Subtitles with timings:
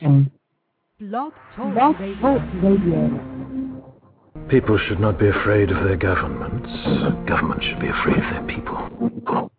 [0.00, 0.30] One.
[0.98, 2.20] Blog Talk Blog Radio.
[2.20, 4.46] Talk Radio.
[4.48, 6.70] People should not be afraid of their governments.
[7.28, 9.50] Governments should be afraid of their people.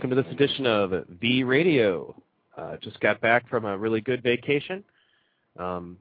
[0.00, 2.14] Welcome to this edition of V Radio.
[2.56, 4.82] Uh, just got back from a really good vacation.
[5.58, 5.98] Um,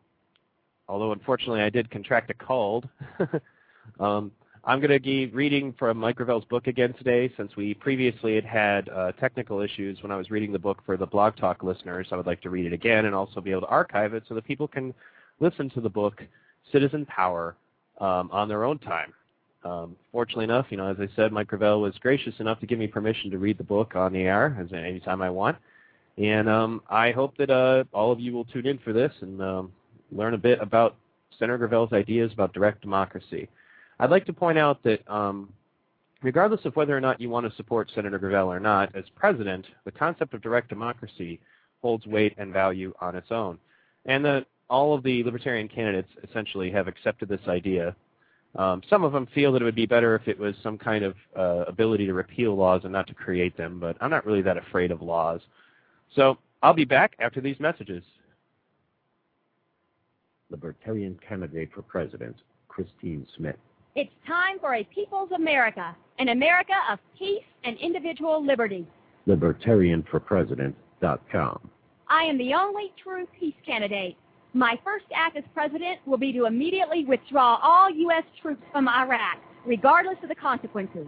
[0.87, 2.87] although unfortunately I did contract a cold.
[3.99, 4.31] um,
[4.63, 8.45] I'm going to be reading from Mike Gravel's book again today since we previously had
[8.45, 12.07] had uh, technical issues when I was reading the book for the Blog Talk listeners.
[12.13, 14.35] I would like to read it again and also be able to archive it so
[14.35, 14.93] that people can
[15.41, 16.23] listen to the book
[16.71, 17.57] Citizen Power
[17.99, 19.13] um, on their own time.
[19.63, 22.79] Um, fortunately enough, you know, as I said, Mike Gravel was gracious enough to give
[22.79, 25.57] me permission to read the book on the air as anytime I want.
[26.17, 29.41] And um, I hope that uh, all of you will tune in for this and
[29.41, 29.71] um,
[30.11, 30.95] learn a bit about
[31.37, 33.49] Senator Gravel's ideas about direct democracy.
[33.99, 35.51] I'd like to point out that um,
[36.21, 39.65] regardless of whether or not you want to support Senator Gravel or not, as president,
[39.85, 41.39] the concept of direct democracy
[41.81, 43.57] holds weight and value on its own.
[44.05, 47.95] And that all of the libertarian candidates essentially have accepted this idea
[48.55, 51.05] um, some of them feel that it would be better if it was some kind
[51.05, 54.41] of uh, ability to repeal laws and not to create them, but I'm not really
[54.41, 55.39] that afraid of laws.
[56.15, 58.03] So I'll be back after these messages.
[60.49, 62.37] Libertarian candidate for president,
[62.67, 63.57] Christine Smith.
[63.95, 68.87] It's time for a People's America, an America of peace and individual liberty.
[69.27, 71.69] LibertarianforPresident.com.
[72.07, 74.17] I am the only true peace candidate.
[74.53, 78.23] My first act as president will be to immediately withdraw all U.S.
[78.41, 81.05] troops from Iraq, regardless of the consequences.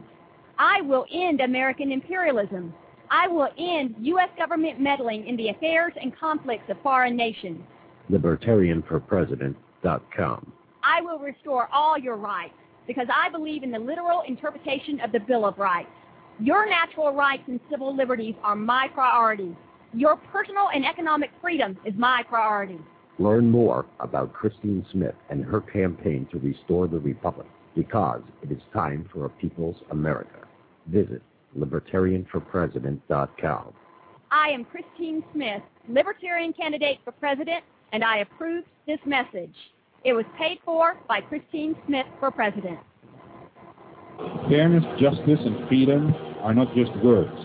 [0.60, 2.72] I will end American imperialism.
[3.10, 4.30] I will end U.S.
[4.38, 7.62] government meddling in the affairs and conflicts of foreign nations.
[8.12, 10.54] LibertarianforPresident.com.
[10.84, 12.54] I will restore all your rights,
[12.86, 15.90] because I believe in the literal interpretation of the Bill of Rights.
[16.40, 19.58] Your natural rights and civil liberties are my priority.
[19.94, 22.80] Your personal and economic freedom is my priority.
[23.22, 27.46] Learn more about Christine Smith and her campaign to restore the Republic
[27.76, 30.48] because it is time for a people's America.
[30.88, 31.22] Visit
[31.56, 33.74] libertarianforpresident.com.
[34.32, 37.64] I am Christine Smith, Libertarian candidate for president,
[37.94, 39.54] and I approve this message.
[40.04, 42.80] It was paid for by Christine Smith for president.
[44.50, 47.38] Fairness, justice, and freedom are not just words.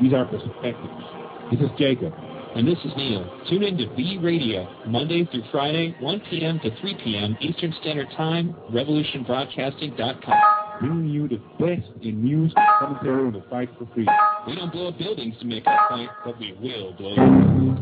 [0.00, 1.02] These are perspectives.
[1.50, 2.14] This is Jacob.
[2.54, 3.28] And this is Neil.
[3.50, 6.60] Tune in to V Radio, Monday through Friday, 1 p.m.
[6.60, 7.36] to 3 p.m.
[7.40, 10.34] Eastern Standard Time, revolutionbroadcasting.com.
[10.78, 14.14] Bringing you the best in news commentary on the fight for freedom.
[14.46, 17.76] We don't blow up buildings to make our point, but we will blow you.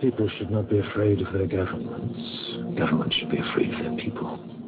[0.00, 2.18] People should not be afraid of their governments.
[2.78, 4.61] Governments should be afraid of their people.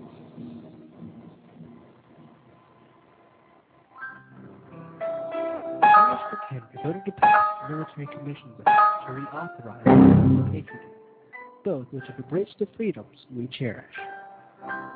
[6.30, 8.64] For Canada voted to pass military commissions to
[9.10, 9.84] reauthorize
[10.52, 10.90] patriotism,
[11.64, 13.84] both which have abridged the freedoms we cherish.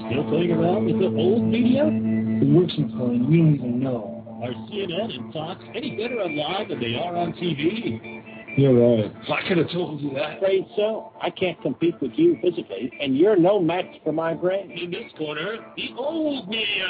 [0.09, 1.83] Still playing around with the old media?
[1.85, 4.23] The works employee, we don't even know.
[4.41, 8.23] Are CNN and Fox any better on live than they are on TV?
[8.57, 9.11] You're right.
[9.29, 10.37] I could have told you that.
[10.37, 11.11] Afraid so.
[11.21, 14.71] I can't compete with you physically, and you're no match for my brain.
[14.71, 16.87] In this corner, the old media.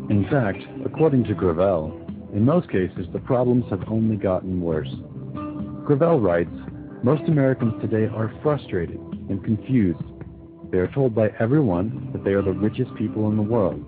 [0.09, 2.01] In fact, according to Gravel,
[2.33, 4.91] in most cases the problems have only gotten worse.
[5.85, 6.55] Gravel writes,
[7.03, 10.05] most Americans today are frustrated and confused.
[10.71, 13.85] They are told by everyone that they are the richest people in the world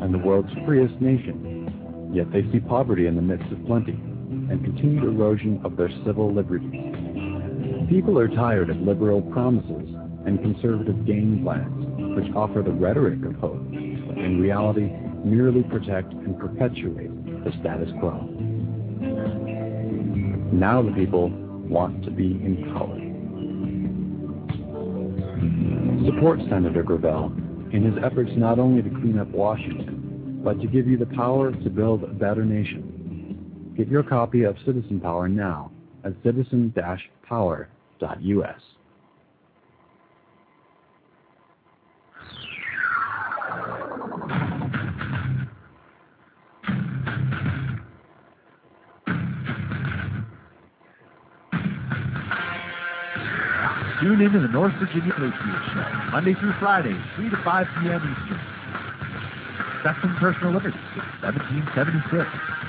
[0.00, 4.64] and the world's freest nation, yet they see poverty in the midst of plenty and
[4.64, 6.93] continued erosion of their civil liberties.
[7.88, 9.94] People are tired of liberal promises
[10.26, 14.90] and conservative game plans, which offer the rhetoric of hope, but in reality
[15.24, 18.20] merely protect and perpetuate the status quo.
[20.52, 21.28] Now the people
[21.68, 23.02] want to be empowered.
[26.06, 27.32] Support Senator Gravel
[27.72, 31.52] in his efforts not only to clean up Washington, but to give you the power
[31.52, 33.74] to build a better nation.
[33.76, 35.70] Get your copy of Citizen Power now
[36.04, 36.12] at
[38.00, 38.60] citizen-power.us.
[54.00, 55.32] Tune in to the North Virginia Patriot
[55.72, 58.02] Show, Monday through Friday, 3 to 5 p.m.
[58.04, 58.40] Eastern.
[59.80, 60.76] Spectrum Personal Liberty,
[61.22, 62.63] 1776.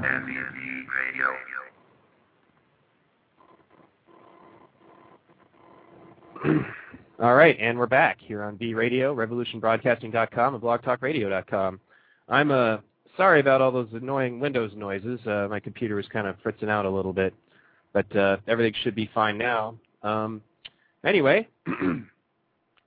[0.00, 1.28] WV Radio.
[7.20, 11.80] All right, and we're back here on B Radio, RevolutionBroadcasting.com, and BlogTalkRadio.com.
[12.28, 12.76] I'm uh,
[13.16, 15.18] sorry about all those annoying Windows noises.
[15.26, 17.34] Uh, my computer was kind of fritzing out a little bit,
[17.92, 19.74] but uh, everything should be fine now.
[20.04, 20.40] Um,
[21.04, 21.48] anyway,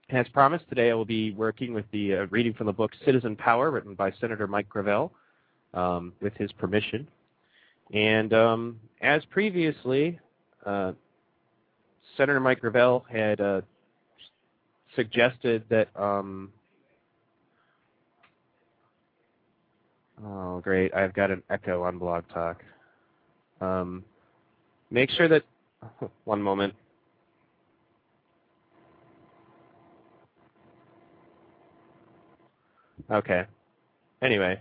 [0.10, 3.36] as promised, today I will be working with the uh, reading from the book Citizen
[3.36, 5.12] Power, written by Senator Mike Gravel,
[5.74, 7.08] um, with his permission.
[7.94, 10.20] And um, as previously,
[10.66, 10.94] uh,
[12.18, 13.62] Senator Mike Gravel had uh,
[14.96, 15.90] suggested that.
[15.96, 16.52] Um,
[20.26, 20.94] oh, great!
[20.94, 22.62] I've got an echo on Blog Talk.
[23.62, 24.04] Um,
[24.92, 25.44] make sure that.
[26.26, 26.74] One moment.
[33.12, 33.46] Okay.
[34.22, 34.60] Anyway,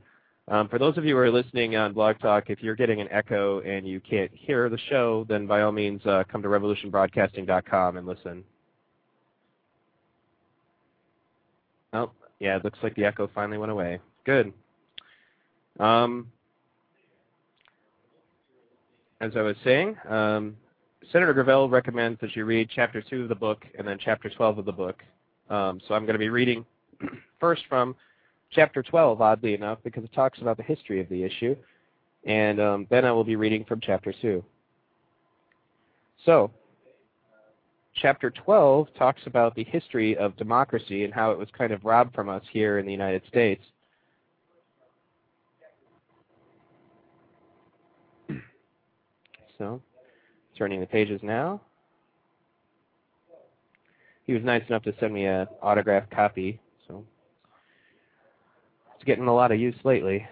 [0.48, 3.08] um, for those of you who are listening on Blog Talk, if you're getting an
[3.10, 7.96] echo and you can't hear the show, then by all means uh, come to revolutionbroadcasting.com
[7.96, 8.44] and listen.
[11.92, 14.00] Oh, yeah, it looks like the echo finally went away.
[14.24, 14.52] Good.
[15.78, 16.26] Um,
[19.20, 20.56] as I was saying, um,
[21.12, 24.58] Senator Gravel recommends that you read Chapter 2 of the book and then Chapter 12
[24.58, 25.02] of the book.
[25.50, 26.64] Um, so I'm going to be reading
[27.40, 27.94] first from
[28.52, 31.56] Chapter 12, oddly enough, because it talks about the history of the issue,
[32.24, 34.44] and um, then I will be reading from Chapter 2.
[36.24, 36.50] So,
[37.94, 42.14] Chapter 12 talks about the history of democracy and how it was kind of robbed
[42.14, 43.62] from us here in the United States.
[49.58, 49.80] So,
[50.58, 51.60] turning the pages now.
[54.26, 56.58] He was nice enough to send me an autographed copy,
[59.02, 60.24] it's getting a lot of use lately.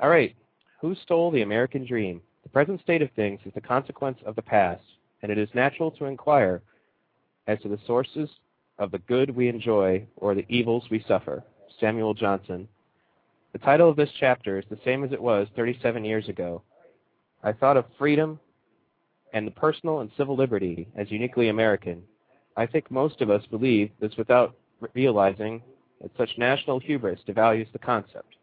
[0.00, 0.36] All right,
[0.82, 2.20] who stole the American dream?
[2.42, 4.82] The present state of things is the consequence of the past,
[5.22, 6.60] and it is natural to inquire
[7.46, 8.28] as to the sources
[8.78, 11.42] of the good we enjoy or the evils we suffer.
[11.80, 12.68] Samuel Johnson.
[13.54, 16.60] The title of this chapter is the same as it was 37 years ago.
[17.42, 18.38] I thought of freedom
[19.32, 22.02] and the personal and civil liberty as uniquely American.
[22.58, 24.54] I think most of us believe this without
[24.92, 25.62] realizing
[26.00, 28.36] that such national hubris devalues the concept.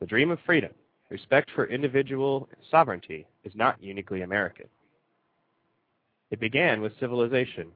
[0.00, 0.72] The dream of freedom,
[1.10, 4.66] respect for individual sovereignty, is not uniquely American.
[6.30, 7.68] It began with civilization.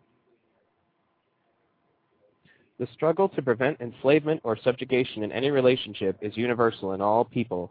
[2.78, 7.70] The struggle to prevent enslavement or subjugation in any relationship is universal in all people.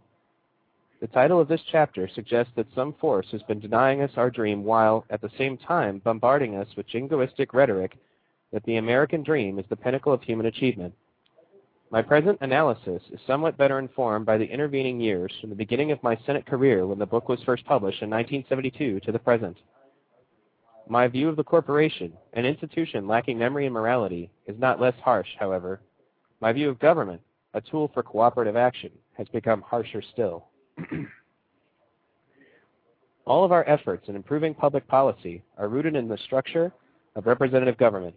[1.02, 4.64] The title of this chapter suggests that some force has been denying us our dream
[4.64, 7.98] while, at the same time, bombarding us with jingoistic rhetoric
[8.56, 10.94] that the American dream is the pinnacle of human achievement.
[11.92, 16.02] My present analysis is somewhat better informed by the intervening years from the beginning of
[16.02, 19.58] my Senate career when the book was first published in 1972 to the present.
[20.88, 25.28] My view of the corporation, an institution lacking memory and morality, is not less harsh,
[25.38, 25.82] however.
[26.40, 27.20] My view of government,
[27.56, 30.46] a tool for cooperative action, has become harsher still.
[33.26, 36.72] All of our efforts in improving public policy are rooted in the structure
[37.18, 38.16] of representative government.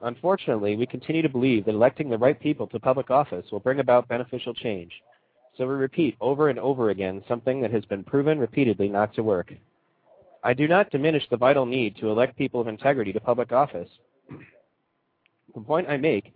[0.00, 3.80] Unfortunately, we continue to believe that electing the right people to public office will bring
[3.80, 4.92] about beneficial change.
[5.56, 9.24] So we repeat over and over again something that has been proven repeatedly not to
[9.24, 9.52] work.
[10.44, 13.88] I do not diminish the vital need to elect people of integrity to public office.
[15.54, 16.32] the point I make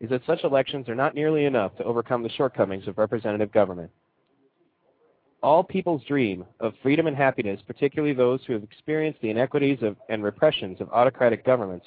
[0.00, 3.90] is that such elections are not nearly enough to overcome the shortcomings of representative government.
[5.42, 9.96] All people's dream of freedom and happiness, particularly those who have experienced the inequities of,
[10.10, 11.86] and repressions of autocratic governments.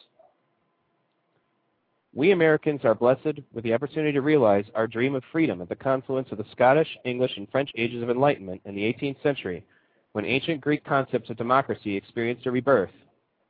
[2.19, 5.75] We Americans are blessed with the opportunity to realize our dream of freedom at the
[5.77, 9.63] confluence of the Scottish, English, and French ages of enlightenment in the 18th century
[10.11, 12.89] when ancient Greek concepts of democracy experienced a rebirth.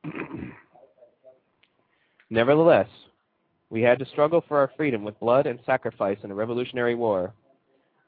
[2.30, 2.86] Nevertheless,
[3.70, 7.34] we had to struggle for our freedom with blood and sacrifice in a revolutionary war.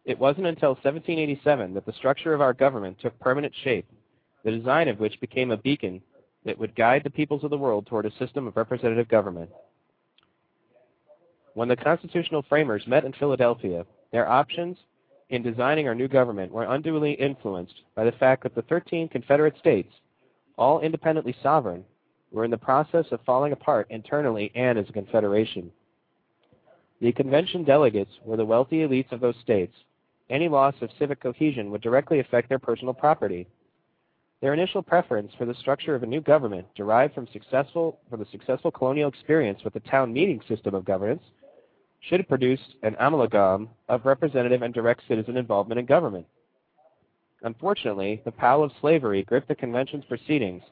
[0.04, 3.88] It wasn't until 1787 that the structure of our government took permanent shape,
[4.45, 6.00] the design of which became a beacon
[6.45, 9.50] that would guide the peoples of the world toward a system of representative government.
[11.54, 14.78] When the constitutional framers met in Philadelphia, their options
[15.28, 19.59] in designing our new government were unduly influenced by the fact that the 13 Confederate
[19.59, 19.92] states,
[20.56, 21.85] all independently sovereign,
[22.30, 25.71] were in the process of falling apart internally and as a confederation.
[27.00, 29.75] The convention delegates were the wealthy elites of those states.
[30.30, 33.47] Any loss of civic cohesion would directly affect their personal property.
[34.40, 38.26] Their initial preference for the structure of a new government derived from successful from the
[38.30, 41.23] successful colonial experience with the town meeting system of governance
[42.02, 46.26] should have produced an amalgam of representative and direct citizen involvement in government.
[47.42, 50.62] Unfortunately, the power of slavery gripped the convention's proceedings,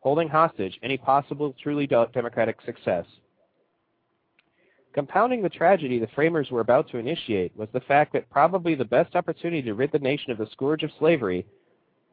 [0.00, 3.04] holding hostage any possible truly democratic success.
[4.94, 8.84] Compounding the tragedy the framers were about to initiate was the fact that probably the
[8.84, 11.46] best opportunity to rid the nation of the scourge of slavery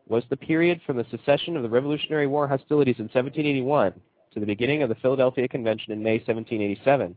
[0.07, 3.93] was the period from the secession of the Revolutionary War hostilities in 1781
[4.33, 7.15] to the beginning of the Philadelphia Convention in May 1787.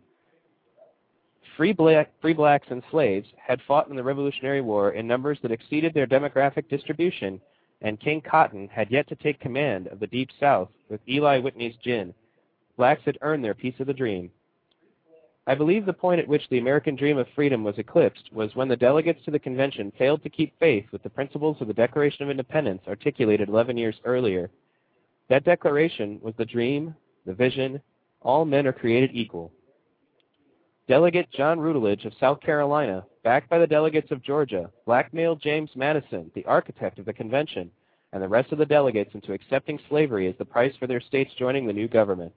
[1.59, 5.51] Free, black, free blacks and slaves had fought in the Revolutionary War in numbers that
[5.51, 7.41] exceeded their demographic distribution,
[7.83, 11.75] and King Cotton had yet to take command of the Deep South with Eli Whitney's
[11.83, 12.15] gin.
[12.77, 14.31] Blacks had earned their piece of the dream.
[15.49, 18.69] I believe the point at which the American dream of freedom was eclipsed was when
[18.69, 22.23] the delegates to the convention failed to keep faith with the principles of the Declaration
[22.23, 24.49] of Independence articulated 11 years earlier.
[25.29, 26.95] That declaration was the dream,
[27.27, 27.83] the vision,
[28.23, 29.51] all men are created equal.
[30.89, 36.31] Delegate John Rutledge of South Carolina, backed by the delegates of Georgia, blackmailed James Madison,
[36.35, 37.71] the architect of the convention,
[38.15, 41.35] and the rest of the delegates into accepting slavery as the price for their states
[41.39, 42.33] joining the new government.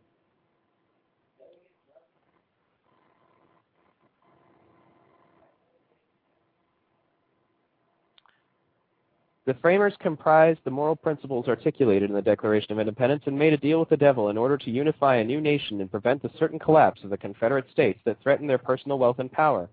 [9.46, 13.58] The framers comprised the moral principles articulated in the Declaration of Independence and made a
[13.58, 16.60] deal with the devil in order to unify a new nation and prevent the certain
[16.60, 19.68] collapse of the Confederate States that threatened their personal wealth and power.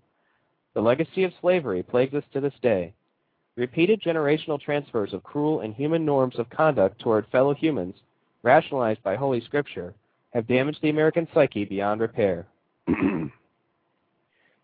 [0.73, 2.93] The legacy of slavery plagues us to this day.
[3.57, 7.95] Repeated generational transfers of cruel and human norms of conduct toward fellow humans,
[8.41, 9.93] rationalized by Holy Scripture,
[10.31, 12.47] have damaged the American psyche beyond repair.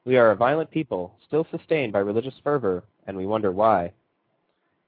[0.05, 3.91] we are a violent people, still sustained by religious fervor, and we wonder why.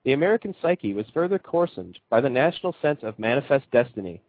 [0.07, 4.21] The American psyche was further coarsened by the national sense of manifest destiny,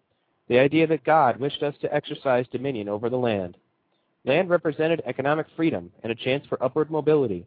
[0.48, 3.56] the idea that God wished us to exercise dominion over the land.
[4.24, 7.46] Land represented economic freedom and a chance for upward mobility.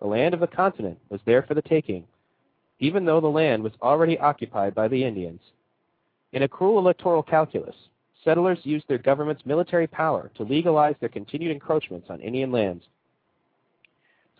[0.00, 2.04] The land of the continent was there for the taking,
[2.78, 5.40] even though the land was already occupied by the Indians.
[6.30, 7.74] In a cruel electoral calculus,
[8.22, 12.84] settlers used their government's military power to legalize their continued encroachments on Indian lands.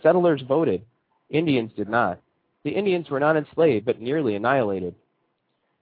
[0.01, 0.85] Settlers voted,
[1.29, 2.21] Indians did not.
[2.64, 4.94] The Indians were not enslaved, but nearly annihilated.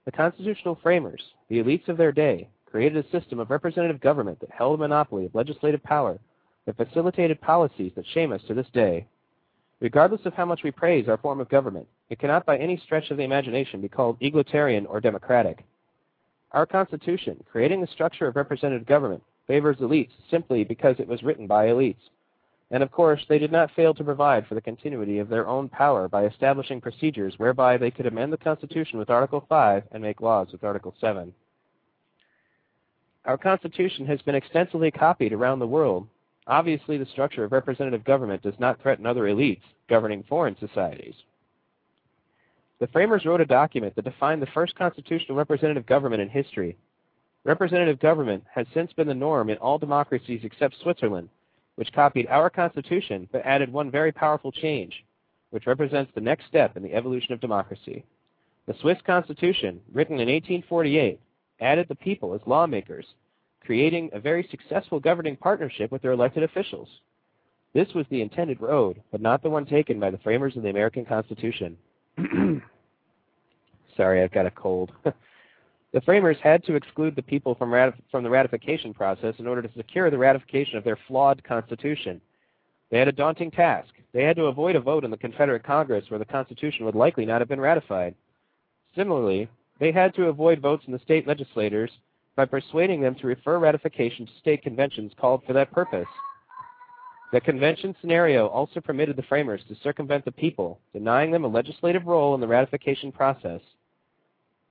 [0.05, 4.49] The constitutional framers, the elites of their day, created a system of representative government that
[4.49, 6.19] held a monopoly of legislative power
[6.65, 9.05] that facilitated policies that shame us to this day.
[9.79, 13.11] Regardless of how much we praise our form of government, it cannot by any stretch
[13.11, 15.65] of the imagination be called egalitarian or democratic.
[16.51, 21.47] Our Constitution, creating the structure of representative government, favors elites simply because it was written
[21.47, 22.09] by elites.
[22.71, 25.67] And of course, they did not fail to provide for the continuity of their own
[25.67, 30.21] power by establishing procedures whereby they could amend the Constitution with Article 5 and make
[30.21, 31.33] laws with Article 7.
[33.25, 36.07] Our Constitution has been extensively copied around the world.
[36.47, 41.13] Obviously, the structure of representative government does not threaten other elites governing foreign societies.
[42.79, 46.77] The framers wrote a document that defined the first constitutional representative government in history.
[47.43, 51.29] Representative government has since been the norm in all democracies except Switzerland,
[51.81, 55.03] which copied our Constitution but added one very powerful change,
[55.49, 58.05] which represents the next step in the evolution of democracy.
[58.67, 61.19] The Swiss Constitution, written in 1848,
[61.59, 63.07] added the people as lawmakers,
[63.65, 66.87] creating a very successful governing partnership with their elected officials.
[67.73, 70.69] This was the intended road, but not the one taken by the framers of the
[70.69, 71.75] American Constitution.
[73.97, 74.91] Sorry, I've got a cold.
[75.93, 79.61] The framers had to exclude the people from, ratif- from the ratification process in order
[79.61, 82.21] to secure the ratification of their flawed Constitution.
[82.89, 83.89] They had a daunting task.
[84.13, 87.25] They had to avoid a vote in the Confederate Congress where the Constitution would likely
[87.25, 88.15] not have been ratified.
[88.95, 89.49] Similarly,
[89.79, 91.91] they had to avoid votes in the state legislatures
[92.35, 96.07] by persuading them to refer ratification to state conventions called for that purpose.
[97.31, 102.05] The convention scenario also permitted the framers to circumvent the people, denying them a legislative
[102.05, 103.61] role in the ratification process.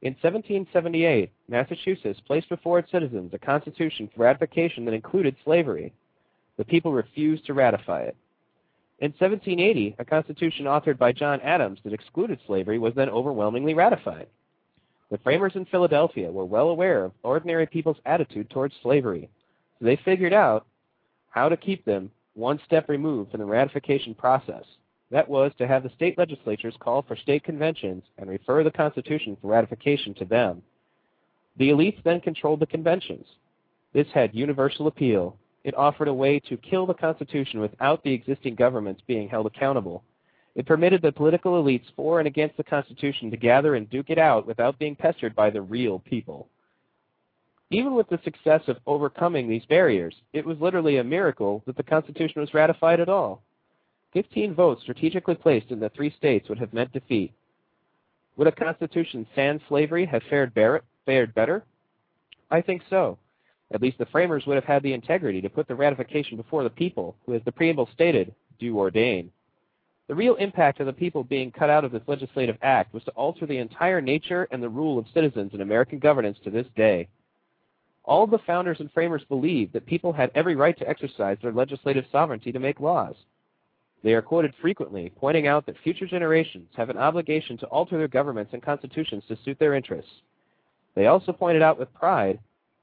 [0.02, 5.92] In 1778, Massachusetts placed before its citizens a constitution for ratification that included slavery.
[6.56, 8.16] The people refused to ratify it.
[9.00, 14.26] In 1780, a constitution authored by John Adams that excluded slavery was then overwhelmingly ratified.
[15.10, 19.28] The framers in Philadelphia were well aware of ordinary people's attitude towards slavery,
[19.78, 20.66] so they figured out
[21.30, 24.64] how to keep them one step removed from the ratification process.
[25.10, 29.36] That was to have the state legislatures call for state conventions and refer the Constitution
[29.40, 30.62] for ratification to them.
[31.56, 33.26] The elites then controlled the conventions.
[33.92, 35.36] This had universal appeal.
[35.64, 40.04] It offered a way to kill the Constitution without the existing governments being held accountable.
[40.54, 44.18] It permitted the political elites for and against the Constitution to gather and duke it
[44.18, 46.48] out without being pestered by the real people.
[47.70, 51.82] Even with the success of overcoming these barriers, it was literally a miracle that the
[51.82, 53.42] Constitution was ratified at all.
[54.12, 57.32] Fifteen votes strategically placed in the three states would have meant defeat.
[58.36, 60.52] Would a Constitution sans slavery have fared,
[61.06, 61.64] fared better?
[62.50, 63.18] I think so.
[63.72, 66.70] At least the framers would have had the integrity to put the ratification before the
[66.70, 69.30] people, who, as the preamble stated, do ordain.
[70.08, 73.12] The real impact of the people being cut out of this legislative act was to
[73.12, 77.06] alter the entire nature and the rule of citizens in American governance to this day.
[78.02, 82.06] All the founders and framers believed that people had every right to exercise their legislative
[82.10, 83.14] sovereignty to make laws.
[84.02, 88.08] They are quoted frequently, pointing out that future generations have an obligation to alter their
[88.08, 90.10] governments and constitutions to suit their interests.
[90.94, 92.38] They also pointed out with pride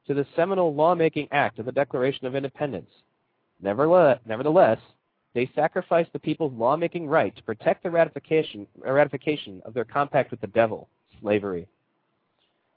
[0.07, 2.91] to the seminal lawmaking act of the Declaration of Independence.
[3.61, 4.79] Nevertheless,
[5.33, 10.39] they sacrificed the people's lawmaking right to protect the ratification, ratification of their compact with
[10.41, 10.87] the devil,
[11.19, 11.67] slavery.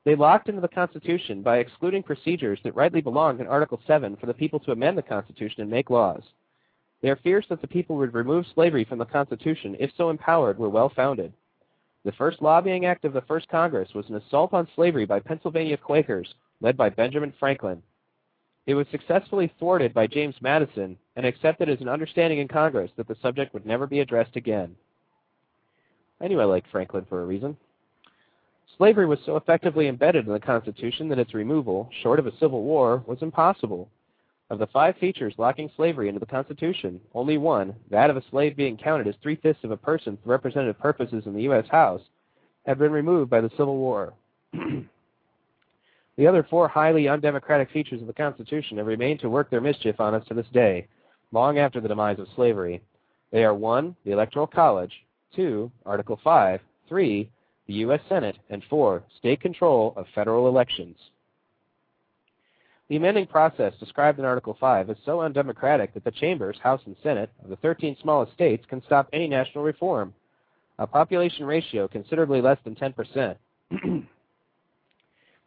[0.05, 4.24] They locked into the Constitution by excluding procedures that rightly belonged in Article 7 for
[4.26, 6.22] the people to amend the Constitution and make laws.
[7.02, 10.68] Their fears that the people would remove slavery from the Constitution, if so empowered, were
[10.68, 11.32] well founded.
[12.04, 15.76] The first lobbying act of the first Congress was an assault on slavery by Pennsylvania
[15.76, 17.82] Quakers, led by Benjamin Franklin.
[18.66, 23.08] It was successfully thwarted by James Madison and accepted as an understanding in Congress that
[23.08, 24.76] the subject would never be addressed again.
[26.20, 27.56] I knew I liked Franklin for a reason.
[28.76, 32.62] Slavery was so effectively embedded in the Constitution that its removal, short of a civil
[32.62, 33.88] war, was impossible.
[34.50, 38.56] Of the five features locking slavery into the Constitution, only one, that of a slave
[38.56, 41.66] being counted as three-fifths of a person for representative purposes in the U.S.
[41.70, 42.02] House,
[42.66, 44.12] had been removed by the Civil War.
[44.52, 50.00] the other four highly undemocratic features of the Constitution have remained to work their mischief
[50.00, 50.88] on us to this day,
[51.30, 52.82] long after the demise of slavery.
[53.30, 53.94] They are 1.
[54.04, 54.92] The Electoral College,
[55.36, 55.70] 2.
[55.86, 57.30] Article 5, 3.
[57.68, 58.00] The U.S.
[58.08, 59.04] Senate, and 4.
[59.16, 60.96] State control of federal elections.
[62.90, 66.96] The amending process described in Article 5 is so undemocratic that the chambers, House and
[67.05, 70.12] Senate, of the 13 smallest states can stop any national reform,
[70.76, 73.37] a population ratio considerably less than 10%.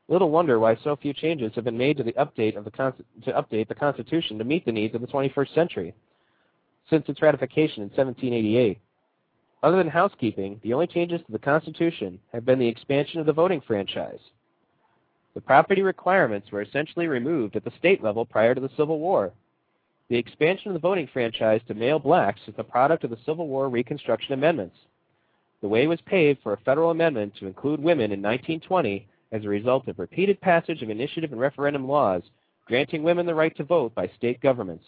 [0.08, 3.34] Little wonder why so few changes have been made to the update of the to
[3.34, 5.94] update the Constitution to meet the needs of the 21st century
[6.90, 8.80] since its ratification in 1788.
[9.64, 13.34] Other than housekeeping, the only changes to the Constitution have been the expansion of the
[13.34, 14.22] voting franchise.
[15.34, 19.32] The property requirements were essentially removed at the state level prior to the Civil War.
[20.10, 23.48] The expansion of the voting franchise to male blacks is the product of the Civil
[23.48, 24.78] War Reconstruction Amendments.
[25.62, 29.50] The way was paved for a federal amendment to include women in 1920 as a
[29.50, 32.22] result of repeated passage of initiative and referendum laws
[32.66, 34.86] granting women the right to vote by state governments.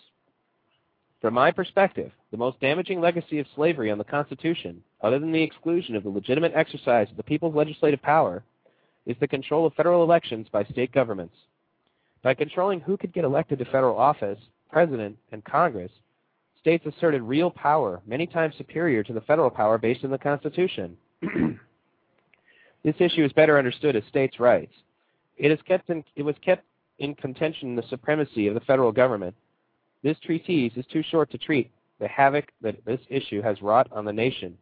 [1.22, 5.42] From my perspective, the most damaging legacy of slavery on the Constitution, other than the
[5.42, 8.44] exclusion of the legitimate exercise of the people's legislative power,
[9.06, 11.36] is the control of federal elections by state governments.
[12.24, 14.40] By controlling who could get elected to federal office,
[14.72, 15.92] President, and Congress,
[16.60, 20.98] states asserted real power, many times superior to the federal power based in the Constitution.
[22.84, 24.74] this issue is better understood as states' rights.
[25.38, 26.66] It, is kept in, it was kept
[26.98, 29.36] in contention the supremacy of the federal government.
[30.02, 34.06] This treatise is too short to treat the havoc that this issue has wrought on
[34.06, 34.58] the nation.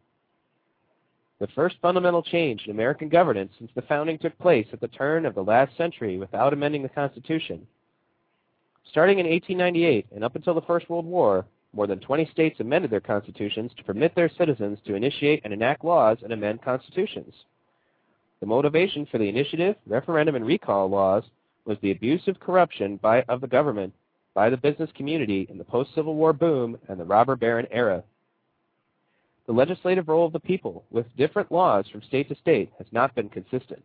[1.44, 5.26] The first fundamental change in American governance since the founding took place at the turn
[5.26, 7.66] of the last century without amending the Constitution.
[8.90, 12.90] Starting in 1898 and up until the First World War, more than 20 states amended
[12.90, 17.34] their constitutions to permit their citizens to initiate and enact laws and amend constitutions.
[18.40, 21.24] The motivation for the initiative, referendum, and recall laws
[21.66, 23.92] was the abuse of corruption by, of the government
[24.32, 28.02] by the business community in the post-Civil War boom and the robber baron era.
[29.46, 33.14] The legislative role of the people, with different laws from state to state, has not
[33.14, 33.82] been consistent.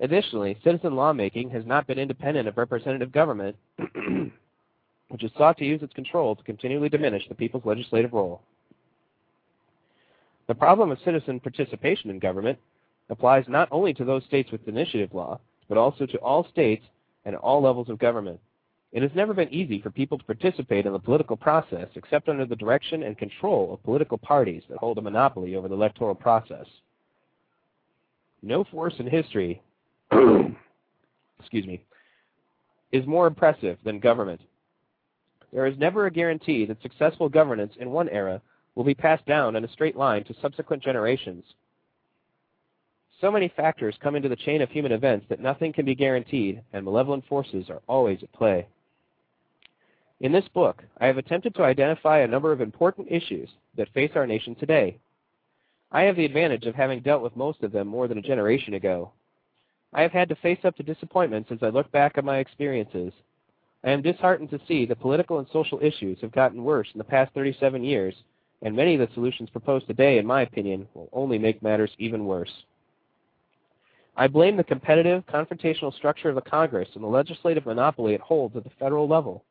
[0.00, 3.56] Additionally, citizen lawmaking has not been independent of representative government,
[5.08, 8.42] which has sought to use its control to continually diminish the people's legislative role.
[10.48, 12.58] The problem of citizen participation in government
[13.08, 16.84] applies not only to those states with initiative law, but also to all states
[17.24, 18.40] and all levels of government.
[18.92, 22.44] It has never been easy for people to participate in the political process except under
[22.44, 26.66] the direction and control of political parties that hold a monopoly over the electoral process.
[28.42, 29.62] No force in history
[31.42, 31.82] excuse me,
[32.92, 34.40] is more impressive than government.
[35.52, 38.40] There is never a guarantee that successful governance in one era
[38.74, 41.44] will be passed down in a straight line to subsequent generations.
[43.20, 46.62] So many factors come into the chain of human events that nothing can be guaranteed,
[46.72, 48.66] and malevolent forces are always at play.
[50.22, 54.12] In this book, I have attempted to identify a number of important issues that face
[54.14, 54.96] our nation today,
[55.90, 58.74] I have the advantage of having dealt with most of them more than a generation
[58.74, 59.10] ago.
[59.92, 63.12] I have had to face up to disappointments as I look back at my experiences.
[63.82, 67.04] I am disheartened to see that political and social issues have gotten worse in the
[67.04, 68.14] past 37 years,
[68.62, 72.26] and many of the solutions proposed today, in my opinion, will only make matters even
[72.26, 72.62] worse.
[74.16, 78.54] I blame the competitive, confrontational structure of the Congress and the legislative monopoly it holds
[78.54, 79.42] at the federal level.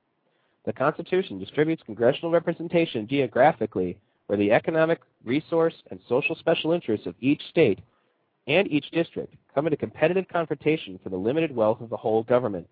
[0.65, 3.97] The Constitution distributes congressional representation geographically
[4.27, 7.79] where the economic, resource, and social special interests of each state
[8.47, 12.67] and each district come into competitive confrontation for the limited wealth of the whole government.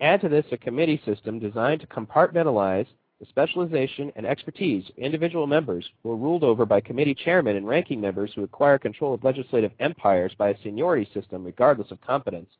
[0.00, 2.86] Add to this a committee system designed to compartmentalize
[3.20, 7.66] the specialization and expertise of individual members who are ruled over by committee chairmen and
[7.66, 12.50] ranking members who acquire control of legislative empires by a seniority system regardless of competence.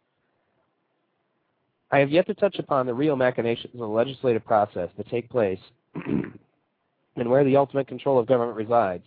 [1.94, 5.30] I have yet to touch upon the real machinations of the legislative process that take
[5.30, 5.60] place
[5.94, 9.04] and where the ultimate control of government resides,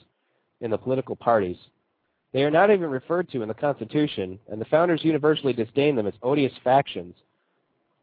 [0.61, 1.57] in the political parties.
[2.31, 6.07] They are not even referred to in the Constitution, and the founders universally disdain them
[6.07, 7.13] as odious factions.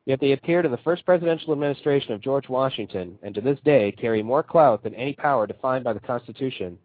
[0.05, 3.91] Yet they appeared in the first presidential administration of George Washington, and to this day
[3.91, 6.77] carry more clout than any power defined by the Constitution.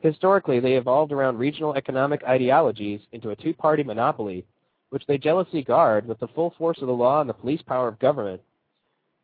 [0.00, 4.44] Historically, they evolved around regional economic ideologies into a two-party monopoly,
[4.90, 7.88] which they jealously guard with the full force of the law and the police power
[7.88, 8.40] of government.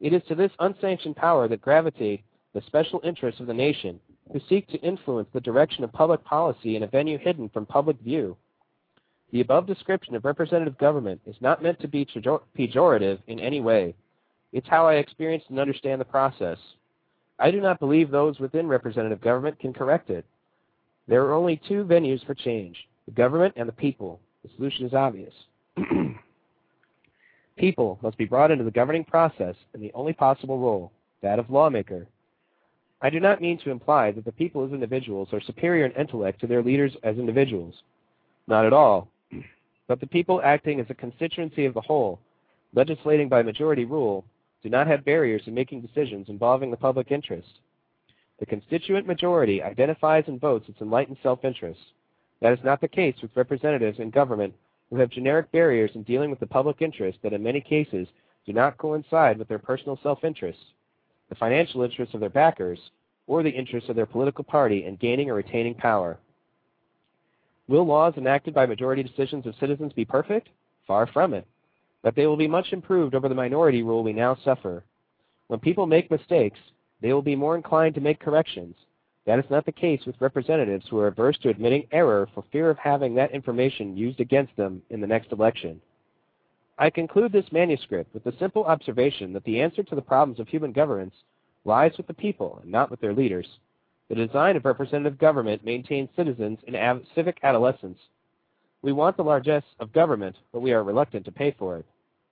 [0.01, 2.23] It is to this unsanctioned power that gravitate
[2.55, 4.01] the special interests of the nation,
[4.33, 7.99] who seek to influence the direction of public policy in a venue hidden from public
[8.01, 8.37] view.
[9.33, 13.95] The above description of representative government is not meant to be pejorative in any way.
[14.53, 16.59] It's how I experienced and understand the process.
[17.39, 20.25] I do not believe those within representative government can correct it.
[21.09, 22.77] There are only two venues for change,
[23.07, 24.21] the government and the people.
[24.43, 25.35] The solution is obvious.
[27.57, 30.93] People must be brought into the governing process in the only possible role,
[31.23, 32.07] that of lawmaker.
[33.01, 36.41] I do not mean to imply that the people as individuals are superior in intellect
[36.41, 37.75] to their leaders as individuals.
[38.47, 39.09] Not at all.
[39.89, 42.19] But the people acting as a constituency of the whole,
[42.75, 44.25] legislating by majority rule,
[44.65, 47.61] do not have barriers in making decisions involving the public interest.
[48.41, 51.79] The constituent majority identifies and votes its enlightened self-interest.
[52.43, 54.55] That is not the case with representatives in government
[54.91, 58.07] who have generic barriers in dealing with the public interest that in many cases
[58.47, 60.59] do not coincide with their personal self-interest,
[61.29, 62.79] the financial interests of their backers,
[63.27, 66.19] or the interests of their political party in gaining or retaining power.
[67.69, 70.49] Will laws enacted by majority decisions of citizens be perfect?
[70.87, 71.47] Far from it.
[72.03, 74.85] But they will be much improved over the minority rule we now suffer.
[75.49, 76.59] When people make mistakes,
[77.03, 78.77] they will be more inclined to make corrections.
[79.27, 82.71] That is not the case with representatives who are averse to admitting error for fear
[82.71, 85.81] of having that information used against them in the next election.
[86.79, 90.47] I conclude this manuscript with the simple observation that the answer to the problems of
[90.47, 91.15] human governance
[91.65, 93.47] lies with the people and not with their leaders.
[94.09, 97.99] The design of representative government maintains citizens in av civic adolescence.
[98.83, 101.87] We want the largesse of government, but we are reluctant to pay for it.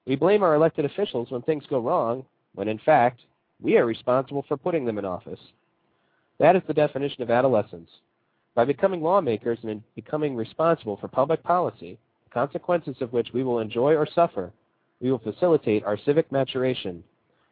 [0.07, 3.22] We blame our elected officials when things go wrong, when in fact,
[3.61, 5.40] we are responsible for putting them in office.
[6.38, 7.90] That is the definition of adolescence.
[8.55, 11.99] By becoming lawmakers and becoming responsible for public policy,
[12.33, 14.53] consequences of which we will enjoy or suffer,
[15.01, 17.03] we will facilitate our civic maturation,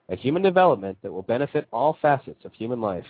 [0.09, 3.07] a human development that will benefit all facets of human life.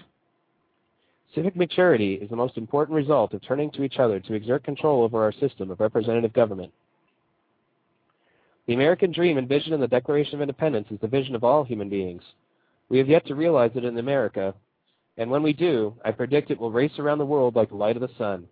[1.35, 5.03] Civic maturity is the most important result of turning to each other to exert control
[5.03, 6.73] over our system of representative government.
[8.67, 11.89] The American dream envisioned in the Declaration of Independence is the vision of all human
[11.89, 12.23] beings.
[12.91, 14.55] We have yet to realize it in America,
[15.17, 17.97] and when we do, I predict it will race around the world like the light
[17.97, 18.47] of the sun.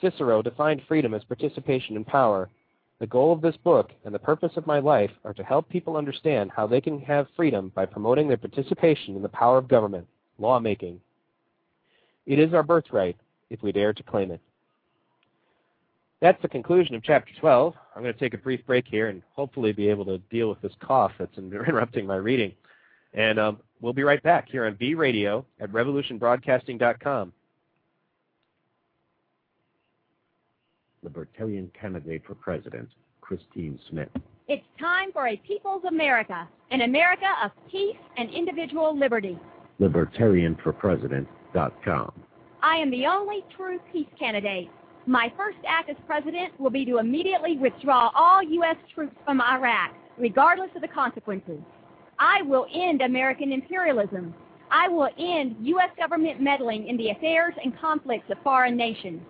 [0.00, 2.48] Cicero defined freedom as participation in power.
[2.98, 5.96] The goal of this book and the purpose of my life are to help people
[5.96, 10.06] understand how they can have freedom by promoting their participation in the power of government,
[10.38, 11.00] lawmaking.
[12.26, 13.16] It is our birthright
[13.50, 14.40] if we dare to claim it.
[16.20, 17.74] That's the conclusion of Chapter 12.
[17.94, 20.62] I'm going to take a brief break here and hopefully be able to deal with
[20.62, 22.52] this cough that's interrupting my reading.
[23.12, 27.34] And um, we'll be right back here on V Radio at revolutionbroadcasting.com.
[31.02, 32.88] Libertarian candidate for president,
[33.20, 34.08] Christine Smith.
[34.48, 39.38] It's time for a People's America, an America of peace and individual liberty.
[39.80, 42.12] LibertarianforPresident.com.
[42.62, 44.68] I am the only true peace candidate.
[45.06, 48.76] My first act as president will be to immediately withdraw all U.S.
[48.94, 51.58] troops from Iraq, regardless of the consequences.
[52.22, 54.32] I will end American imperialism.
[54.70, 55.90] I will end U.S.
[55.98, 59.20] government meddling in the affairs and conflicts of foreign nations.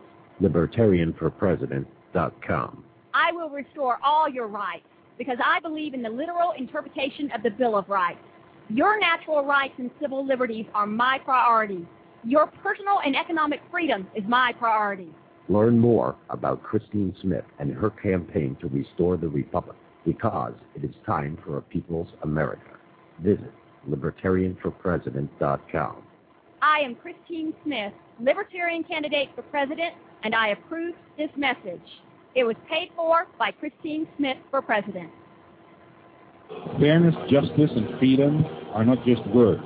[0.42, 2.84] LibertarianforPresident.com.
[3.14, 4.84] I will restore all your rights
[5.16, 8.20] because I believe in the literal interpretation of the Bill of Rights.
[8.68, 11.88] Your natural rights and civil liberties are my priority.
[12.24, 15.08] Your personal and economic freedom is my priority.
[15.48, 20.94] Learn more about Christine Smith and her campaign to restore the Republic because it is
[21.06, 22.60] time for a people's America.
[23.22, 23.52] Visit
[23.88, 25.96] libertarianforpresident.com.
[26.60, 31.80] I am Christine Smith, Libertarian candidate for president, and I approve this message.
[32.34, 35.10] It was paid for by Christine Smith for president.
[36.78, 39.64] Fairness, justice, and freedom are not just words.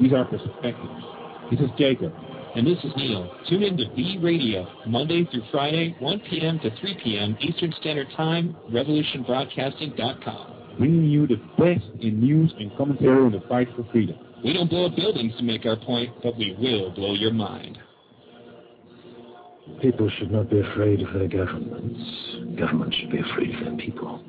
[0.00, 1.04] These are perspectives.
[1.50, 2.12] This is Jacob.
[2.56, 3.30] And this is Neil.
[3.48, 6.60] Tune in to B Radio, Monday through Friday, 1 p.m.
[6.60, 7.36] to 3 p.m.
[7.40, 10.53] Eastern Standard Time, revolutionbroadcasting.com.
[10.78, 14.18] Bringing you the best in news and commentary on the fight for freedom.
[14.42, 17.78] We don't blow up buildings to make our point, but we will blow your mind.
[19.80, 22.00] People should not be afraid of their governments.
[22.58, 24.22] Governments should be afraid of their people.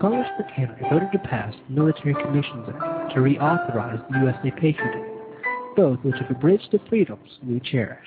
[0.00, 4.94] Congress for Canada voted to pass the Military Commissions Act to reauthorize the USA Patriot
[4.94, 8.06] Act, both which have abridged the freedoms we cherish.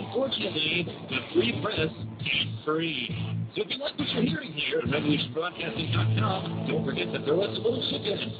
[0.00, 3.14] Unfortunately, the free press ain't free.
[3.54, 7.58] So if you like what you're hearing here at revolutionbroadcasting.com, don't forget to throw us
[7.58, 8.32] a little chicken.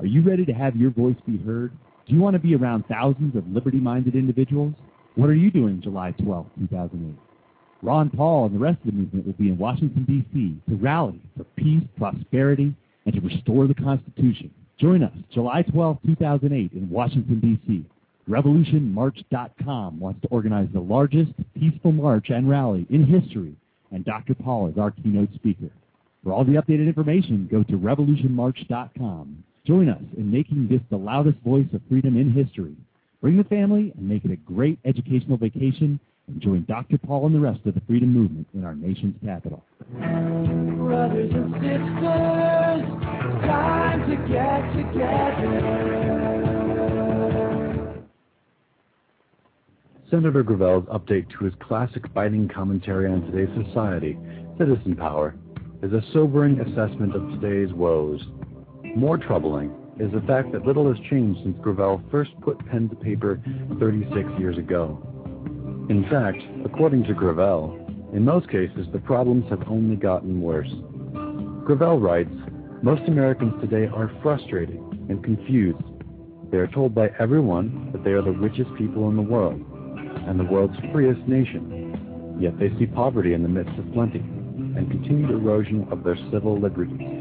[0.00, 1.70] Are you ready to have your voice be heard?
[2.10, 4.74] Do you want to be around thousands of liberty-minded individuals?
[5.14, 7.16] What are you doing July 12, 2008?
[7.82, 10.60] Ron Paul and the rest of the movement will be in Washington, D.C.
[10.68, 12.74] to rally for peace, prosperity,
[13.06, 14.52] and to restore the Constitution.
[14.80, 17.86] Join us July 12, 2008 in Washington, D.C.
[18.28, 23.54] RevolutionMarch.com wants to organize the largest peaceful march and rally in history,
[23.92, 24.34] and Dr.
[24.34, 25.70] Paul is our keynote speaker.
[26.24, 29.44] For all the updated information, go to RevolutionMarch.com.
[29.66, 32.74] Join us in making this the loudest voice of freedom in history.
[33.20, 36.96] Bring the family and make it a great educational vacation and join Dr.
[36.98, 39.62] Paul and the rest of the freedom movement in our nation's capital.
[39.92, 42.84] Brothers and sisters,
[43.44, 45.90] time to get together.
[50.10, 54.18] Senator Gravel's update to his classic biting commentary on today's society,
[54.58, 55.36] Citizen Power,
[55.82, 58.26] is a sobering assessment of today's woes.
[58.96, 62.96] More troubling is the fact that little has changed since Gravel first put pen to
[62.96, 63.40] paper
[63.78, 64.98] 36 years ago.
[65.88, 70.70] In fact, according to Gravel, in most cases the problems have only gotten worse.
[71.64, 72.34] Gravel writes,
[72.82, 75.84] most Americans today are frustrated and confused.
[76.50, 79.60] They are told by everyone that they are the richest people in the world
[80.26, 84.90] and the world's freest nation, yet they see poverty in the midst of plenty and
[84.90, 87.19] continued erosion of their civil liberties.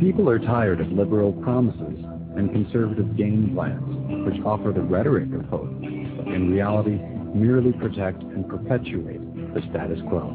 [0.00, 2.04] People are tired of liberal promises
[2.36, 6.98] and conservative game plans, which offer the rhetoric of hope, but in reality
[7.34, 9.20] merely protect and perpetuate
[9.54, 10.30] the status quo.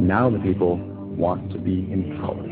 [0.00, 2.42] Now the people want to be in power.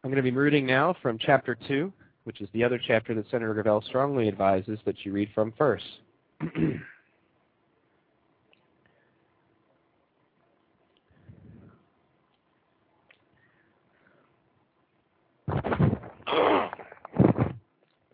[0.03, 1.91] I'm going to be reading now from Chapter 2,
[2.25, 5.85] which is the other chapter that Senator Gravel strongly advises that you read from first.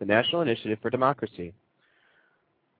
[0.11, 1.53] National Initiative for Democracy.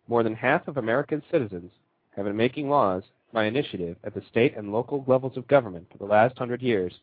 [0.10, 1.72] More than half of American citizens
[2.14, 5.98] have been making laws by initiative at the state and local levels of government for
[5.98, 6.94] the last hundred years.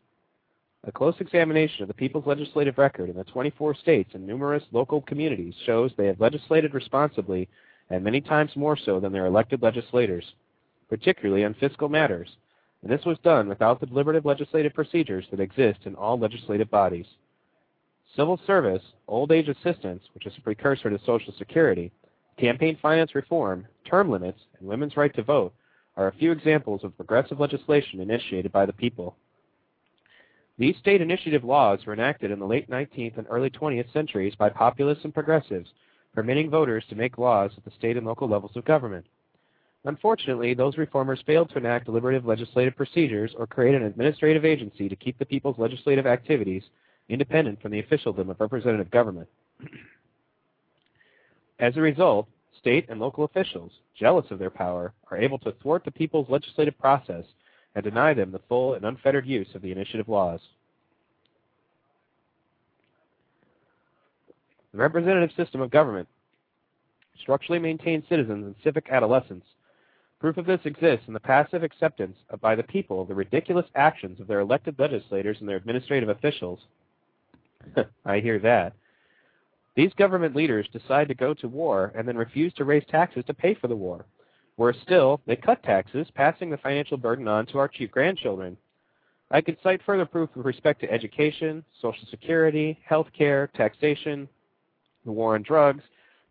[0.83, 5.01] A close examination of the people's legislative record in the 24 states and numerous local
[5.01, 7.49] communities shows they have legislated responsibly
[7.89, 10.35] and many times more so than their elected legislators,
[10.89, 12.29] particularly on fiscal matters,
[12.83, 17.07] and this was done without the deliberative legislative procedures that exist in all legislative bodies.
[18.15, 21.91] Civil service, old age assistance, which is a precursor to Social Security,
[22.37, 25.53] campaign finance reform, term limits, and women's right to vote
[25.95, 29.15] are a few examples of progressive legislation initiated by the people.
[30.57, 34.49] These state initiative laws were enacted in the late 19th and early 20th centuries by
[34.49, 35.69] populists and progressives,
[36.13, 39.05] permitting voters to make laws at the state and local levels of government.
[39.85, 44.95] Unfortunately, those reformers failed to enact deliberative legislative procedures or create an administrative agency to
[44.95, 46.63] keep the people's legislative activities
[47.09, 49.27] independent from the officialdom of representative government.
[51.59, 55.83] As a result, state and local officials, jealous of their power, are able to thwart
[55.83, 57.25] the people's legislative process
[57.75, 60.39] and deny them the full and unfettered use of the initiative laws.
[64.71, 66.07] The representative system of government
[67.21, 69.45] structurally maintains citizens in civic adolescence.
[70.19, 74.19] Proof of this exists in the passive acceptance by the people of the ridiculous actions
[74.19, 76.59] of their elected legislators and their administrative officials.
[78.05, 78.73] I hear that.
[79.75, 83.33] These government leaders decide to go to war and then refuse to raise taxes to
[83.33, 84.05] pay for the war.
[84.57, 88.57] Worse still, they cut taxes, passing the financial burden on to our chief grandchildren.
[89.31, 94.27] I could cite further proof with respect to education, Social Security, health care, taxation,
[95.05, 95.83] the war on drugs,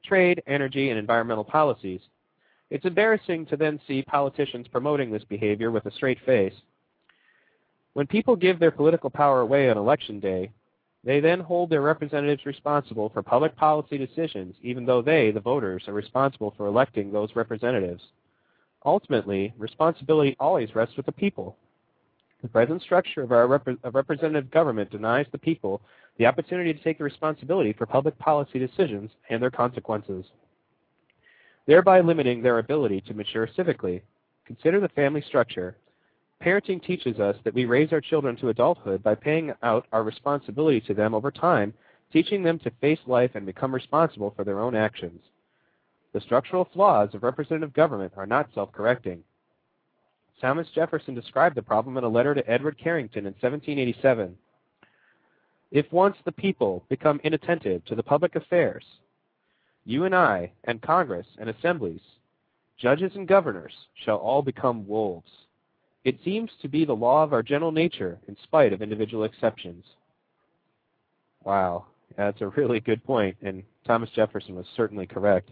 [0.04, 2.00] trade, energy, and environmental policies.
[2.70, 6.54] It's embarrassing to then see politicians promoting this behavior with a straight face.
[7.94, 10.50] When people give their political power away on election day,
[11.08, 15.88] they then hold their representatives responsible for public policy decisions, even though they, the voters,
[15.88, 18.02] are responsible for electing those representatives.
[18.84, 21.56] Ultimately, responsibility always rests with the people.
[22.42, 25.80] The present structure of our rep of representative government denies the people
[26.18, 30.26] the opportunity to take the responsibility for public policy decisions and their consequences,
[31.66, 34.02] thereby limiting their ability to mature civically.
[34.44, 35.74] Consider the family structure.
[36.42, 40.80] Parenting teaches us that we raise our children to adulthood by paying out our responsibility
[40.82, 41.74] to them over time,
[42.12, 45.20] teaching them to face life and become responsible for their own actions.
[46.12, 49.22] The structural flaws of representative government are not self-correcting.
[50.40, 54.36] Thomas Jefferson described the problem in a letter to Edward Carrington in 1787.
[55.72, 58.84] If once the people become inattentive to the public affairs,
[59.84, 62.00] you and I, and Congress, and assemblies,
[62.78, 63.72] judges and governors,
[64.04, 65.30] shall all become wolves.
[66.04, 69.84] It seems to be the law of our general nature, in spite of individual exceptions.
[71.44, 71.86] Wow,
[72.16, 75.50] that's a really good point, and Thomas Jefferson was certainly correct.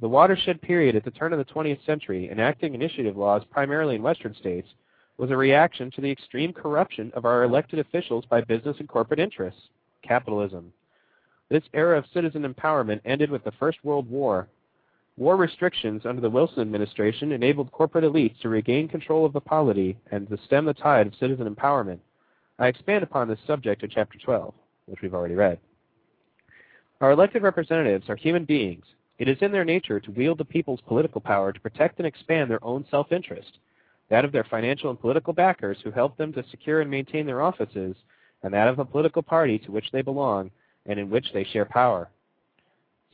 [0.00, 4.02] The watershed period at the turn of the 20th century, enacting initiative laws primarily in
[4.02, 4.68] western states,
[5.16, 9.20] was a reaction to the extreme corruption of our elected officials by business and corporate
[9.20, 9.70] interests,
[10.02, 10.72] capitalism.
[11.48, 14.48] This era of citizen empowerment ended with the First World War.
[15.16, 19.96] War restrictions under the Wilson administration enabled corporate elites to regain control of the polity
[20.10, 22.00] and to stem the tide of citizen empowerment.
[22.58, 24.52] I expand upon this subject in Chapter 12,
[24.86, 25.58] which we've already read.
[27.00, 28.84] Our elected representatives are human beings
[29.18, 32.50] it is in their nature to wield the people's political power to protect and expand
[32.50, 33.58] their own self-interest,
[34.10, 37.40] that of their financial and political backers who help them to secure and maintain their
[37.40, 37.96] offices,
[38.42, 40.50] and that of the political party to which they belong
[40.84, 42.10] and in which they share power.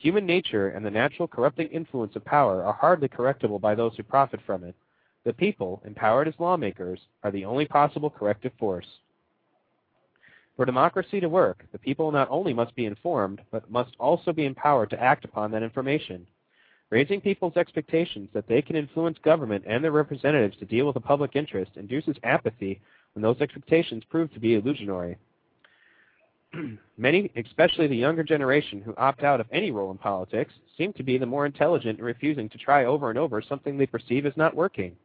[0.02, 4.02] Human nature and the natural corrupting influence of power are hardly correctable by those who
[4.02, 4.74] profit from it.
[5.22, 8.98] The people, empowered as lawmakers, are the only possible corrective force.
[10.56, 14.44] For democracy to work, the people not only must be informed, but must also be
[14.44, 16.26] empowered to act upon that information.
[16.90, 21.00] Raising people's expectations that they can influence government and their representatives to deal with the
[21.00, 22.80] public interest induces apathy
[23.12, 25.16] when those expectations prove to be illusionary.
[26.98, 31.02] Many, especially the younger generation who opt out of any role in politics, seem to
[31.02, 34.36] be the more intelligent in refusing to try over and over something they perceive as
[34.36, 34.96] not working.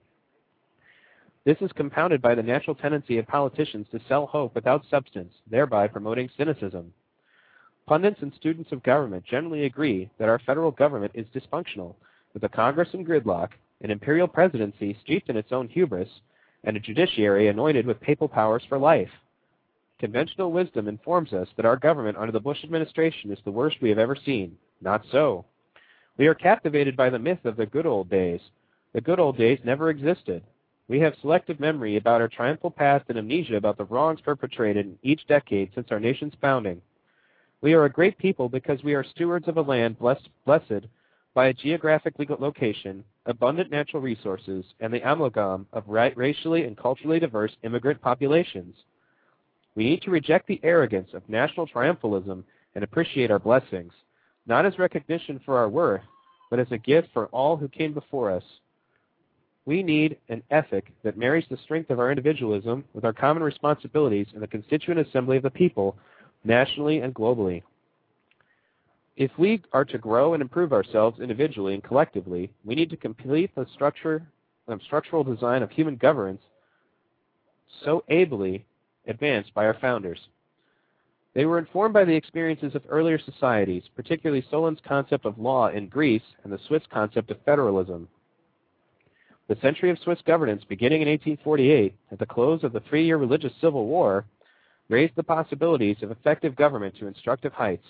[1.45, 5.87] This is compounded by the natural tendency of politicians to sell hope without substance, thereby
[5.87, 6.91] promoting cynicism.
[7.87, 11.95] Pundits and students of government generally agree that our federal government is dysfunctional,
[12.33, 16.09] with a Congress in gridlock, an imperial presidency steeped in its own hubris,
[16.65, 19.09] and a judiciary anointed with papal powers for life.
[19.99, 23.89] Conventional wisdom informs us that our government under the Bush administration is the worst we
[23.89, 24.55] have ever seen.
[24.79, 25.45] Not so.
[26.17, 28.41] We are captivated by the myth of the good old days.
[28.93, 30.43] The good old days never existed.
[30.87, 34.99] We have selective memory about our triumphal past and amnesia about the wrongs perpetrated in
[35.01, 36.81] each decade since our nation's founding.
[37.61, 40.85] We are a great people because we are stewards of a land blessed, blessed
[41.33, 47.55] by a geographic location, abundant natural resources, and the amalgam of racially and culturally diverse
[47.63, 48.75] immigrant populations.
[49.77, 53.93] We need to reject the arrogance of national triumphalism and appreciate our blessings,
[54.47, 56.01] not as recognition for our worth,
[56.49, 58.43] but as a gift for all who came before us.
[59.65, 64.25] We need an ethic that marries the strength of our individualism with our common responsibilities
[64.33, 65.95] in the constituent assembly of the people
[66.43, 67.61] nationally and globally.
[69.15, 73.53] If we are to grow and improve ourselves individually and collectively, we need to complete
[73.53, 74.25] the structure,
[74.67, 76.41] um, structural design of human governance
[77.83, 78.65] so ably
[79.07, 80.19] advanced by our founders.
[81.33, 85.87] They were informed by the experiences of earlier societies, particularly Solon's concept of law in
[85.87, 88.07] Greece and the Swiss concept of federalism.
[89.47, 93.53] The century of Swiss governance, beginning in 1848, at the close of the three-year religious
[93.61, 94.25] civil war,
[94.89, 97.85] raised the possibilities of effective government to instructive heights.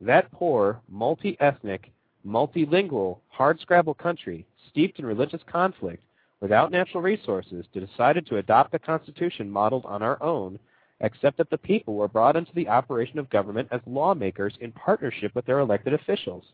[0.00, 1.90] That poor, multi-ethnic,
[2.26, 6.02] multilingual, hard-scrabble country, steeped in religious conflict,
[6.40, 10.58] without natural resources, decided to adopt a constitution modeled on our own,
[11.00, 15.34] except that the people were brought into the operation of government as lawmakers in partnership
[15.34, 16.44] with their elected officials.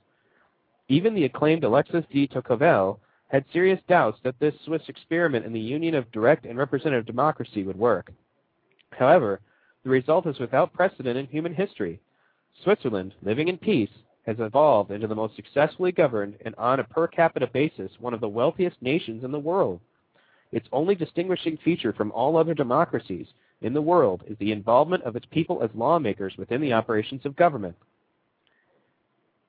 [0.88, 5.60] Even the acclaimed Alexis de Tocqueville had serious doubts that this Swiss experiment in the
[5.60, 8.12] union of direct and representative democracy would work.
[8.90, 9.40] However,
[9.84, 12.00] the result is without precedent in human history.
[12.62, 13.90] Switzerland, living in peace,
[14.26, 18.20] has evolved into the most successfully governed and on a per capita basis one of
[18.20, 19.80] the wealthiest nations in the world.
[20.52, 23.26] Its only distinguishing feature from all other democracies
[23.62, 27.36] in the world is the involvement of its people as lawmakers within the operations of
[27.36, 27.76] government.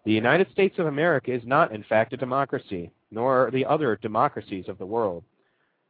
[0.06, 3.98] The United States of America is not, in fact, a democracy, nor are the other
[4.02, 5.24] democracies of the world.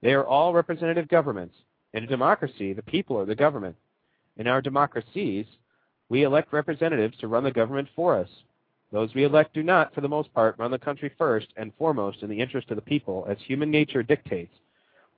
[0.01, 1.55] They are all representative governments,
[1.93, 3.75] in a democracy, the people are the government.
[4.37, 5.45] In our democracies,
[6.09, 8.29] we elect representatives to run the government for us.
[8.93, 12.21] Those we elect do not, for the most part, run the country first and foremost
[12.21, 14.53] in the interest of the people, as human nature dictates.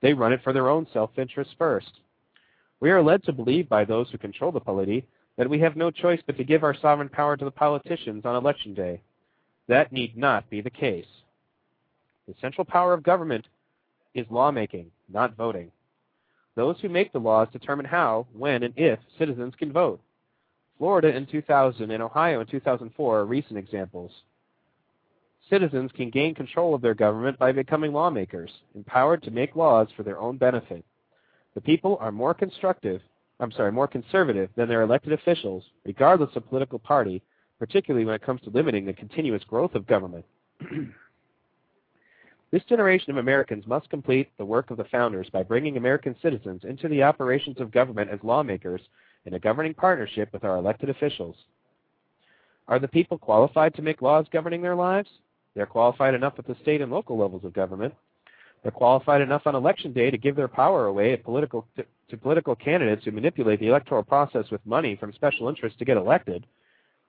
[0.00, 2.00] They run it for their own self-interest first.
[2.80, 5.04] We are led to believe by those who control the polity
[5.36, 8.34] that we have no choice but to give our sovereign power to the politicians on
[8.34, 9.02] election day.
[9.68, 11.04] That need not be the case.
[12.26, 13.44] The central power of government
[14.14, 15.70] is lawmaking, not voting.
[16.54, 20.00] Those who make the laws determine how, when, and if citizens can vote.
[20.78, 24.10] Florida in 2000 and Ohio in 2004 are recent examples.
[25.48, 30.02] Citizens can gain control of their government by becoming lawmakers, empowered to make laws for
[30.02, 30.84] their own benefit.
[31.54, 33.00] The people are more constructive,
[33.40, 37.22] I'm sorry, more conservative than their elected officials, regardless of political party,
[37.58, 40.24] particularly when it comes to limiting the continuous growth of government.
[42.52, 46.62] This generation of Americans must complete the work of the founders by bringing American citizens
[46.64, 48.80] into the operations of government as lawmakers
[49.26, 51.36] in a governing partnership with our elected officials.
[52.68, 55.08] Are the people qualified to make laws governing their lives?
[55.54, 57.94] They're qualified enough at the state and local levels of government.
[58.62, 62.54] They're qualified enough on election day to give their power away political, to, to political
[62.56, 66.46] candidates who manipulate the electoral process with money from special interests to get elected.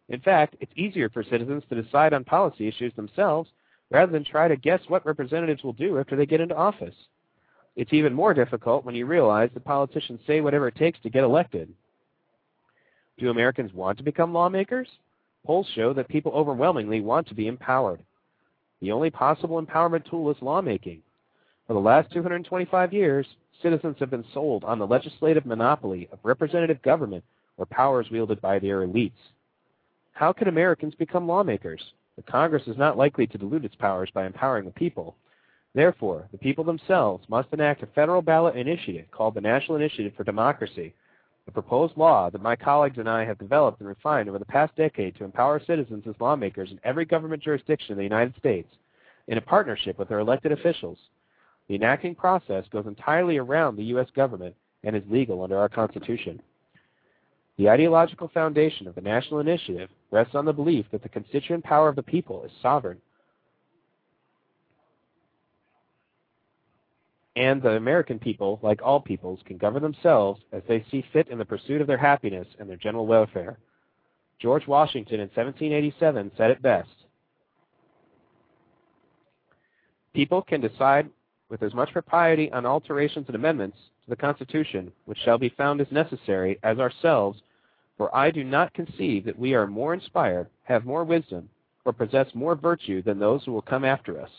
[0.09, 3.49] In fact, it's easier for citizens to decide on policy issues themselves
[3.89, 6.95] rather than try to guess what representatives will do after they get into office.
[7.75, 11.23] It's even more difficult when you realize that politicians say whatever it takes to get
[11.23, 11.73] elected.
[13.17, 14.87] Do Americans want to become lawmakers?
[15.45, 17.99] Polls show that people overwhelmingly want to be empowered.
[18.79, 21.01] The only possible empowerment tool is lawmaking.
[21.65, 23.25] For the last 225 years,
[23.61, 27.23] citizens have been sold on the legislative monopoly of representative government
[27.57, 29.11] or powers wielded by their elites.
[30.13, 31.81] How can Americans become lawmakers?
[32.17, 35.15] The Congress is not likely to dilute its powers by empowering the people.
[35.73, 40.23] Therefore, the people themselves must enact a federal ballot initiative called the National Initiative for
[40.23, 40.93] Democracy,
[41.47, 44.75] a proposed law that my colleagues and I have developed and refined over the past
[44.75, 48.69] decade to empower citizens as lawmakers in every government jurisdiction in the United States
[49.27, 50.97] in a partnership with their elected officials.
[51.67, 54.07] The enacting process goes entirely around the U.S.
[54.15, 56.41] government and is legal under our Constitution.
[57.57, 61.89] The ideological foundation of the National Initiative rests on the belief that the constituent power
[61.89, 63.01] of the people is sovereign.
[67.37, 71.37] And the American people, like all peoples, can govern themselves as they see fit in
[71.37, 73.59] the pursuit of their happiness and their general welfare.
[74.39, 76.89] George Washington in 1787 said it best.
[80.15, 81.09] People can decide
[81.49, 85.79] with as much propriety on alterations and amendments to the Constitution which shall be found
[85.79, 87.39] as necessary as ourselves,
[87.97, 91.49] for I do not conceive that we are more inspired, have more wisdom,
[91.85, 94.31] or possess more virtue than those who will come after us.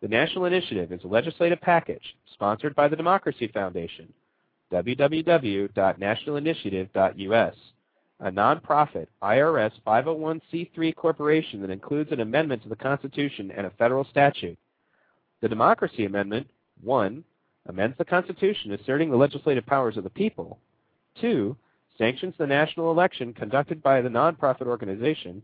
[0.00, 4.12] The National Initiative is a legislative package sponsored by the Democracy Foundation,
[4.72, 7.54] www.nationalinitiative.us,
[8.20, 14.04] a nonprofit IRS 501c3 corporation that includes an amendment to the Constitution and a federal
[14.04, 14.56] statute.
[15.40, 16.46] The Democracy Amendment
[16.82, 17.24] 1.
[17.66, 20.60] amends the Constitution asserting the legislative powers of the people.
[21.20, 21.56] 2.
[21.96, 25.42] sanctions the national election conducted by the nonprofit organization.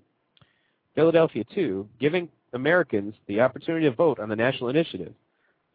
[0.94, 1.88] Philadelphia 2.
[1.98, 5.12] giving Americans the opportunity to vote on the national initiative.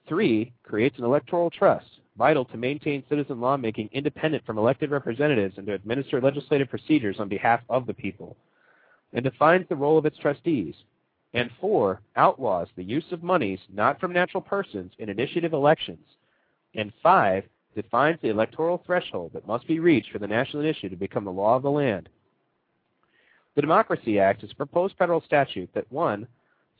[0.07, 0.51] 3.
[0.63, 5.73] creates an electoral trust vital to maintain citizen lawmaking independent from elected representatives and to
[5.73, 8.35] administer legislative procedures on behalf of the people,
[9.13, 10.75] and defines the role of its trustees.
[11.33, 16.05] And four, outlaws the use of monies not from natural persons in initiative elections.
[16.75, 20.97] And five, defines the electoral threshold that must be reached for the national initiative to
[20.97, 22.09] become the law of the land.
[23.55, 26.27] The Democracy Act is a proposed federal statute that, one,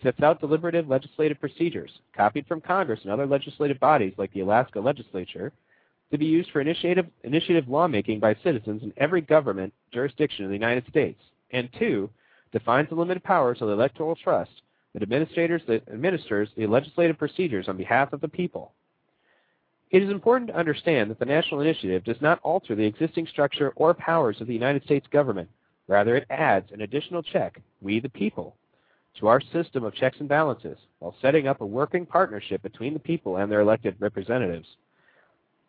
[0.01, 4.79] sets out deliberative legislative procedures, copied from Congress and other legislative bodies like the Alaska
[4.79, 5.51] Legislature,
[6.11, 10.57] to be used for initiative, initiative lawmaking by citizens in every government jurisdiction in the
[10.57, 11.21] United States.
[11.51, 12.09] And two,
[12.51, 14.61] defines the limited powers of the Electoral Trust
[14.93, 18.73] that, administrators, that administers the legislative procedures on behalf of the people.
[19.91, 23.73] It is important to understand that the National Initiative does not alter the existing structure
[23.75, 25.49] or powers of the United States government.
[25.87, 28.55] Rather, it adds an additional check, we the people,
[29.19, 32.99] to our system of checks and balances while setting up a working partnership between the
[32.99, 34.67] people and their elected representatives.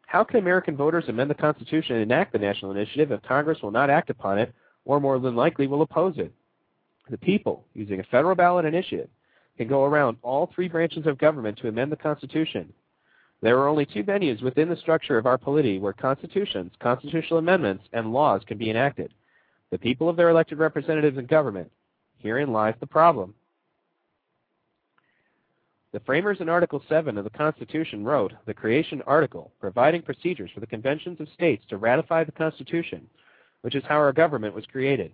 [0.06, 3.70] How can American voters amend the Constitution and enact the national initiative if Congress will
[3.70, 4.52] not act upon it
[4.84, 6.32] or more than likely will oppose it?
[7.10, 9.08] The people, using a federal ballot initiative,
[9.56, 12.72] can go around all three branches of government to amend the Constitution.
[13.42, 17.84] There are only two venues within the structure of our polity where constitutions, constitutional amendments,
[17.92, 19.14] and laws can be enacted.
[19.70, 21.70] The people of their elected representatives in government.
[22.18, 23.34] Herein lies the problem.
[25.92, 30.60] The framers in Article 7 of the Constitution wrote the creation article providing procedures for
[30.60, 33.08] the conventions of states to ratify the Constitution,
[33.62, 35.12] which is how our government was created.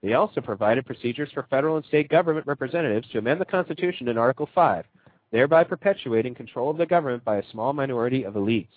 [0.00, 4.16] They also provided procedures for federal and state government representatives to amend the Constitution in
[4.16, 4.84] Article 5,
[5.32, 8.68] thereby perpetuating control of the government by a small minority of elites.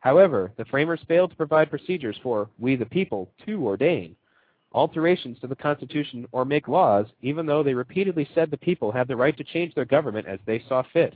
[0.00, 4.16] However, the framers failed to provide procedures for we the people to ordain
[4.74, 9.08] alterations to the Constitution or make laws, even though they repeatedly said the people have
[9.08, 11.14] the right to change their government as they saw fit.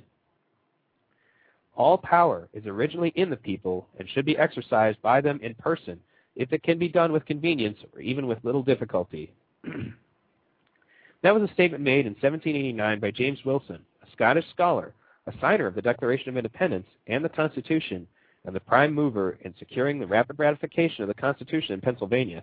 [1.74, 6.00] All power is originally in the people and should be exercised by them in person
[6.36, 9.32] if it can be done with convenience or even with little difficulty.
[11.22, 14.94] that was a statement made in 1789 by James Wilson, a Scottish scholar,
[15.26, 18.06] a signer of the Declaration of Independence and the Constitution,
[18.44, 22.42] and the prime mover in securing the rapid ratification of the Constitution in Pennsylvania.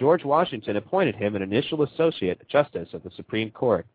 [0.00, 3.86] George Washington appointed him an initial associate justice of the Supreme Court.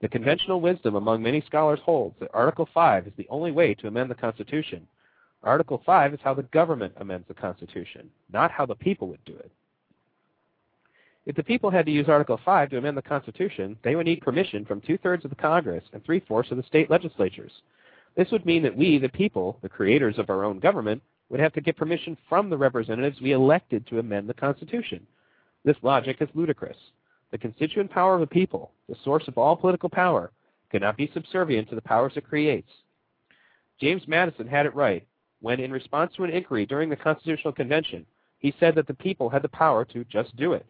[0.00, 3.86] The conventional wisdom among many scholars holds that Article 5 is the only way to
[3.86, 4.88] amend the Constitution.
[5.44, 9.36] Article 5 is how the government amends the Constitution, not how the people would do
[9.36, 9.52] it.
[11.26, 14.20] If the people had to use Article 5 to amend the Constitution, they would need
[14.20, 17.52] permission from two-thirds of the Congress and three-fourths of the state legislatures.
[18.16, 21.02] This would mean that we, the people, the creators of our own government,
[21.34, 25.04] would have to get permission from the representatives we elected to amend the Constitution.
[25.64, 26.76] This logic is ludicrous.
[27.32, 30.30] The constituent power of the people, the source of all political power,
[30.70, 32.70] cannot be subservient to the powers it creates.
[33.80, 35.04] James Madison had it right
[35.40, 38.06] when, in response to an inquiry during the Constitutional Convention,
[38.38, 40.64] he said that the people had the power to just do it.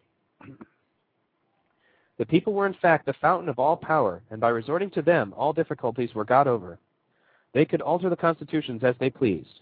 [2.17, 5.31] The people were in fact the fountain of all power, and by resorting to them,
[5.37, 6.79] all difficulties were got over.
[7.53, 9.59] They could alter the constitutions as they pleased.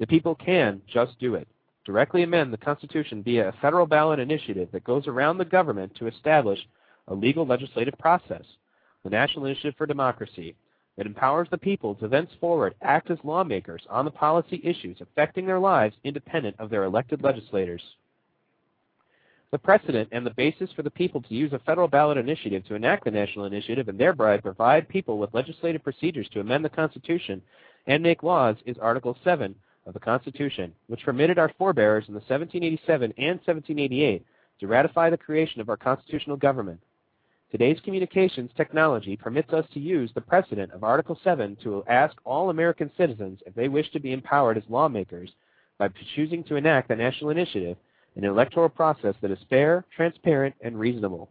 [0.00, 1.46] The people can just do it.
[1.84, 6.06] Directly amend the Constitution via a federal ballot initiative that goes around the government to
[6.06, 6.58] establish
[7.08, 8.44] a legal legislative process,
[9.04, 10.56] the National Initiative for Democracy,
[10.96, 15.58] that empowers the people to thenceforward act as lawmakers on the policy issues affecting their
[15.58, 17.82] lives independent of their elected legislators.
[19.50, 22.74] The precedent and the basis for the people to use a federal ballot initiative to
[22.74, 27.42] enact the national initiative and thereby provide people with legislative procedures to amend the Constitution
[27.86, 29.54] and make laws is Article 7
[29.90, 34.24] of the Constitution, which permitted our forebears in the 1787 and 1788
[34.60, 36.80] to ratify the creation of our constitutional government.
[37.50, 42.50] Today's communications technology permits us to use the precedent of Article 7 to ask all
[42.50, 45.30] American citizens if they wish to be empowered as lawmakers
[45.76, 47.76] by choosing to enact a national initiative,
[48.14, 51.28] an electoral process that is fair, transparent, and reasonable.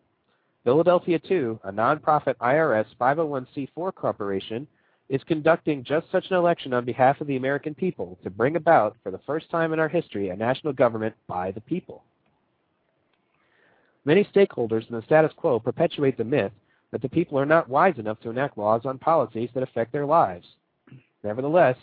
[0.65, 4.67] Philadelphia 2, a nonprofit IRS 501c4 corporation,
[5.09, 8.95] is conducting just such an election on behalf of the American people to bring about,
[9.01, 12.03] for the first time in our history, a national government by the people.
[14.05, 16.51] Many stakeholders in the status quo perpetuate the myth
[16.91, 20.05] that the people are not wise enough to enact laws on policies that affect their
[20.05, 20.45] lives.
[21.23, 21.77] Nevertheless,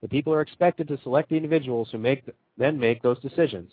[0.00, 2.24] the people are expected to select the individuals who make,
[2.56, 3.72] then make those decisions.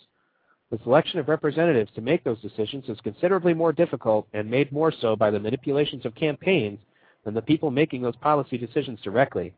[0.70, 4.92] The selection of representatives to make those decisions is considerably more difficult and made more
[4.92, 6.80] so by the manipulations of campaigns
[7.26, 9.52] than the people making those policy decisions directly.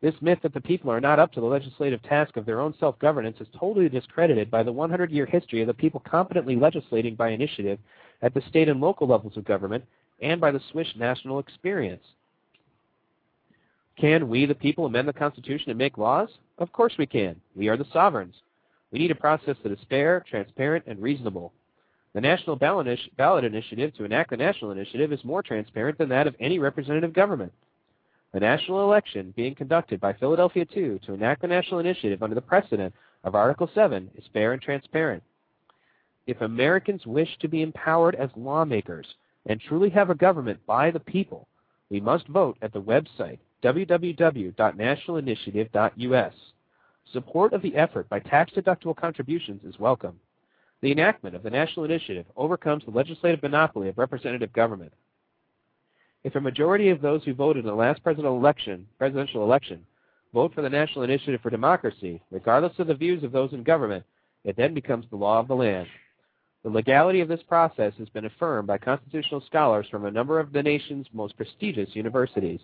[0.00, 2.72] This myth that the people are not up to the legislative task of their own
[2.78, 7.80] self-governance is totally discredited by the 100-year history of the people competently legislating by initiative
[8.22, 9.84] at the state and local levels of government
[10.22, 12.04] and by the Swiss national experience.
[13.98, 16.30] Can we, the people, amend the Constitution and make laws?
[16.58, 17.34] Of course we can.
[17.56, 18.36] We are the sovereigns.
[18.92, 21.52] We need a process that is fair, transparent, and reasonable.
[22.12, 22.88] The National Ballot
[23.44, 27.52] Initiative to enact the national initiative is more transparent than that of any representative government.
[28.32, 32.40] The national election being conducted by Philadelphia 2 to enact the national initiative under the
[32.40, 35.22] precedent of Article 7 is fair and transparent.
[36.26, 39.06] If Americans wish to be empowered as lawmakers
[39.46, 41.46] and truly have a government by the people,
[41.90, 46.34] we must vote at the website www.nationalinitiative.us.
[47.12, 50.18] Support of the effort by tax-deductible contributions is welcome.
[50.82, 54.92] The enactment of the national initiative overcomes the legislative monopoly of representative government.
[56.24, 59.84] If a majority of those who voted in the last presidential election, presidential election
[60.32, 64.04] vote for the National Initiative for Democracy, regardless of the views of those in government,
[64.44, 65.86] it then becomes the law of the land.
[66.62, 70.52] The legality of this process has been affirmed by constitutional scholars from a number of
[70.52, 72.60] the nation's most prestigious universities.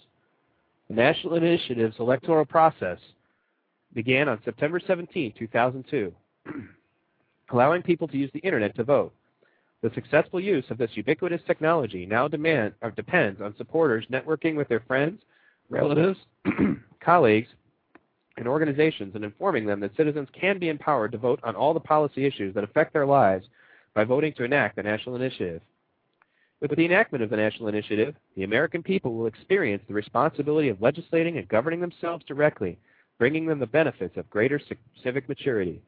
[0.88, 2.98] The National Initiative's electoral process
[3.94, 6.12] began on September 17, 2002,
[7.50, 9.12] allowing people to use the Internet to vote.
[9.82, 14.68] The successful use of this ubiquitous technology now demand, or depends on supporters networking with
[14.68, 15.22] their friends,
[15.70, 16.18] relatives,
[17.00, 17.48] colleagues,
[18.36, 21.80] and organizations and informing them that citizens can be empowered to vote on all the
[21.80, 23.46] policy issues that affect their lives
[23.94, 25.62] by voting to enact the national initiative.
[26.60, 30.80] With the enactment of the national initiative, the American people will experience the responsibility of
[30.80, 32.78] legislating and governing themselves directly,
[33.18, 34.60] bringing them the benefits of greater
[35.02, 35.82] civic maturity.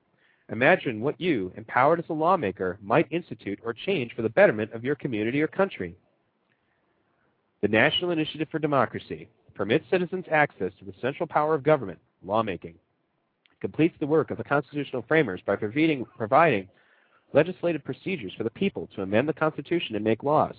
[0.51, 4.83] Imagine what you, empowered as a lawmaker, might institute or change for the betterment of
[4.83, 5.95] your community or country.
[7.61, 12.77] The National Initiative for Democracy permits citizens access to the central power of government, lawmaking.
[13.51, 16.69] It completes the work of the constitutional framers by providing, providing
[17.35, 20.55] legislative procedures for the people to amend the Constitution and make laws.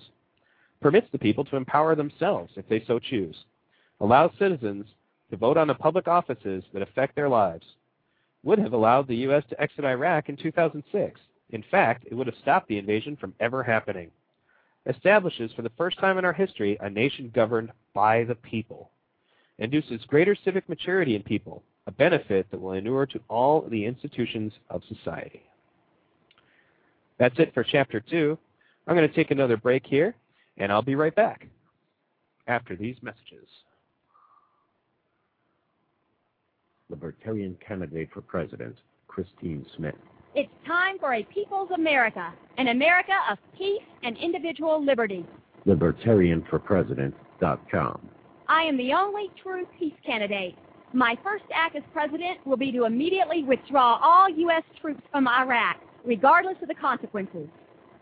[0.80, 3.44] Permits the people to empower themselves if they so choose.
[4.00, 4.86] Allows citizens
[5.30, 7.64] to vote on the public offices that affect their lives
[8.42, 9.44] would have allowed the U.S.
[9.50, 11.20] to exit Iraq in 2006.
[11.50, 14.10] In fact, it would have stopped the invasion from ever happening.
[14.86, 18.90] Establishes for the first time in our history a nation governed by the people.
[19.58, 24.52] Induces greater civic maturity in people, a benefit that will inure to all the institutions
[24.70, 25.42] of society.
[27.18, 28.38] That's it for Chapter 2.
[28.86, 30.14] I'm going to take another break here,
[30.56, 31.46] and I'll be right back
[32.46, 33.46] after these messages.
[36.90, 38.76] Libertarian candidate for president,
[39.08, 39.94] Christine Smith.
[40.34, 45.24] It's time for a People's America, an America of peace and individual liberty.
[45.66, 48.10] LibertarianforPresident.com.
[48.48, 50.54] I am the only true peace candidate.
[50.92, 54.64] My first act as president will be to immediately withdraw all U.S.
[54.80, 57.46] troops from Iraq, regardless of the consequences.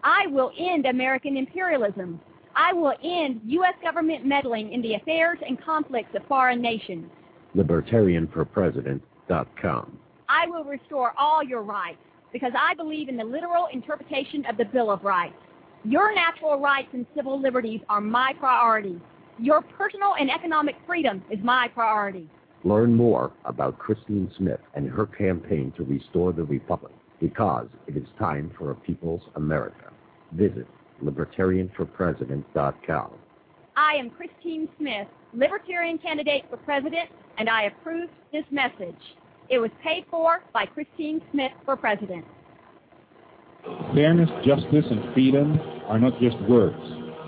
[0.03, 2.18] I will end American imperialism.
[2.55, 3.74] I will end U.S.
[3.82, 7.11] government meddling in the affairs and conflicts of foreign nations.
[7.57, 9.99] LibertarianforPresident.com.
[10.29, 11.99] I will restore all your rights
[12.33, 15.37] because I believe in the literal interpretation of the Bill of Rights.
[15.85, 19.01] Your natural rights and civil liberties are my priority.
[19.39, 22.29] Your personal and economic freedom is my priority.
[22.65, 28.03] Learn more about Christine Smith and her campaign to restore the Republic because it is
[28.19, 29.93] time for a People's America.
[30.33, 30.67] Visit
[31.03, 33.11] LibertarianforPresident.com.
[33.79, 37.09] I am Christine Smith, Libertarian candidate for president,
[37.39, 38.99] and I approve this message.
[39.49, 42.24] It was paid for by Christine Smith for president.
[43.95, 46.74] Fairness, justice, and freedom are not just words.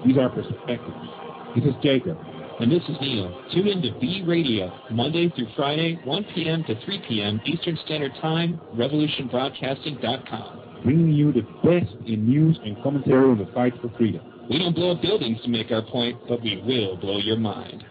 [0.05, 1.09] These are perspectives.
[1.55, 2.19] This is Jacob.
[2.59, 3.45] And this is Neil.
[3.55, 6.65] Tune in to B Radio, Monday through Friday, 1 p.m.
[6.65, 7.41] to 3 p.m.
[7.47, 10.83] Eastern Standard Time, revolutionbroadcasting.com.
[10.83, 14.40] bringing you the best in news and commentary on the fight for freedom.
[14.51, 17.85] We don't blow up buildings to make our point, but we will blow your mind.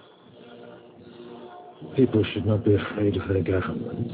[1.95, 4.13] People should not be afraid of their governments.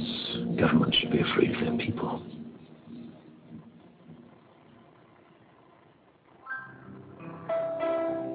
[0.60, 2.22] Governments should be afraid of their people.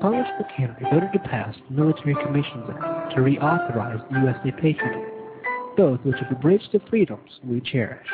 [0.02, 5.76] Congress of Canada voted to pass the Military Commissions Act to reauthorize the USA Act,
[5.76, 8.08] both which have abridged the freedoms we cherish.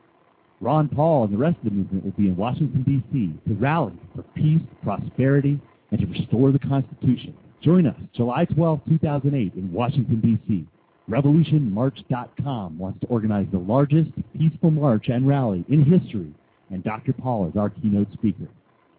[0.61, 3.49] Ron Paul and the rest of the movement will be in Washington, D.C.
[3.49, 5.61] to rally for peace, prosperity,
[5.91, 7.35] and to restore the Constitution.
[7.63, 10.67] Join us July 12, 2008 in Washington, D.C.
[11.11, 16.33] RevolutionMarch.com wants to organize the largest peaceful march and rally in history,
[16.71, 17.13] and Dr.
[17.13, 18.47] Paul is our keynote speaker.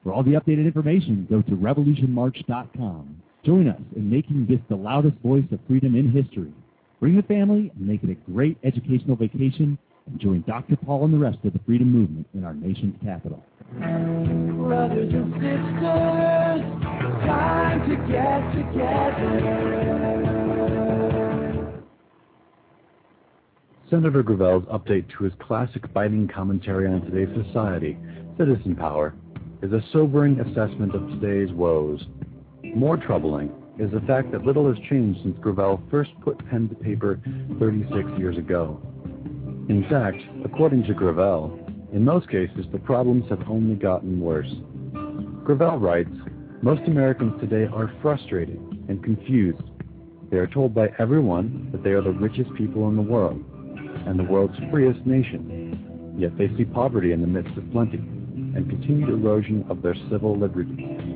[0.04, 3.22] For all the updated information, go to RevolutionMarch.com.
[3.44, 6.54] Join us in making this the loudest voice of freedom in history.
[7.00, 10.76] Bring the family and make it a great educational vacation and join Dr.
[10.76, 13.44] Paul and the rest of the freedom movement in our nation's capital.
[13.78, 16.62] Brothers and sisters,
[17.26, 19.82] time to get together.
[23.90, 27.98] Senator Gravel's update to his classic biting commentary on today's society,
[28.38, 29.16] Citizen Power,
[29.64, 32.06] is a sobering assessment of today's woes.
[32.64, 36.76] More troubling is the fact that little has changed since Gravel first put pen to
[36.76, 37.20] paper
[37.60, 38.80] 36 years ago.
[39.68, 41.60] In fact, according to Gravel,
[41.92, 44.52] in most cases the problems have only gotten worse.
[45.44, 46.14] Gravel writes,
[46.62, 49.64] most Americans today are frustrated and confused.
[50.30, 53.44] They are told by everyone that they are the richest people in the world
[54.06, 58.70] and the world's freest nation, yet they see poverty in the midst of plenty and
[58.70, 61.11] continued erosion of their civil liberties.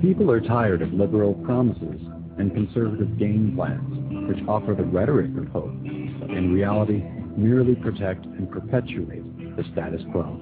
[0.00, 2.00] People are tired of liberal promises
[2.38, 5.72] and conservative game plans, which offer the rhetoric of hope,
[6.20, 7.02] but in reality
[7.36, 10.40] merely protect and perpetuate the status quo.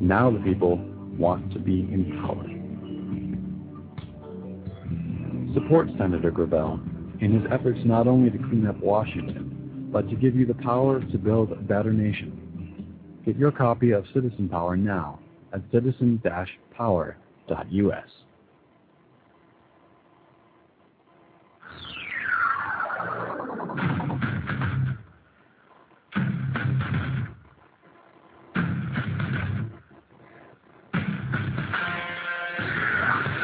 [0.00, 0.76] Now the people
[1.18, 2.44] want to be in power.
[5.54, 6.78] Support Senator Gravel
[7.20, 11.00] in his efforts not only to clean up Washington, but to give you the power
[11.00, 12.92] to build a better nation.
[13.24, 15.18] Get your copy of Citizen Power now
[15.52, 15.62] at
[17.48, 18.10] citizen-power.us.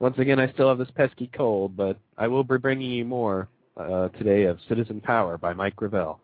[0.00, 3.48] Once again, I still have this pesky cold, but I will be bringing you more
[3.76, 6.20] uh, today of Citizen Power by Mike Gravel.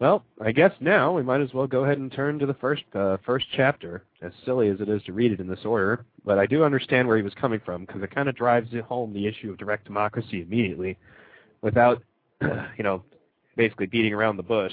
[0.00, 2.84] Well, I guess now we might as well go ahead and turn to the first
[2.94, 6.04] uh, first chapter, as silly as it is to read it in this order.
[6.24, 9.12] But I do understand where he was coming from because it kind of drives home
[9.12, 10.96] the issue of direct democracy immediately,
[11.62, 12.00] without,
[12.40, 13.02] you know,
[13.56, 14.72] basically beating around the bush.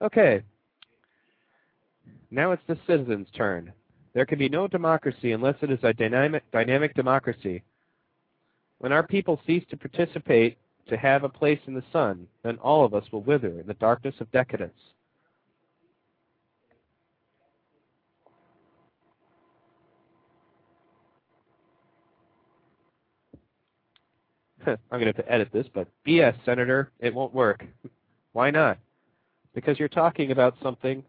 [0.00, 0.42] Okay.
[2.30, 3.72] Now it's the citizens' turn.
[4.14, 7.64] There can be no democracy unless it is a dynamic, dynamic democracy.
[8.78, 10.56] When our people cease to participate
[10.88, 13.74] to have a place in the sun, then all of us will wither in the
[13.74, 14.78] darkness of decadence.
[24.66, 27.64] I'm going to have to edit this, but BS, Senator, it won't work.
[28.32, 28.78] Why not?
[29.54, 31.02] Because you're talking about something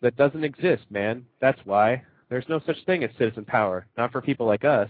[0.00, 1.24] that doesn't exist, man.
[1.40, 2.02] That's why.
[2.28, 4.88] There's no such thing as citizen power, not for people like us.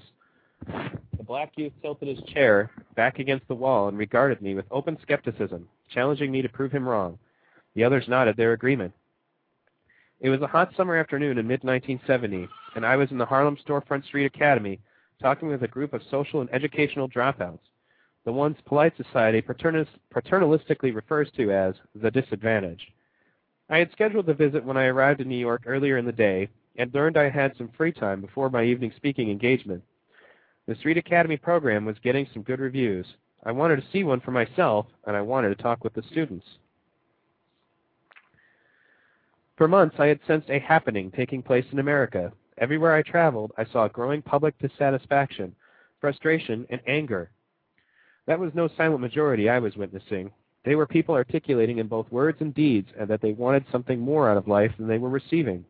[1.30, 5.68] Black youth tilted his chair back against the wall and regarded me with open skepticism,
[5.88, 7.20] challenging me to prove him wrong.
[7.76, 8.92] The others nodded their agreement.
[10.18, 14.04] It was a hot summer afternoon in mid-1970, and I was in the Harlem Storefront
[14.06, 14.80] Street Academy
[15.22, 17.60] talking with a group of social and educational dropouts,
[18.24, 22.90] the ones polite society paternalistically refers to as the disadvantaged.
[23.68, 26.48] I had scheduled the visit when I arrived in New York earlier in the day
[26.74, 29.84] and learned I had some free time before my evening speaking engagement.
[30.66, 33.06] The Street Academy program was getting some good reviews.
[33.44, 36.46] I wanted to see one for myself, and I wanted to talk with the students.
[39.56, 42.32] For months, I had sensed a happening taking place in America.
[42.58, 45.54] Everywhere I traveled, I saw growing public dissatisfaction,
[46.00, 47.30] frustration, and anger.
[48.26, 50.30] That was no silent majority I was witnessing.
[50.64, 54.30] They were people articulating in both words and deeds and that they wanted something more
[54.30, 55.64] out of life than they were receiving.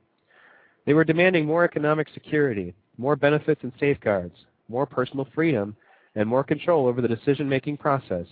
[0.84, 4.34] They were demanding more economic security, more benefits and safeguards,
[4.71, 5.77] more personal freedom,
[6.14, 8.27] and more control over the decision-making process.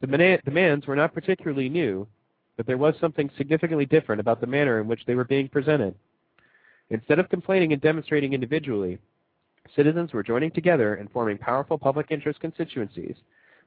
[0.00, 2.06] The demands were not particularly new,
[2.56, 5.94] but there was something significantly different about the manner in which they were being presented.
[6.90, 8.98] Instead of complaining and demonstrating individually,
[9.74, 13.16] citizens were joining together and forming powerful public interest constituencies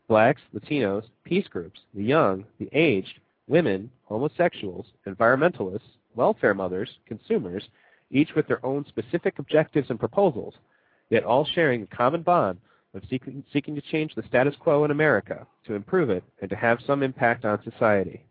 [0.08, 5.82] blacks, Latinos, peace groups, the young, the aged, women, homosexuals, environmentalists,
[6.16, 7.64] welfare mothers, consumers,
[8.10, 10.56] each with their own specific objectives and proposals,
[11.10, 12.60] yet all sharing a common bond
[12.94, 16.56] of seeking, seeking to change the status quo in America, to improve it, and to
[16.56, 18.24] have some impact on society.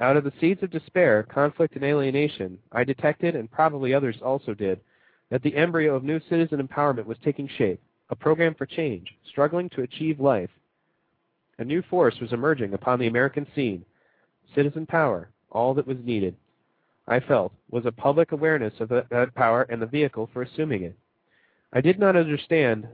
[0.00, 4.52] Out of the seeds of despair, conflict, and alienation, I detected, and probably others also
[4.52, 4.80] did,
[5.30, 7.80] that the embryo of new citizen empowerment was taking shape,
[8.10, 10.50] a program for change, struggling to achieve life.
[11.58, 13.84] A new force was emerging upon the American scene.
[14.54, 16.36] Citizen power, all that was needed,
[17.08, 20.96] I felt, was a public awareness of that power and the vehicle for assuming it.
[21.72, 22.88] I did not understand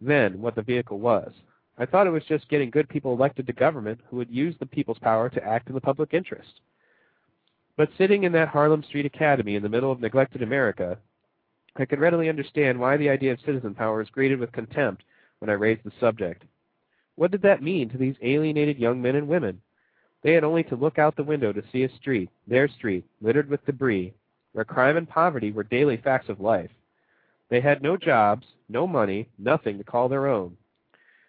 [0.00, 1.32] then what the vehicle was.
[1.78, 4.66] I thought it was just getting good people elected to government who would use the
[4.66, 6.60] people's power to act in the public interest.
[7.76, 10.98] But sitting in that Harlem Street Academy in the middle of neglected America,
[11.76, 15.04] I could readily understand why the idea of citizen power was greeted with contempt
[15.38, 16.44] when I raised the subject.
[17.16, 19.62] What did that mean to these alienated young men and women?
[20.22, 23.48] They had only to look out the window to see a street, their street, littered
[23.48, 24.14] with debris,
[24.52, 26.70] where crime and poverty were daily facts of life.
[27.48, 30.56] They had no jobs, no money, nothing to call their own.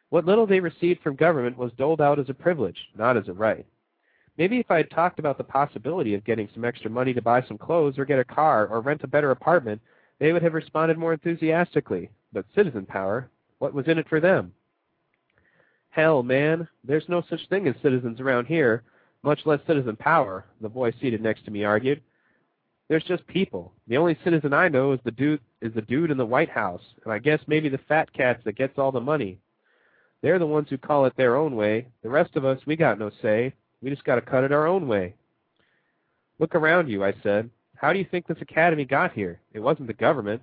[0.10, 3.34] What little they received from government was doled out as a privilege, not as a
[3.34, 3.66] right.
[4.38, 7.42] Maybe if I had talked about the possibility of getting some extra money to buy
[7.44, 9.82] some clothes or get a car or rent a better apartment,
[10.20, 12.10] they would have responded more enthusiastically.
[12.32, 13.30] But citizen power,
[13.60, 14.54] what was in it for them?
[15.94, 18.82] Hell, man, there's no such thing as citizens around here,
[19.22, 22.02] much less citizen power, the boy seated next to me argued.
[22.90, 23.74] There's just people.
[23.88, 26.82] The only citizen I know is the dude is the dude in the White House,
[27.04, 29.38] and I guess maybe the fat cats that gets all the money.
[30.24, 31.86] They're the ones who call it their own way.
[32.02, 33.54] The rest of us, we got no say.
[33.84, 35.14] We just got to cut it our own way.
[36.40, 37.52] Look around you, I said.
[37.76, 39.42] How do you think this academy got here?
[39.54, 40.42] It wasn't the government.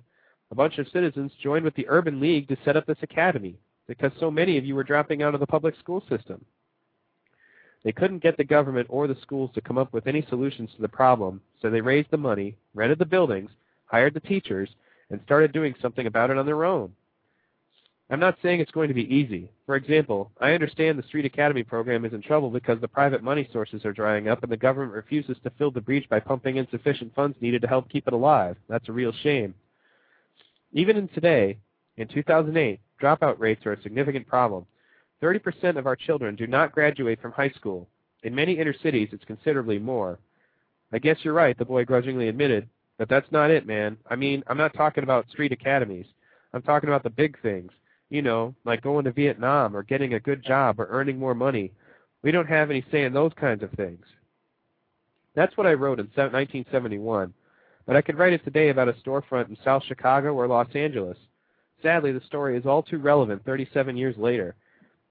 [0.49, 3.59] A bunch of citizens joined with the Urban League to set up this academy
[3.91, 6.45] because so many of you were dropping out of the public school system.
[7.83, 10.81] They couldn't get the government or the schools to come up with any solutions to
[10.81, 13.51] the problem, so they raised the money, rented the buildings,
[13.87, 14.69] hired the teachers,
[15.09, 16.93] and started doing something about it on their own.
[18.09, 19.49] I'm not saying it's going to be easy.
[19.65, 23.49] For example, I understand the Street Academy program is in trouble because the private money
[23.51, 26.67] sources are drying up and the government refuses to fill the breach by pumping in
[26.71, 28.55] sufficient funds needed to help keep it alive.
[28.69, 29.53] That's a real shame.
[30.71, 31.57] Even in today,
[31.97, 34.65] in 2008, dropout rates are a significant problem.
[35.21, 37.87] 30% of our children do not graduate from high school.
[38.23, 40.19] In many inner cities, it's considerably more.
[40.93, 43.97] I guess you're right, the boy grudgingly admitted, but that's not it, man.
[44.09, 46.05] I mean, I'm not talking about street academies.
[46.53, 47.71] I'm talking about the big things
[48.11, 51.71] you know, like going to Vietnam or getting a good job or earning more money.
[52.21, 54.05] We don't have any say in those kinds of things.
[55.33, 57.33] That's what I wrote in 1971,
[57.87, 61.17] but I could write it today about a storefront in South Chicago or Los Angeles.
[61.81, 64.55] Sadly, the story is all too relevant 37 years later.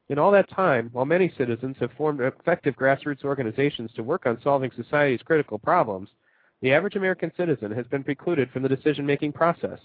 [0.08, 4.40] In all that time, while many citizens have formed effective grassroots organizations to work on
[4.42, 6.08] solving society's critical problems,
[6.62, 9.78] The average American citizen has been precluded from the decision-making process,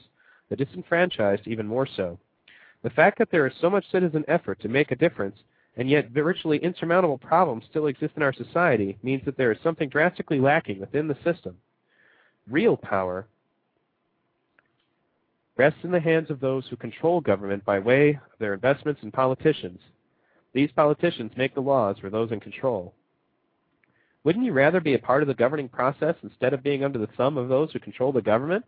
[0.49, 2.19] the disenfranchised even more so.
[2.83, 5.39] The fact that there is so much citizen effort to make a difference
[5.77, 9.89] and yet virtually insurmountable problems still exist in our society means that there is something
[9.89, 11.57] drastically lacking within the system.
[12.49, 13.27] Real power
[15.57, 19.11] rests in the hands of those who control government by way of their investments in
[19.11, 19.79] politicians.
[20.53, 22.93] These politicians make the laws for those in control.
[24.23, 27.09] Wouldn't you rather be a part of the governing process instead of being under the
[27.15, 28.65] thumb of those who control the government?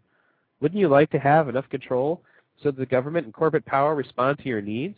[0.62, 2.22] Wouldn't you like to have enough control
[2.62, 4.98] so that the government and corporate power respond to your needs?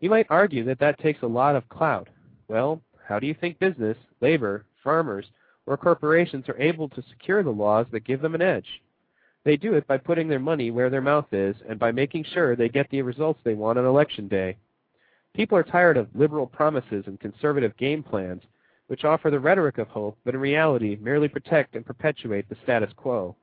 [0.00, 2.08] You might argue that that takes a lot of clout.
[2.46, 5.26] Well, how do you think business, labor, farmers,
[5.66, 8.80] or corporations are able to secure the laws that give them an edge?
[9.44, 12.54] They do it by putting their money where their mouth is and by making sure
[12.56, 14.56] they get the results they want on election day.
[15.34, 18.42] People are tired of liberal promises and conservative game plans,
[18.88, 22.92] which offer the rhetoric of hope, but in reality merely protect and perpetuate the status
[22.96, 23.36] quo.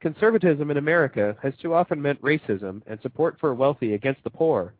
[0.00, 4.30] Conservatism in America has too often meant racism and support for the wealthy against the
[4.30, 4.72] poor.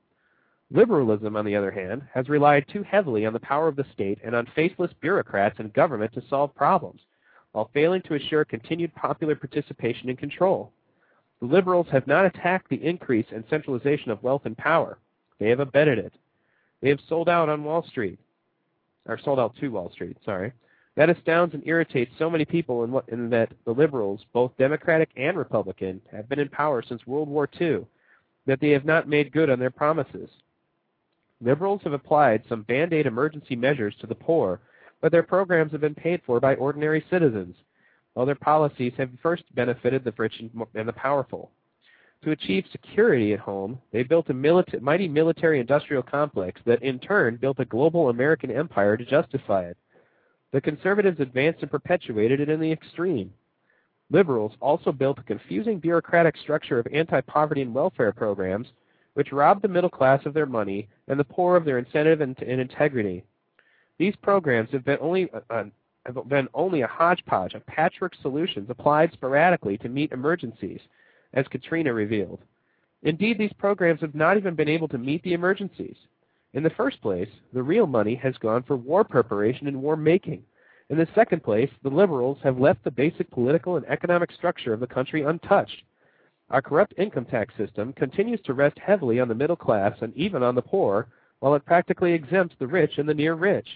[0.70, 4.18] Liberalism, on the other hand, has relied too heavily on the power of the state
[4.24, 7.00] and on faceless bureaucrats and government to solve problems,
[7.52, 10.72] while failing to assure continued popular participation and control.
[11.40, 14.98] The liberals have not attacked the increase and centralization of wealth and power.
[15.38, 16.12] They have abetted it.
[16.80, 18.18] They have sold out on Wall Street,
[19.06, 20.52] or sold out to Wall Street, sorry.
[20.96, 25.10] That astounds and irritates so many people in, what, in that the liberals, both Democratic
[25.16, 27.86] and Republican, have been in power since World War II,
[28.46, 30.28] that they have not made good on their promises.
[31.40, 34.60] Liberals have applied some band-aid emergency measures to the poor,
[35.00, 37.56] but their programs have been paid for by ordinary citizens,
[38.14, 40.42] while their policies have first benefited the rich
[40.74, 41.50] and the powerful.
[42.24, 47.36] To achieve security at home, they built a milita mighty military-industrial complex that in turn
[47.36, 49.78] built a global American empire to justify it.
[50.52, 53.32] The conservatives advanced and perpetuated it in the extreme.
[54.10, 58.66] Liberals also built a confusing bureaucratic structure of anti-poverty and welfare programs
[59.14, 62.40] which robbed the middle class of their money and the poor of their incentive and,
[62.42, 63.24] and integrity.
[64.00, 65.64] These programs have been only uh,
[66.06, 70.80] have been only a hodgepodge of patchwork solutions applied sporadically to meet emergencies,
[71.34, 72.40] as Katrina revealed.
[73.02, 75.96] Indeed, these programs have not even been able to meet the emergencies.
[76.54, 80.44] In the first place, the real money has gone for war preparation and war making.
[80.88, 84.80] In the second place, the liberals have left the basic political and economic structure of
[84.80, 85.82] the country untouched.
[86.48, 90.42] Our corrupt income tax system continues to rest heavily on the middle class and even
[90.42, 91.08] on the poor,
[91.40, 93.68] while it practically exempts the rich and the near rich.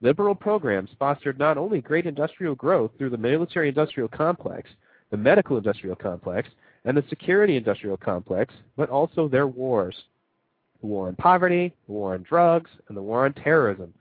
[0.00, 4.70] Liberal programs fostered not only great industrial growth through the military-industrial complex,
[5.10, 6.48] the medical-industrial complex,
[6.84, 9.96] and the security-industrial complex, but also their wars.
[10.80, 13.92] The war on poverty, the war on drugs, and the war on terrorism.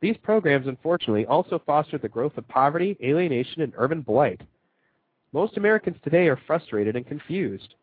[0.00, 4.40] These programs, unfortunately, also fostered the growth of poverty, alienation, and urban blight.
[5.32, 7.74] Most Americans today are frustrated and confused.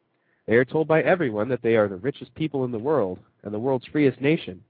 [0.45, 3.53] They are told by everyone that they are the richest people in the world and
[3.53, 4.61] the world's freest nation,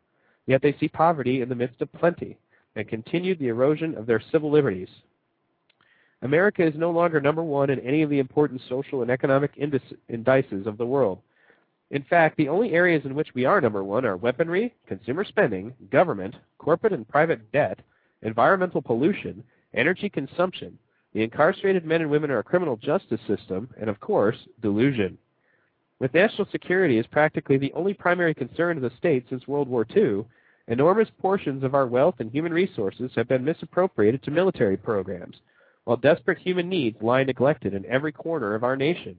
[0.45, 2.37] yet they see poverty in the midst of plenty
[2.75, 4.89] and continued the erosion of their civil liberties.
[6.21, 10.67] America is no longer number one in any of the important social and economic indices
[10.67, 11.19] of the world.
[11.91, 15.73] In fact, the only areas in which we are number one are weaponry, consumer spending,
[15.91, 17.79] government, corporate and private debt,
[18.23, 19.43] environmental pollution,
[19.75, 20.77] energy consumption,
[21.13, 25.17] the incarcerated men and women in our criminal justice system, and of course, delusion.
[25.99, 29.85] With national security as practically the only primary concern of the state since World War
[29.95, 30.25] II,
[30.67, 35.37] enormous portions of our wealth and human resources have been misappropriated to military programs,
[35.83, 39.15] while desperate human needs lie neglected in every corner of our nation.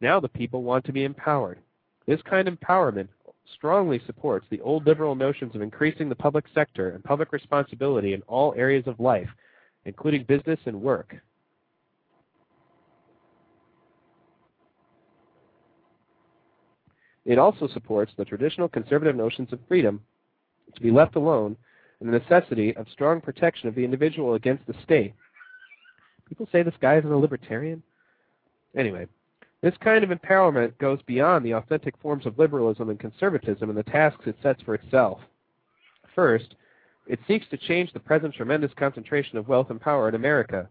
[0.00, 1.58] Now the people want to be empowered.
[2.06, 3.08] This kind of empowerment
[3.54, 8.22] strongly supports the old liberal notions of increasing the public sector and public responsibility in
[8.22, 9.28] all areas of life
[9.84, 11.14] including business and work.
[17.24, 20.00] It also supports the traditional conservative notions of freedom
[20.74, 21.56] to be left alone
[22.00, 25.14] and the necessity of strong protection of the individual against the state.
[26.28, 27.82] People say this guy isn't a libertarian.
[28.76, 29.06] Anyway,
[29.62, 33.84] this kind of empowerment goes beyond the authentic forms of liberalism and conservatism and the
[33.84, 35.20] tasks it sets for itself.
[36.14, 36.56] First,
[37.06, 40.68] it seeks to change the present tremendous concentration of wealth and power in America.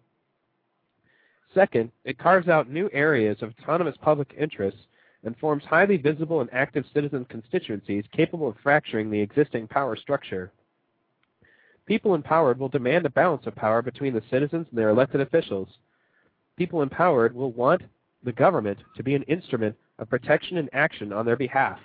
[1.54, 4.82] Second, it carves out new areas of autonomous public interests
[5.24, 10.52] and forms highly visible and active citizen constituencies capable of fracturing the existing power structure.
[11.86, 15.68] People empowered will demand a balance of power between the citizens and their elected officials.
[16.58, 17.82] People empowered will want
[18.24, 21.80] the government to be an instrument of protection and action on their behalf.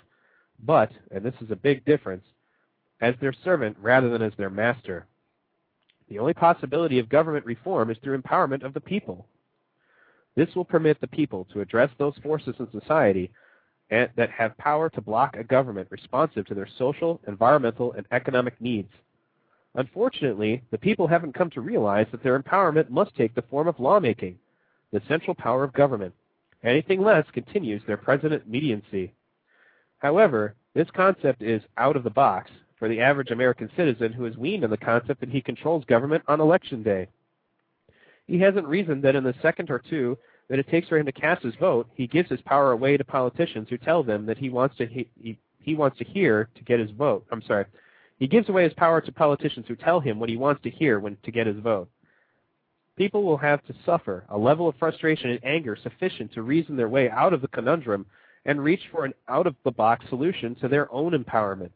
[0.65, 2.24] But, and this is a big difference,
[3.01, 5.06] as their servant rather than as their master.
[6.09, 9.27] The only possibility of government reform is through empowerment of the people.
[10.36, 13.30] This will permit the people to address those forces in society
[13.90, 18.92] that have power to block a government responsive to their social, environmental, and economic needs.
[19.74, 23.80] Unfortunately, the people haven't come to realize that their empowerment must take the form of
[23.80, 24.38] lawmaking,
[24.92, 26.14] the central power of government.
[26.62, 29.12] Anything less continues their present mediancy.
[29.98, 34.36] However, this concept is out of the box for the average American citizen who is
[34.36, 37.09] weaned on the concept that he controls government on election day.
[38.28, 40.16] He hasn't reasoned that in the second or two
[40.48, 43.05] that it takes for him to cast his vote, he gives his power away to
[43.05, 46.62] politicians who tell them that he wants to he, he, he wants to hear to
[46.62, 47.26] get his vote.
[47.32, 47.64] I'm sorry.
[48.18, 51.00] He gives away his power to politicians who tell him what he wants to hear
[51.00, 51.88] when to get his vote.
[52.96, 56.88] People will have to suffer a level of frustration and anger sufficient to reason their
[56.88, 58.05] way out of the conundrum
[58.44, 61.70] and reach for an out-of-the-box solution to their own empowerment.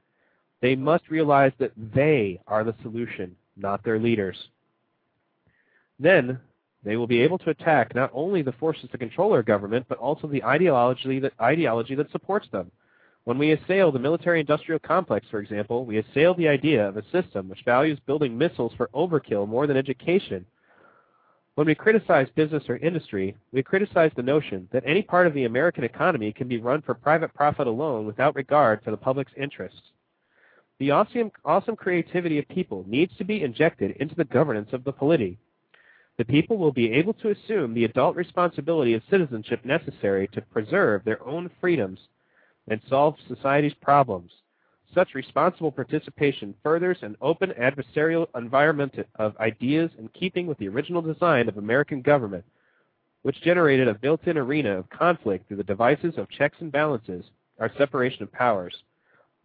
[0.60, 4.36] They must realize that they are the solution, not their leaders.
[6.02, 6.40] Then
[6.82, 9.98] they will be able to attack not only the forces that control our government, but
[9.98, 12.72] also the ideology that, ideology that supports them.
[13.22, 17.48] When we assail the military-industrial complex, for example, we assail the idea of a system
[17.48, 20.44] which values building missiles for overkill more than education.
[21.54, 25.44] When we criticize business or industry, we criticize the notion that any part of the
[25.44, 29.92] American economy can be run for private profit alone without regard for the public's interests.
[30.80, 34.92] The awesome, awesome creativity of people needs to be injected into the governance of the
[34.92, 35.38] polity.
[36.18, 41.04] The people will be able to assume the adult responsibility of citizenship necessary to preserve
[41.04, 41.98] their own freedoms
[42.68, 44.30] and solve society's problems.
[44.94, 51.00] Such responsible participation furthers an open adversarial environment of ideas in keeping with the original
[51.00, 52.44] design of American government,
[53.22, 57.24] which generated a built-in arena of conflict through the devices of checks and balances,
[57.58, 58.82] our separation of powers.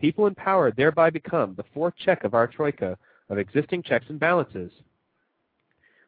[0.01, 2.97] People in power thereby become the fourth check of our troika
[3.29, 4.71] of existing checks and balances.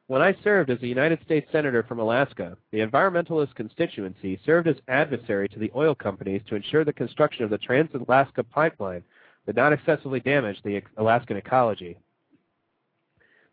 [0.09, 4.75] When I served as a United States Senator from Alaska, the environmentalist constituency served as
[4.87, 9.03] adversary to the oil companies to ensure the construction of the Trans-Alaska Pipeline
[9.45, 11.95] did not excessively damage the Alaskan ecology.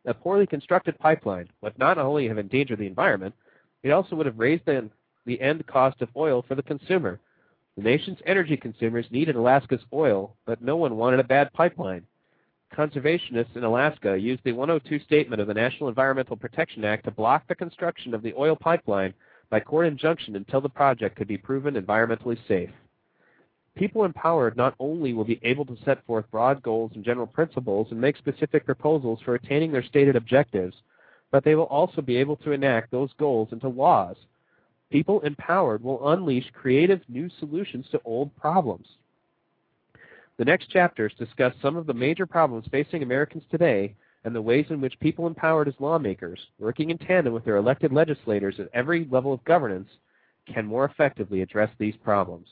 [0.06, 3.34] A poorly constructed pipeline would not only have endangered the environment,
[3.82, 4.88] it also would have raised the,
[5.26, 7.20] the end cost of oil for the consumer.
[7.76, 12.06] The nation's energy consumers needed Alaska's oil, but no one wanted a bad pipeline
[12.74, 17.46] conservationists in Alaska used the 102 statement of the National Environmental Protection Act to block
[17.48, 19.14] the construction of the oil pipeline
[19.50, 22.70] by court injunction until the project could be proven environmentally safe.
[23.76, 27.88] People empowered not only will be able to set forth broad goals and general principles
[27.90, 30.74] and make specific proposals for attaining their stated objectives,
[31.30, 34.16] but they will also be able to enact those goals into laws.
[34.90, 38.86] People empowered will unleash creative new solutions to old problems.
[40.38, 43.94] The next chapters discuss some of the major problems facing Americans today
[44.24, 47.92] and the ways in which people empowered as lawmakers, working in tandem with their elected
[47.92, 49.88] legislators at every level of governance,
[50.52, 52.46] can more effectively address these problems.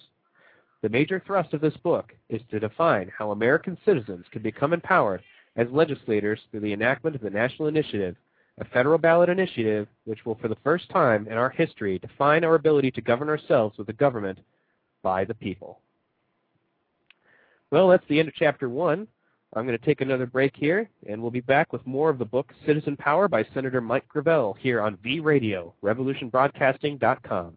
[0.81, 5.23] The major thrust of this book is to define how American citizens can become empowered
[5.57, 8.17] as legislators through the enactment of the National Initiative,
[8.59, 12.55] a federal ballot initiative which will for the first time in our history define our
[12.55, 14.39] ability to govern ourselves with a government
[15.03, 15.81] by the people.
[17.71, 19.07] Well, that's the end of chapter one.
[19.57, 22.25] I'm going to take another break here, and we'll be back with more of the
[22.25, 27.57] book Citizen Power by Senator Mike Gravel here on V Radio, revolutionbroadcasting.com.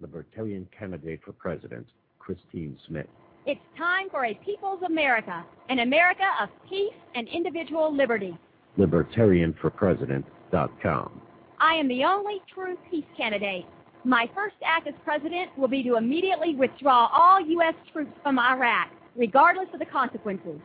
[0.00, 1.86] Libertarian candidate for president,
[2.18, 3.06] Christine Smith.
[3.46, 8.36] It's time for a People's America, an America of peace and individual liberty.
[8.78, 11.20] LibertarianforPresident.com.
[11.58, 13.64] I am the only true peace candidate.
[14.04, 17.74] My first act as president will be to immediately withdraw all U.S.
[17.92, 20.58] troops from Iraq, regardless of the consequences.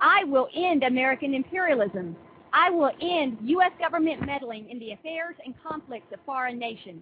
[0.00, 2.14] I will end American imperialism.
[2.52, 3.72] I will end U.S.
[3.78, 7.00] government meddling in the affairs and conflicts of foreign nations.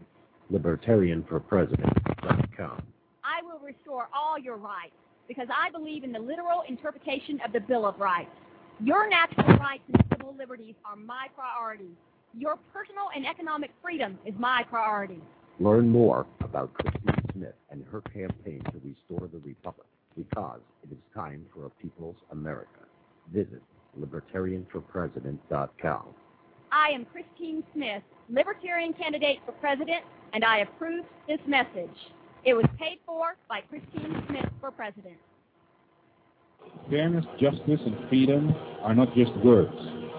[0.53, 2.83] LibertarianforPresident.com.
[3.25, 4.95] I will restore all your rights
[5.27, 8.31] because I believe in the literal interpretation of the Bill of Rights.
[8.81, 11.91] Your natural rights and civil liberties are my priority.
[12.39, 15.21] Your personal and economic freedom is my priority.
[15.61, 20.99] Learn more about Christine Smith and her campaign to restore the Republic because it is
[21.15, 22.81] time for a People's America.
[23.33, 23.63] Visit
[24.01, 26.07] libertarianforpresident.com.
[26.73, 31.91] I am Christine Smith, Libertarian candidate for president, and I approve this message.
[32.45, 35.17] It was paid for by Christine Smith for president.
[36.91, 39.75] Fairness, justice, and freedom are not just words.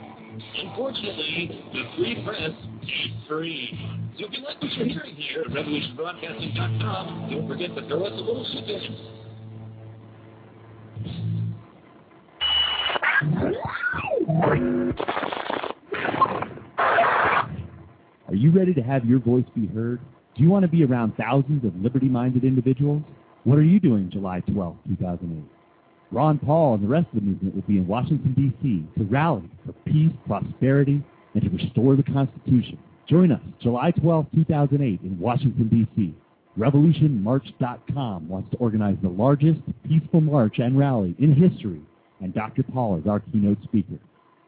[0.55, 2.51] Unfortunately, the free press
[2.83, 3.77] is free.
[4.17, 8.13] So if you like what you're hearing here at revolutionbroadcasting.com, don't forget to throw us
[8.13, 8.95] a little shit in.
[18.29, 19.99] Are you ready to have your voice be heard?
[20.39, 23.01] Do you want to be around thousands of liberty-minded individuals?
[23.43, 25.43] What are you doing July 12, 2008?
[26.13, 28.87] Ron Paul and the rest of the movement will be in Washington, D.C.
[28.97, 31.03] to rally for peace, prosperity,
[31.33, 32.79] and to restore the Constitution.
[33.09, 36.15] Join us July 12, 2008 in Washington, D.C.
[36.57, 41.81] RevolutionMarch.com wants to organize the largest peaceful march and rally in history,
[42.21, 42.63] and Dr.
[42.63, 43.99] Paul is our keynote speaker.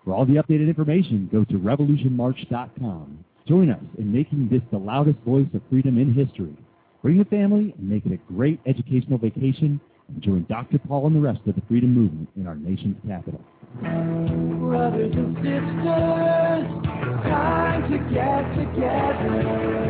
[0.05, 3.25] For all the updated information, go to RevolutionMarch.com.
[3.47, 6.55] Join us in making this the loudest voice of freedom in history.
[7.01, 10.77] Bring a family and make it a great educational vacation and join Dr.
[10.79, 13.41] Paul and the rest of the freedom movement in our nation's capital.
[13.79, 16.83] Brothers and sisters,
[17.23, 19.81] time to get together.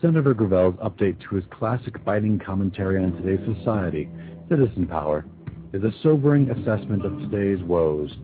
[0.00, 4.08] Senator Gravel's update to his classic biting commentary on today's society,
[4.48, 5.26] Citizen Power,
[5.72, 8.16] is a sobering assessment of today's woes.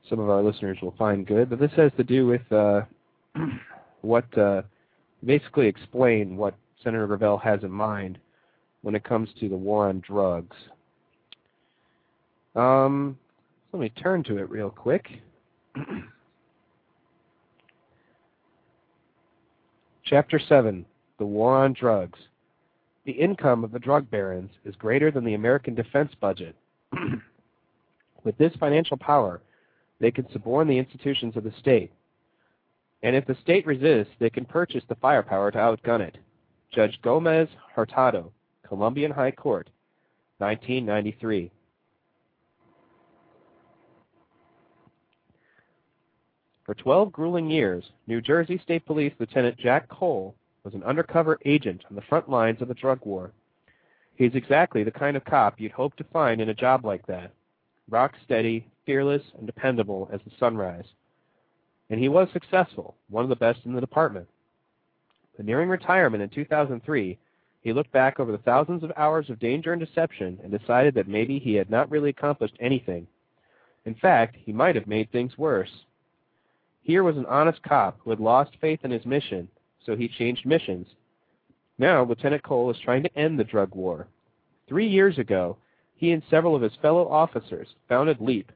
[0.09, 1.51] some of our listeners will find good.
[1.51, 2.83] But this has to do with uh,
[4.03, 4.63] what uh,
[5.25, 8.19] basically explain what Senator Gravel has in mind
[8.83, 10.57] when it comes to the war on drugs.
[12.55, 13.19] Um,
[13.73, 15.09] let me turn to it real quick.
[20.05, 20.87] Chapter 7
[21.19, 22.19] The War on Drugs.
[23.05, 26.55] The income of the drug barons is greater than the American defense budget.
[28.25, 29.41] With this financial power,
[30.01, 31.93] they can suborn the institutions of the state.
[33.03, 36.19] And if the state resists, they can purchase the firepower to outgun it.
[36.73, 38.33] Judge Gomez Hurtado,
[38.67, 39.69] Colombian High Court,
[40.39, 41.51] 1993.
[46.65, 51.85] For 12 grueling years, New Jersey State Police Lieutenant Jack Cole was an undercover agent
[51.89, 53.31] on the front lines of the drug war.
[54.17, 57.31] He's exactly the kind of cop you'd hope to find in a job like that.
[57.89, 60.87] Rock steady, fearless, and dependable as the sunrise.
[61.91, 64.29] And he was successful, one of the best in the department.
[65.37, 67.19] But nearing retirement in 2003,
[67.61, 71.09] he looked back over the thousands of hours of danger and deception and decided that
[71.09, 73.07] maybe he had not really accomplished anything.
[73.85, 75.85] In fact, he might have made things worse.
[76.83, 79.49] Here was an honest cop who had lost faith in his mission,
[79.85, 80.87] so he changed missions.
[81.79, 84.07] Now, Lieutenant Cole is trying to end the drug war.
[84.69, 85.57] Three years ago,
[85.97, 88.53] he and several of his fellow officers founded LEAP,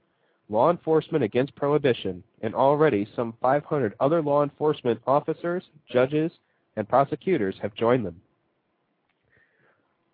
[0.50, 6.32] Law Enforcement Against Prohibition, and already some 500 other law enforcement officers, judges,
[6.76, 8.20] and prosecutors have joined them.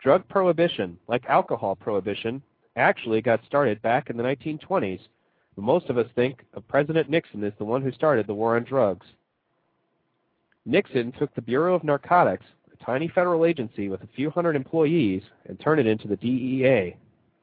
[0.03, 2.43] Drug prohibition, like alcohol prohibition,
[2.77, 5.01] actually got started back in the 1920s,
[5.55, 8.57] but most of us think of President Nixon as the one who started the war
[8.57, 9.07] on drugs.
[10.67, 12.45] Nixon took the Bureau of Narcotics,
[12.79, 16.95] a tiny federal agency with a few hundred employees, and turned it into the DEA,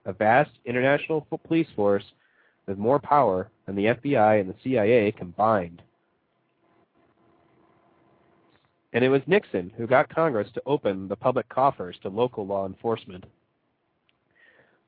[0.05, 2.03] a vast international police force
[2.65, 5.81] with more power than the FBI and the CIA combined.
[8.93, 12.65] And it was Nixon who got Congress to open the public coffers to local law
[12.65, 13.25] enforcement.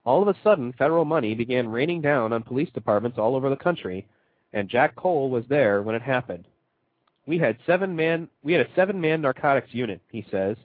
[0.06, 3.56] All of a sudden, federal money began raining down on police departments all over the
[3.56, 4.06] country,
[4.54, 6.46] and Jack Cole was there when it happened.
[7.26, 10.58] We had seven man we had a seven man narcotics unit, he says.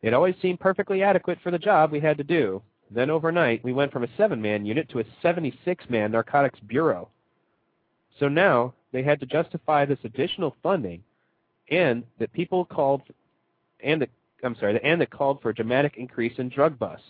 [0.00, 2.62] It always seemed perfectly adequate for the job we had to do.
[2.90, 6.60] Then overnight we went from a seven man unit to a seventy six man narcotics
[6.60, 7.08] bureau.
[8.18, 11.02] So now they had to justify this additional funding
[11.70, 13.02] and that people called
[13.80, 14.08] and the
[14.44, 17.06] I'm sorry, and that called for a dramatic increase in drug busts.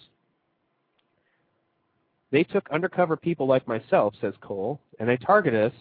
[2.30, 5.78] They took undercover people like myself, says Cole, and they targeted us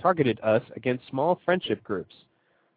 [0.00, 2.14] targeted us against small friendship groups,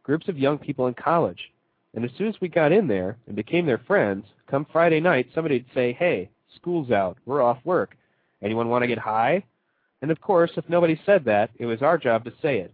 [0.04, 1.52] groups of young people in college.
[1.94, 5.28] And as soon as we got in there and became their friends, come Friday night
[5.34, 7.96] somebody'd say, Hey, school's out, we're off work.
[8.42, 9.44] Anyone want to get high?
[10.02, 12.74] And of course, if nobody said that, it was our job to say it.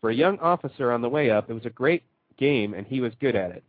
[0.00, 2.02] For a young officer on the way up, it was a great
[2.38, 3.62] game and he was good at it.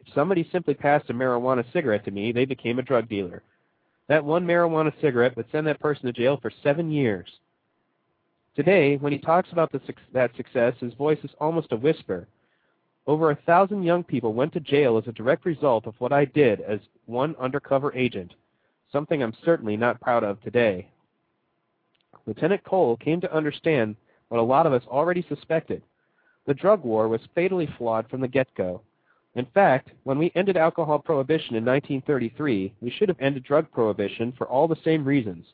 [0.00, 3.42] If somebody simply passed a marijuana cigarette to me, they became a drug dealer.
[4.08, 7.28] That one marijuana cigarette would send that person to jail for seven years.
[8.54, 9.80] Today, when he talks about the,
[10.14, 12.26] that success, his voice is almost a whisper.
[13.06, 16.24] Over a thousand young people went to jail as a direct result of what I
[16.24, 18.34] did as one undercover agent,
[18.90, 20.88] something I'm certainly not proud of today.
[22.26, 23.94] Lieutenant Cole came to understand
[24.28, 25.82] what a lot of us already suspected.
[26.46, 28.80] The drug war was fatally flawed from the get-go.
[29.36, 34.32] In fact, when we ended alcohol prohibition in 1933, we should have ended drug prohibition
[34.36, 35.46] for all the same reasons.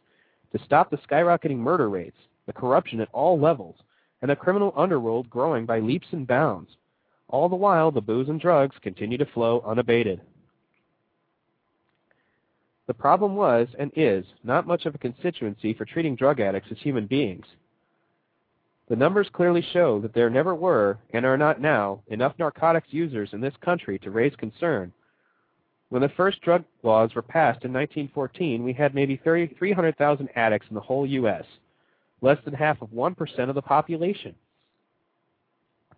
[0.53, 2.17] To stop the skyrocketing murder rates,
[2.47, 3.77] the corruption at all levels,
[4.23, 6.71] and the criminal underworld growing by leaps and bounds.
[7.33, 10.21] All the while, the booze and drugs continue to flow unabated.
[12.87, 16.79] The problem was, and is, not much of a constituency for treating drug addicts as
[16.79, 17.47] human beings.
[18.89, 23.33] The numbers clearly show that there never were, and are not now, enough narcotics users
[23.33, 24.93] in this country to raise concern.
[25.89, 30.75] When the first drug laws were passed in 1914, we had maybe 300,000 addicts in
[30.75, 31.45] the whole U.S.,
[32.21, 34.35] less than half of 1% of the population.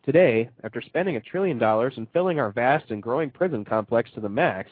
[0.05, 4.21] Today, after spending a trillion dollars and filling our vast and growing prison complex to
[4.21, 4.71] the max,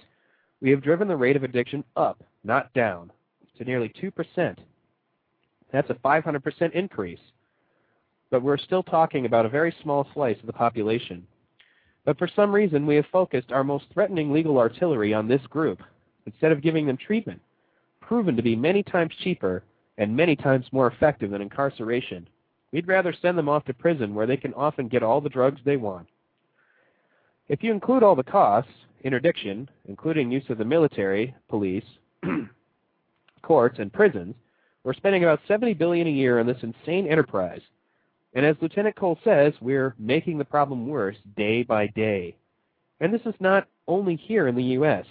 [0.60, 3.10] we have driven the rate of addiction up, not down,
[3.56, 4.56] to nearly 2%.
[5.72, 7.18] That's a 500% increase
[8.32, 11.24] but we're still talking about a very small slice of the population.
[12.06, 15.80] But for some reason, we have focused our most threatening legal artillery on this group
[16.24, 17.40] instead of giving them treatment,
[18.00, 19.62] proven to be many times cheaper
[19.98, 22.26] and many times more effective than incarceration.
[22.72, 25.60] We'd rather send them off to prison where they can often get all the drugs
[25.64, 26.08] they want.
[27.48, 28.72] If you include all the costs,
[29.04, 31.84] interdiction, including use of the military, police,
[33.42, 34.34] courts, and prisons,
[34.84, 37.60] we're spending about 70 billion a year on this insane enterprise
[38.34, 42.36] and as Lieutenant Cole says, we're making the problem worse day by day.
[43.00, 45.04] And this is not only here in the U.S.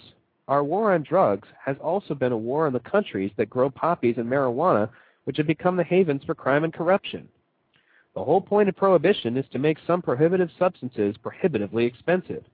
[0.48, 4.16] Our war on drugs has also been a war on the countries that grow poppies
[4.18, 4.88] and marijuana,
[5.24, 7.28] which have become the havens for crime and corruption.
[8.14, 12.44] The whole point of prohibition is to make some prohibitive substances prohibitively expensive.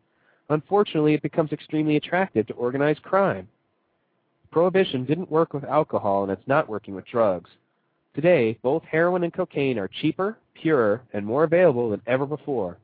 [0.50, 3.46] unfortunately it becomes extremely attractive to organized crime.
[4.50, 7.50] Prohibition didn't work with alcohol and it's not working with drugs.
[8.14, 12.78] Today, both heroin and cocaine are cheaper, purer, and more available than ever before.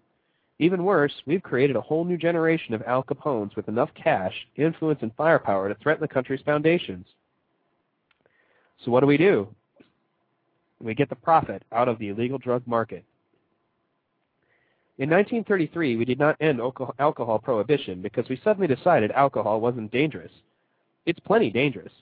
[0.59, 5.01] Even worse, we've created a whole new generation of Al Capones with enough cash, influence,
[5.02, 7.06] and firepower to threaten the country's foundations.
[8.84, 9.48] So what do we do?
[10.80, 13.05] We get the profit out of the illegal drug market.
[14.98, 20.30] In 1933, we did not end alcohol prohibition because we suddenly decided alcohol wasn't dangerous.
[21.06, 21.92] It's plenty dangerous.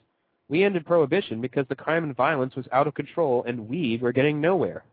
[0.47, 4.11] We ended prohibition because the crime and violence was out of control and we were
[4.11, 4.83] getting nowhere.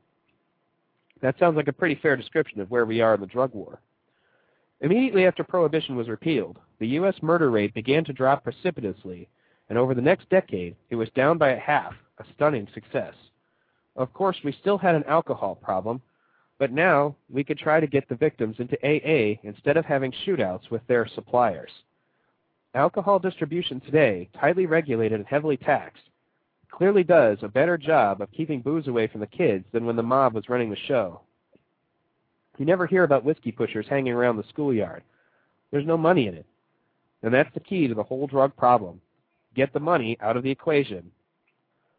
[1.21, 3.81] That sounds like a pretty fair description of where we are in the drug war.
[4.81, 7.17] Immediately after prohibition was repealed, the U.S.
[7.21, 9.29] murder rate began to drop precipitously,
[9.69, 13.13] and over the next decade, it was down by half, a stunning success.
[14.01, 16.01] Of course, we still had an alcohol problem,
[16.59, 20.71] but now we could try to get the victims into AA instead of having shootouts
[20.71, 21.71] with their suppliers.
[22.75, 26.05] Alcohol distribution today, tightly regulated and heavily taxed,
[26.71, 30.03] clearly does a better job of keeping booze away from the kids than when the
[30.03, 31.21] mob was running the show.
[32.57, 35.03] You never hear about whiskey pushers hanging around the schoolyard.
[35.73, 36.47] There's no money in it.
[37.23, 39.03] And that's the key to the whole drug problem.
[39.55, 41.11] Get the money out of the equation.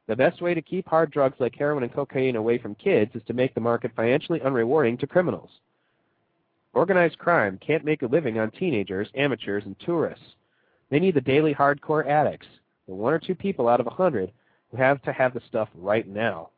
[0.08, 3.24] The best way to keep hard drugs like heroin and cocaine away from kids is
[3.28, 5.50] to make the market financially unrewarding to criminals.
[6.74, 10.36] Organized crime can't make a living on teenagers, amateurs, and tourists.
[10.90, 12.48] They need the daily hardcore addicts,
[12.88, 14.32] the one or two people out of a hundred
[14.72, 16.50] who have to have the stuff right now.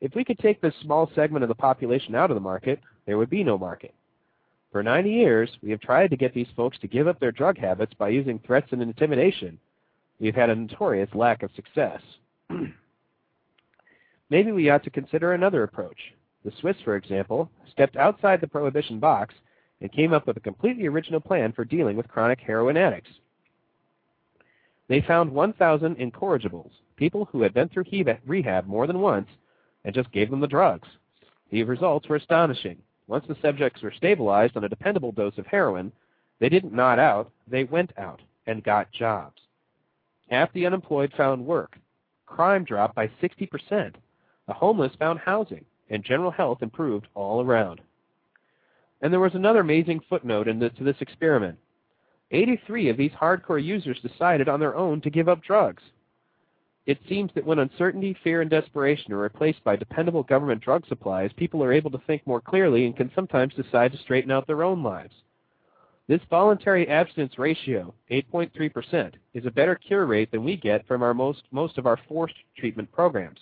[0.00, 3.18] If we could take this small segment of the population out of the market, there
[3.18, 3.94] would be no market.
[4.72, 7.56] For 90 years, we have tried to get these folks to give up their drug
[7.56, 9.58] habits by using threats and intimidation.
[10.20, 12.02] We have had a notorious lack of success.
[14.30, 15.98] Maybe we ought to consider another approach.
[16.44, 19.34] The Swiss, for example, stepped outside the prohibition box
[19.80, 23.10] and came up with a completely original plan for dealing with chronic heroin addicts.
[24.88, 27.84] They found 1,000 incorrigibles, people who had been through
[28.26, 29.28] rehab more than once,
[29.84, 30.88] and just gave them the drugs.
[31.50, 32.78] The results were astonishing.
[33.08, 35.92] Once the subjects were stabilized on a dependable dose of heroin,
[36.38, 39.40] they didn't nod out, they went out and got jobs.
[40.28, 41.78] Half the unemployed found work.
[42.26, 43.94] Crime dropped by 60%.
[44.46, 47.80] The homeless found housing, and general health improved all around.
[49.00, 51.58] And there was another amazing footnote the, to this experiment.
[52.32, 55.82] 83 of these hardcore users decided on their own to give up drugs.
[56.86, 61.32] It seems that when uncertainty, fear, and desperation are replaced by dependable government drug supplies,
[61.36, 64.62] people are able to think more clearly and can sometimes decide to straighten out their
[64.62, 65.14] own lives.
[66.08, 71.14] This voluntary abstinence ratio, 8.3%, is a better cure rate than we get from our
[71.14, 73.40] most, most of our forced treatment programs.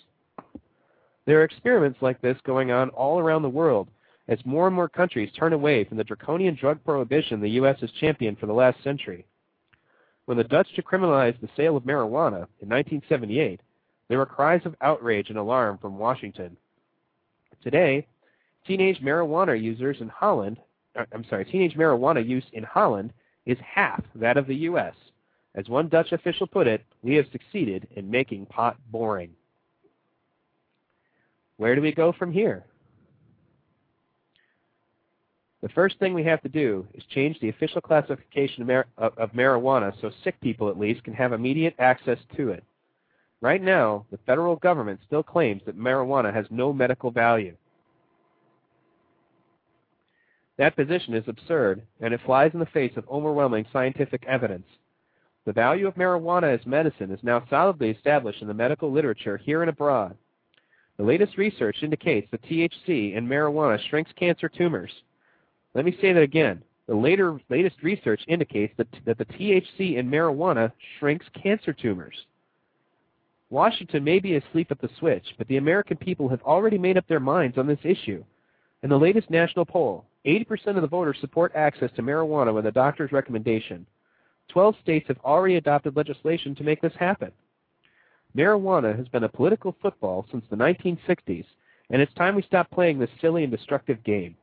[1.25, 3.89] There are experiments like this going on all around the world
[4.27, 7.79] as more and more countries turn away from the draconian drug prohibition the U.S.
[7.81, 9.25] has championed for the last century.
[10.25, 13.61] When the Dutch decriminalized the sale of marijuana in 1978,
[14.07, 16.57] there were cries of outrage and alarm from Washington.
[17.61, 18.07] Today,
[18.65, 20.57] teenage marijuana users in Holland,
[20.97, 23.13] Uh, I'm sorry, teenage marijuana use in Holland
[23.45, 24.93] is half that of the U.S.
[25.55, 29.31] As one Dutch official put it, we have succeeded in making pot boring.
[31.57, 32.65] Where do we go from here?
[35.61, 40.11] The first thing we have to do is change the official classification of marijuana so
[40.23, 42.63] sick people at least can have immediate access to it.
[43.41, 47.55] Right now, the federal government still claims that marijuana has no medical value.
[50.57, 54.67] That position is absurd, and it flies in the face of overwhelming scientific evidence.
[55.45, 59.61] The value of marijuana as medicine is now solidly established in the medical literature here
[59.61, 60.15] and abroad.
[60.97, 64.91] The latest research indicates that THC in marijuana shrinks cancer tumors.
[65.73, 66.63] Let me say that again.
[66.87, 72.15] The later, latest research indicates that, that the THC in marijuana shrinks cancer tumors.
[73.49, 77.07] Washington may be asleep at the switch, but the American people have already made up
[77.07, 78.23] their minds on this issue.
[78.83, 82.71] In the latest national poll, 80% of the voters support access to marijuana with a
[82.71, 83.85] doctor's recommendation.
[84.49, 87.31] 12 states have already adopted legislation to make this happen.
[88.35, 91.45] Marijuana has been a political football since the 1960s,
[91.89, 94.35] and it's time we stop playing this silly and destructive game.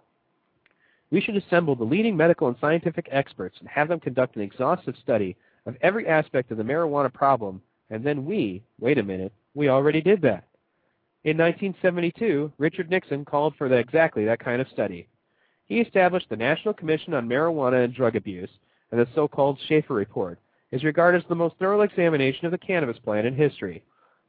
[1.11, 4.95] We should assemble the leading medical and scientific experts and have them conduct an exhaustive
[5.03, 5.37] study
[5.67, 7.61] of every aspect of the marijuana problem,
[7.91, 10.45] and then we, wait a minute, we already did that.
[11.25, 15.07] In 1972, Richard Nixon called for the, exactly that kind of study.
[15.73, 18.51] He established the National Commission on Marijuana and Drug Abuse,
[18.91, 20.39] and the so-called Shafer Report
[20.71, 23.83] is regarded as the most thorough examination of the cannabis plant in history.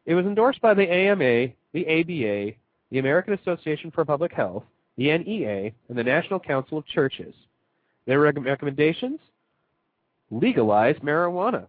[0.05, 2.55] It was endorsed by the AMA, the ABA,
[2.91, 4.63] the American Association for Public Health,
[4.95, 7.35] the NEA, and the National Council of Churches.
[8.07, 9.19] Their rec- recommendations?
[10.31, 11.67] Legalize marijuana.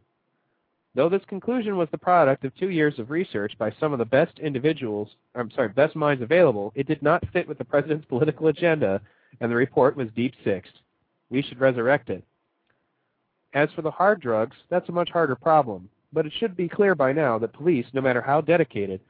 [0.94, 4.04] Though this conclusion was the product of two years of research by some of the
[4.04, 8.46] best individuals, I'm sorry, best minds available, it did not fit with the president's political
[8.46, 9.00] agenda,
[9.40, 10.80] and the report was deep sixed.
[11.30, 12.24] We should resurrect it.
[13.54, 16.94] As for the hard drugs, that's a much harder problem, but it should be clear
[16.94, 19.00] by now that police, no matter how dedicated,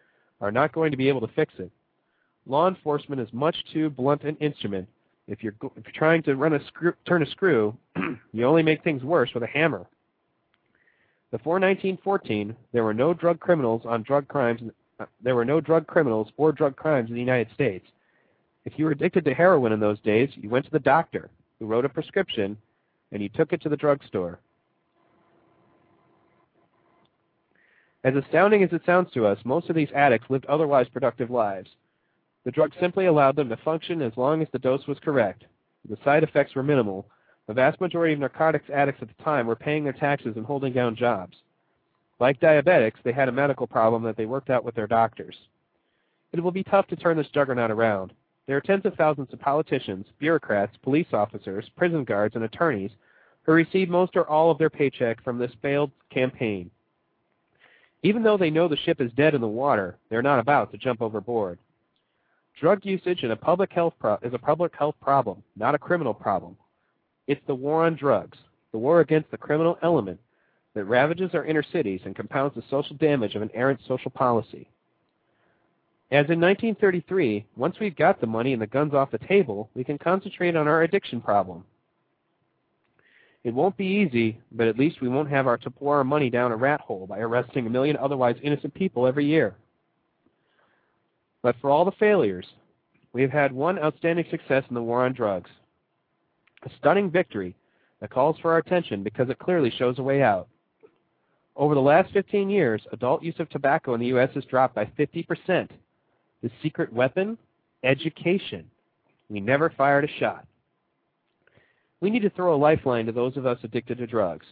[0.40, 1.70] are not going to be able to fix it.
[2.46, 4.86] Law enforcement is much too blunt an instrument.
[5.26, 7.74] If you're, if you're trying to run a screw, turn a screw,
[8.32, 9.86] you only make things worse with a hammer.
[11.30, 14.60] Before 1914, there were no drug criminals on drug crimes.
[15.00, 17.86] uh, There were no drug criminals or drug crimes in the United States.
[18.64, 21.66] If you were addicted to heroin in those days, you went to the doctor, who
[21.66, 22.56] wrote a prescription,
[23.12, 24.40] and you took it to the drugstore.
[28.04, 31.70] As astounding as it sounds to us, most of these addicts lived otherwise productive lives.
[32.44, 35.44] The drug simply allowed them to function as long as the dose was correct.
[35.88, 37.06] The side effects were minimal.
[37.46, 40.72] The vast majority of narcotics addicts at the time were paying their taxes and holding
[40.72, 41.36] down jobs.
[42.20, 45.36] Like diabetics, they had a medical problem that they worked out with their doctors.
[46.32, 48.12] It will be tough to turn this juggernaut around.
[48.46, 52.90] There are tens of thousands of politicians, bureaucrats, police officers, prison guards, and attorneys
[53.42, 56.70] who receive most or all of their paycheck from this failed campaign.
[58.02, 60.78] Even though they know the ship is dead in the water, they're not about to
[60.78, 61.58] jump overboard.
[62.60, 66.56] Drug usage in a public health is a public health problem, not a criminal problem.
[67.26, 68.38] It's the war on drugs,
[68.72, 70.20] the war against the criminal element
[70.74, 74.68] that ravages our inner cities and compounds the social damage of an errant social policy.
[76.10, 79.84] As in 1933, once we've got the money and the guns off the table, we
[79.84, 81.64] can concentrate on our addiction problem.
[83.42, 86.30] It won't be easy, but at least we won't have our to pour our money
[86.30, 89.54] down a rat hole by arresting a million otherwise innocent people every year.
[91.42, 92.46] But for all the failures,
[93.12, 95.50] we have had one outstanding success in the war on drugs.
[96.64, 97.54] A stunning victory
[98.00, 100.48] that calls for our attention because it clearly shows a way out.
[101.56, 104.30] Over the last 15 years, adult use of tobacco in the U.S.
[104.34, 105.68] has dropped by 50%.
[106.44, 107.38] The secret weapon?
[107.84, 108.70] Education.
[109.30, 110.46] We never fired a shot.
[112.02, 114.44] We need to throw a lifeline to those of us addicted to drugs.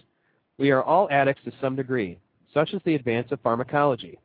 [0.57, 2.17] We are all addicts to some degree,
[2.55, 4.19] such is the advance of pharmacology.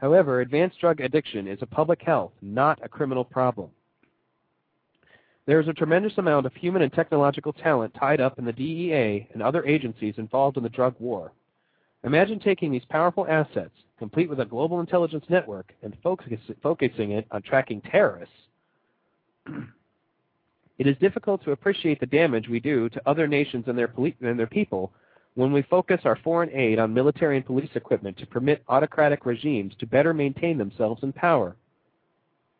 [0.00, 3.68] However, advanced drug addiction is a public health, not a criminal problem.
[5.44, 9.28] There is a tremendous amount of human and technological talent tied up in the DEA
[9.34, 11.32] and other agencies involved in the drug war.
[12.06, 17.26] Imagine taking these powerful assets, complete with a global intelligence network, and focus, focusing it
[17.32, 18.32] on tracking terrorists.
[20.78, 24.16] it is difficult to appreciate the damage we do to other nations and their, poli-
[24.20, 24.92] and their people
[25.34, 29.74] when we focus our foreign aid on military and police equipment to permit autocratic regimes
[29.80, 31.56] to better maintain themselves in power.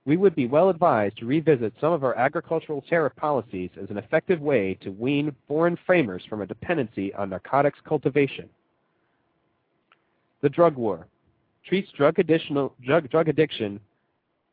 [0.07, 3.99] We would be well advised to revisit some of our agricultural tariff policies as an
[3.99, 8.49] effective way to wean foreign framers from a dependency on narcotics cultivation.
[10.43, 11.07] The drug war
[11.65, 12.17] treats drug,
[12.85, 13.81] drug, drug addiction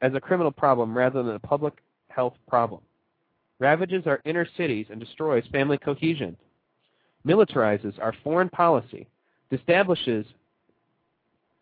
[0.01, 1.73] as a criminal problem rather than a public
[2.09, 2.81] health problem.
[3.59, 6.35] Ravages our inner cities and destroys family cohesion.
[7.25, 9.07] Militarizes our foreign policy,
[9.51, 10.25] establishes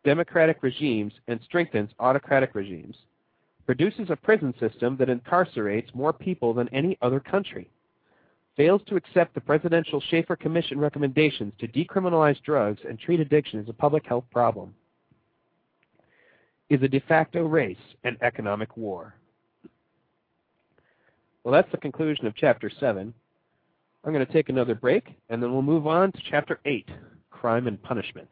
[0.04, 2.96] democratic regimes, and strengthens autocratic regimes.
[3.68, 7.70] Produces a prison system that incarcerates more people than any other country.
[8.58, 13.70] Fails to accept the Presidential Shafer Commission recommendations to decriminalize drugs and treat addiction as
[13.70, 14.74] a public health problem.
[16.70, 19.16] Is a de facto race and economic war.
[21.44, 23.14] Well, that's the conclusion of Chapter 7.
[24.04, 26.90] I'm going to take another break, and then we'll move on to Chapter 8,
[27.30, 28.32] Crime and Punishment.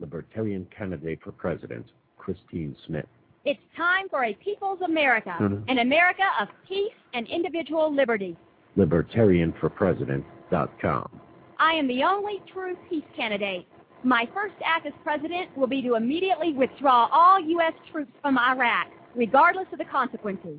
[0.00, 1.86] Libertarian candidate for president,
[2.18, 3.06] Christine Smith.
[3.44, 5.64] It's time for a People's America, Mhm.
[5.68, 8.36] an America of peace and individual liberty.
[8.78, 11.20] LibertarianForPresident.com.
[11.58, 13.66] I am the only true peace candidate.
[14.02, 17.74] My first act as president will be to immediately withdraw all U.S.
[17.90, 20.58] troops from Iraq, regardless of the consequences.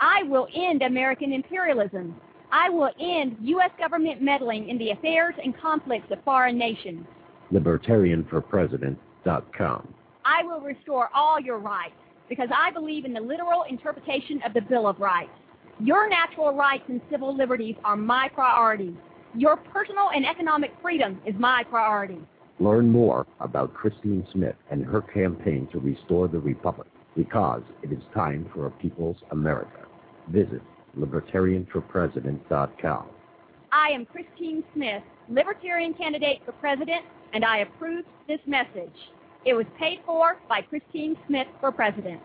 [0.00, 2.14] I will end American imperialism.
[2.52, 3.70] I will end U.S.
[3.78, 7.06] government meddling in the affairs and conflicts of foreign nations.
[7.52, 9.94] LibertarianForPresident.com.
[10.24, 11.94] I will restore all your rights
[12.28, 15.32] because I believe in the literal interpretation of the Bill of Rights.
[15.80, 18.96] Your natural rights and civil liberties are my priority.
[19.34, 22.18] Your personal and economic freedom is my priority.
[22.60, 28.02] Learn more about Christine Smith and her campaign to restore the Republic because it is
[28.14, 29.86] time for a People's America.
[30.28, 30.60] Visit
[30.98, 33.06] LibertarianForPresident.com.
[33.70, 38.90] I am Christine Smith, Libertarian candidate for president, and I approve this message.
[39.48, 42.20] It was paid for by Christine Smith for president.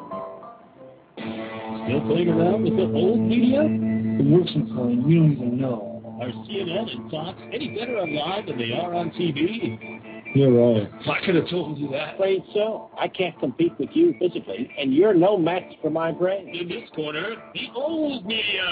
[1.85, 3.63] Still playing around with the old media?
[3.63, 5.09] It works in fine.
[5.09, 5.87] You don't even know.
[6.21, 10.00] Are CNN and Fox any better on live than they are on TV?
[10.35, 10.89] You're right.
[11.09, 12.15] I could have told you that.
[12.15, 12.91] Afraid so.
[12.99, 16.55] I can't compete with you physically, and you're no match for my brain.
[16.55, 18.63] In this corner, the old media.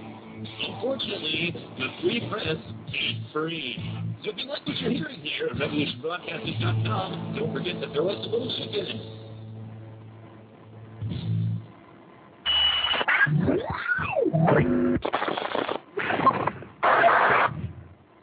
[0.67, 2.55] Unfortunately, the free press
[2.95, 3.75] ain't free.
[4.23, 8.25] So if you like what you're hearing here at revolutionbroadcasting.com, don't forget to throw us
[8.25, 9.01] a little chicken.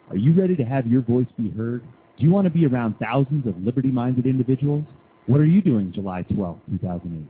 [0.08, 1.82] Are you ready to have your voice be heard?
[2.18, 4.84] Do you want to be around thousands of liberty-minded individuals?
[5.26, 7.26] What are you doing July 12, 2008?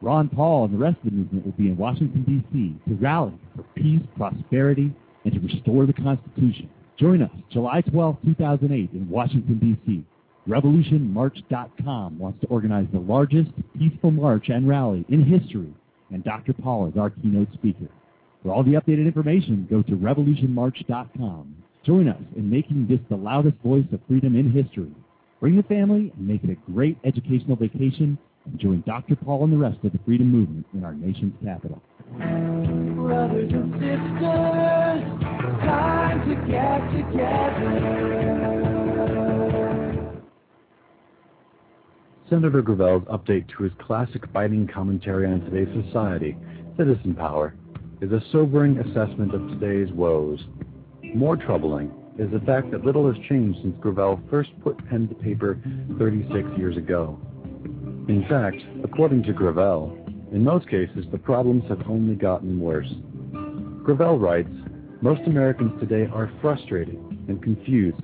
[0.00, 2.78] Ron Paul and the rest of the movement will be in Washington, D.C.
[2.88, 4.94] to rally for peace, prosperity,
[5.24, 6.70] and to restore the Constitution.
[6.98, 10.04] Join us July 12, 2008 in Washington, D.C.
[10.48, 15.72] RevolutionMarch.com wants to organize the largest peaceful march and rally in history,
[16.10, 16.52] and Dr.
[16.52, 17.88] Paul is our keynote speaker.
[18.42, 21.63] For all the updated information, go to RevolutionMarch.com.
[21.84, 24.90] Join us in making this the loudest voice of freedom in history.
[25.38, 28.16] Bring the family and make it a great educational vacation
[28.46, 29.16] and join Dr.
[29.16, 31.82] Paul and the rest of the freedom movement in our nation's capital.
[32.16, 35.04] Brothers and sisters,
[35.60, 38.24] time to get together.
[42.30, 46.34] Senator Gravel's update to his classic biting commentary on today's society,
[46.78, 47.54] Citizen Power,
[48.00, 50.42] is a sobering assessment of today's woes.
[51.14, 55.14] More troubling is the fact that little has changed since Gravel first put pen to
[55.14, 55.60] paper
[55.96, 57.16] 36 years ago.
[58.08, 59.96] In fact, according to Gravel,
[60.32, 62.92] in most cases the problems have only gotten worse.
[63.84, 64.50] Gravel writes,
[65.02, 66.96] most Americans today are frustrated
[67.28, 68.02] and confused.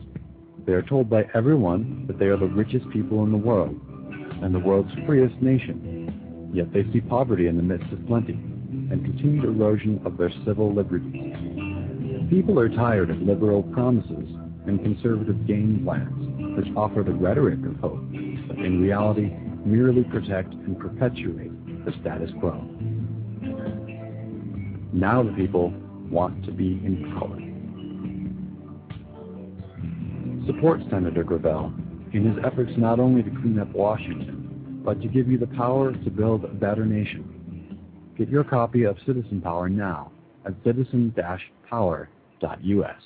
[0.65, 3.74] They are told by everyone that they are the richest people in the world
[4.41, 6.51] and the world's freest nation.
[6.55, 10.73] Yet they see poverty in the midst of plenty and continued erosion of their civil
[10.73, 11.50] liberties.
[12.31, 14.31] People are tired of liberal promises
[14.65, 18.05] and conservative game plans, which offer the rhetoric of hope,
[18.47, 19.35] but in reality
[19.66, 21.51] merely protect and perpetuate
[21.85, 22.52] the status quo.
[24.93, 25.74] Now the people
[26.09, 27.36] want to be in power.
[30.47, 31.73] Support Senator Gravel
[32.12, 35.93] in his efforts not only to clean up Washington, but to give you the power
[35.93, 37.77] to build a better nation.
[38.16, 40.12] Get your copy of Citizen Power now
[40.47, 40.62] at
[42.41, 43.03] citizen-power.us.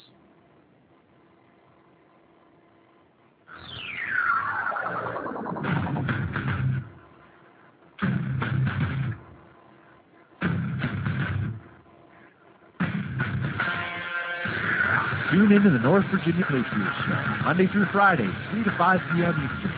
[15.30, 19.34] Tune in to the North Virginia Patriots Show, Monday through Friday, 3 to 5 p.m.
[19.34, 19.72] Eastern.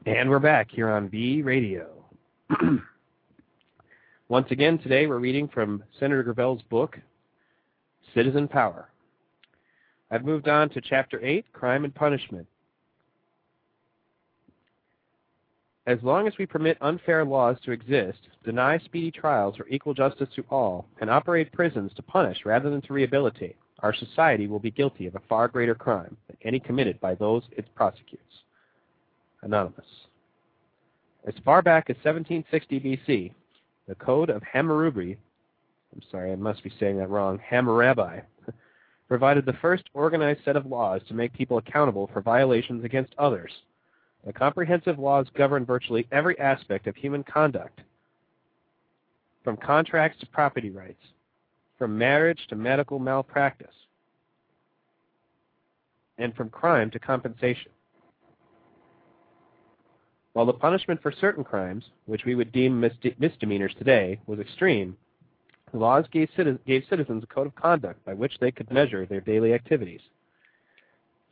[0.07, 1.89] And we're back here on V Radio.
[4.29, 6.97] Once again, today we're reading from Senator Gravel's book,
[8.15, 8.91] Citizen Power.
[10.13, 12.47] I've moved on to Chapter 8, Crime and Punishment.
[15.89, 20.29] As long as we permit unfair laws to exist, deny speedy trials or equal justice
[20.37, 24.71] to all, and operate prisons to punish rather than to rehabilitate, our society will be
[24.71, 28.43] guilty of a far greater crime than any committed by those it prosecutes.
[29.41, 29.87] Anonymous.
[31.27, 33.33] As far back as 1760 BC,
[33.87, 35.17] the Code of Hammurabi,
[35.95, 38.21] I'm sorry, I must be saying that wrong, Hammurabi,
[39.09, 43.53] provided the first organized set of laws to make people accountable for violations against others.
[44.29, 47.81] The comprehensive laws govern virtually every aspect of human conduct,
[49.43, 51.03] from contracts to property rights,
[51.79, 53.75] from marriage to medical malpractice,
[56.19, 57.73] and from crime to compensation.
[60.35, 62.79] While the punishment for certain crimes, which we would deem
[63.19, 64.95] misdemeanors today, was extreme,
[65.73, 66.29] the laws gave,
[66.67, 70.03] gave citizens a code of conduct by which they could measure their daily activities.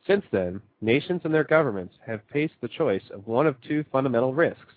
[0.07, 4.33] Since then, nations and their governments have faced the choice of one of two fundamental
[4.33, 4.75] risks.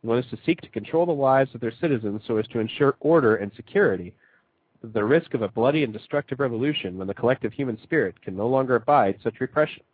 [0.00, 2.96] One is to seek to control the lives of their citizens so as to ensure
[2.98, 4.12] order and security,
[4.82, 8.48] the risk of a bloody and destructive revolution when the collective human spirit can no
[8.48, 9.84] longer abide such repression.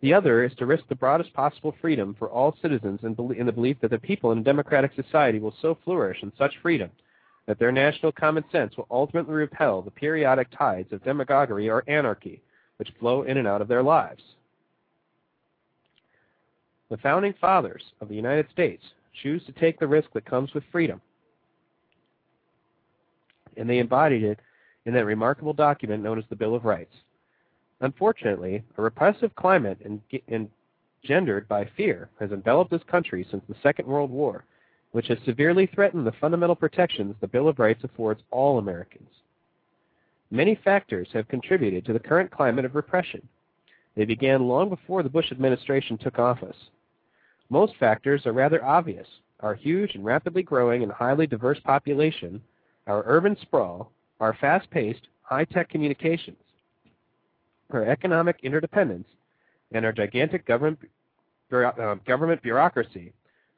[0.00, 3.76] The other is to risk the broadest possible freedom for all citizens in, the belief
[3.82, 6.90] that the people in a democratic society will so flourish in such freedom
[7.46, 12.40] that their national common sense will ultimately repel the periodic tides of demagoguery or anarchy
[12.78, 14.22] which flow in and out of their lives.
[16.90, 18.82] The founding fathers of the United States
[19.22, 21.00] choose to take the risk that comes with freedom,
[23.56, 24.38] and they embodied it
[24.86, 26.94] in that remarkable document known as the Bill of Rights.
[27.80, 29.78] Unfortunately, a repressive climate
[30.28, 34.44] engendered by fear has enveloped this country since the Second World War,
[34.92, 39.10] which has severely threatened the fundamental protections the Bill of Rights affords all Americans.
[40.30, 43.26] Many factors have contributed to the current climate of repression.
[43.96, 46.56] They began long before the Bush administration took office.
[47.50, 49.06] Most factors are rather obvious.
[49.40, 52.42] Our huge and rapidly growing and highly diverse population,
[52.86, 53.90] our urban sprawl,
[54.20, 56.38] our fast-paced, high-tech communications,
[57.70, 59.08] our economic interdependence,
[59.72, 60.78] and our gigantic government,
[61.52, 63.12] uh, government bureaucracy,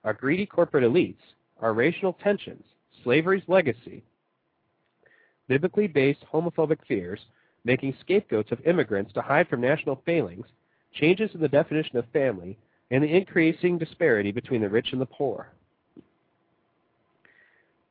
[0.05, 1.16] our greedy corporate elites,
[1.60, 2.64] our racial tensions,
[3.02, 4.02] slavery's legacy,
[5.51, 7.18] biblically based homophobic fears,
[7.64, 10.47] making scapegoats of immigrants to hide from national failings,
[10.94, 12.56] changes in the definition of family,
[12.93, 15.48] and the increasing disparity between the rich and the poor.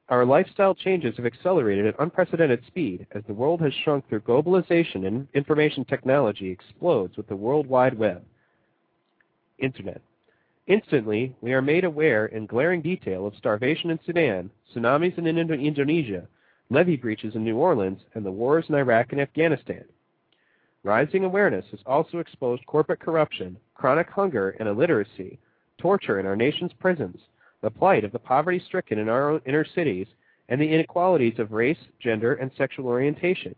[0.07, 5.05] Our lifestyle changes have accelerated at unprecedented speed as the world has shrunk through globalization
[5.05, 8.23] and information technology explodes with the World Wide Web.
[9.59, 10.01] Internet.
[10.67, 16.25] Instantly, we are made aware in glaring detail of starvation in Sudan, tsunamis in Indonesia,
[16.69, 19.83] levee breaches in New Orleans, and the wars in Iraq and Afghanistan.
[20.83, 25.39] Rising awareness has also exposed corporate corruption, chronic hunger and illiteracy,
[25.77, 27.17] torture in our nation's prisons,
[27.61, 30.07] the plight of the poverty-stricken in our inner cities,
[30.47, 33.55] and the inequalities of race, gender, and sexual orientation.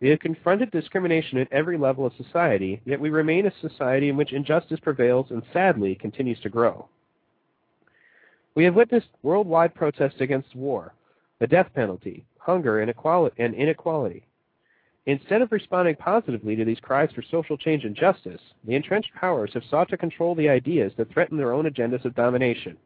[0.00, 4.16] We have confronted discrimination at every level of society, yet we remain a society in
[4.16, 6.88] which injustice prevails and sadly continues to grow.
[8.54, 10.92] We have witnessed worldwide protests against war,
[11.40, 14.26] the death penalty, hunger, and inequality.
[15.06, 19.50] Instead of responding positively to these cries for social change and justice, the entrenched powers
[19.52, 22.76] have sought to control the ideas that threaten their own agendas of domination.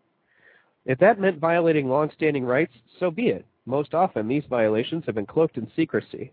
[0.84, 3.46] If that meant violating long-standing rights, so be it.
[3.66, 6.32] Most often, these violations have been cloaked in secrecy.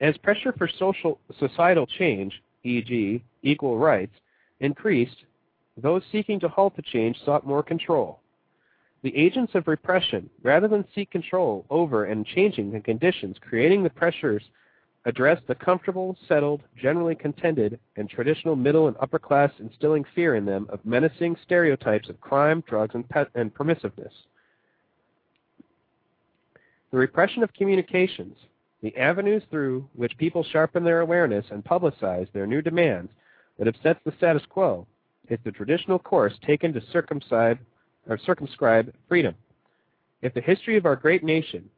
[0.00, 4.14] As pressure for social societal change, e.g., equal rights,
[4.60, 5.24] increased,
[5.78, 8.20] those seeking to halt the change sought more control.
[9.02, 13.90] The agents of repression, rather than seek control over and changing the conditions creating the
[13.90, 14.42] pressures,
[15.04, 20.44] address the comfortable, settled, generally contented, and traditional middle and upper class instilling fear in
[20.44, 23.04] them of menacing stereotypes of crime, drugs, and,
[23.34, 24.12] and permissiveness.
[26.90, 28.36] The repression of communications,
[28.82, 33.12] the avenues through which people sharpen their awareness and publicize their new demands
[33.58, 34.86] that upsets the status quo,
[35.28, 37.58] is the traditional course taken to circumscribe
[38.08, 39.34] or circumscribe freedom.
[40.22, 41.68] If the history of our great nation,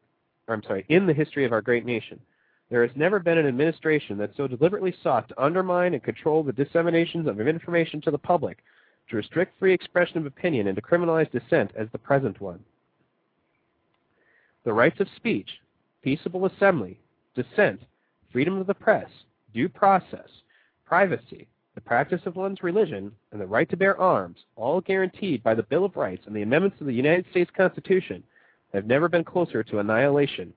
[0.47, 2.21] or I'm sorry, in the history of our great nation,
[2.71, 6.53] there has never been an administration that so deliberately sought to undermine and control the
[6.53, 8.59] disseminations of information to the public,
[9.09, 12.63] to restrict free expression of opinion and to criminalize dissent as the present one.
[14.65, 15.49] The rights of speech,
[16.03, 17.01] peaceable assembly,
[17.35, 17.81] dissent,
[18.33, 19.09] freedom of the press,
[19.55, 20.29] due process,
[20.85, 21.49] privacy,
[21.79, 25.63] the practice of one's religion, and the right to bear arms, all guaranteed by the
[25.63, 28.25] Bill of Rights and the amendments to the United States Constitution,
[28.73, 30.53] have never been closer to annihilation.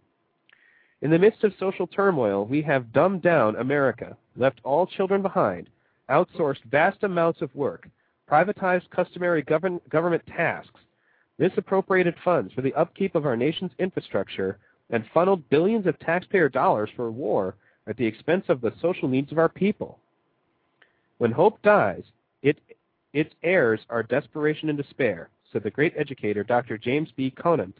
[1.04, 5.70] In the midst of social turmoil, we have dumbed down America, left all children behind,
[6.10, 7.88] outsourced vast amounts of work,
[8.28, 10.80] privatized customary govern government tasks,
[11.38, 14.58] misappropriated funds for the upkeep of our nation's infrastructure,
[14.90, 17.54] and funneled billions of taxpayer dollars for war
[17.86, 20.00] at the expense of the social needs of our people.
[21.22, 22.02] When hope dies,
[22.42, 22.58] it,
[23.14, 26.80] its heirs are desperation and despair, said the great educator Dr.
[26.80, 27.30] James B.
[27.30, 27.78] Conant.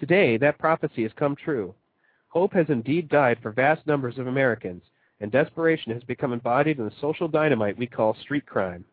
[0.00, 1.72] Today, that prophecy has come true.
[2.26, 4.82] Hope has indeed died for vast numbers of Americans,
[5.20, 8.84] and desperation has become embodied in the social dynamite we call street crime.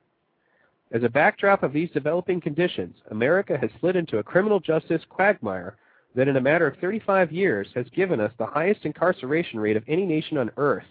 [0.92, 5.78] As a backdrop of these developing conditions, America has slid into a criminal justice quagmire
[6.14, 9.84] that in a matter of 35 years has given us the highest incarceration rate of
[9.88, 10.86] any nation on earth.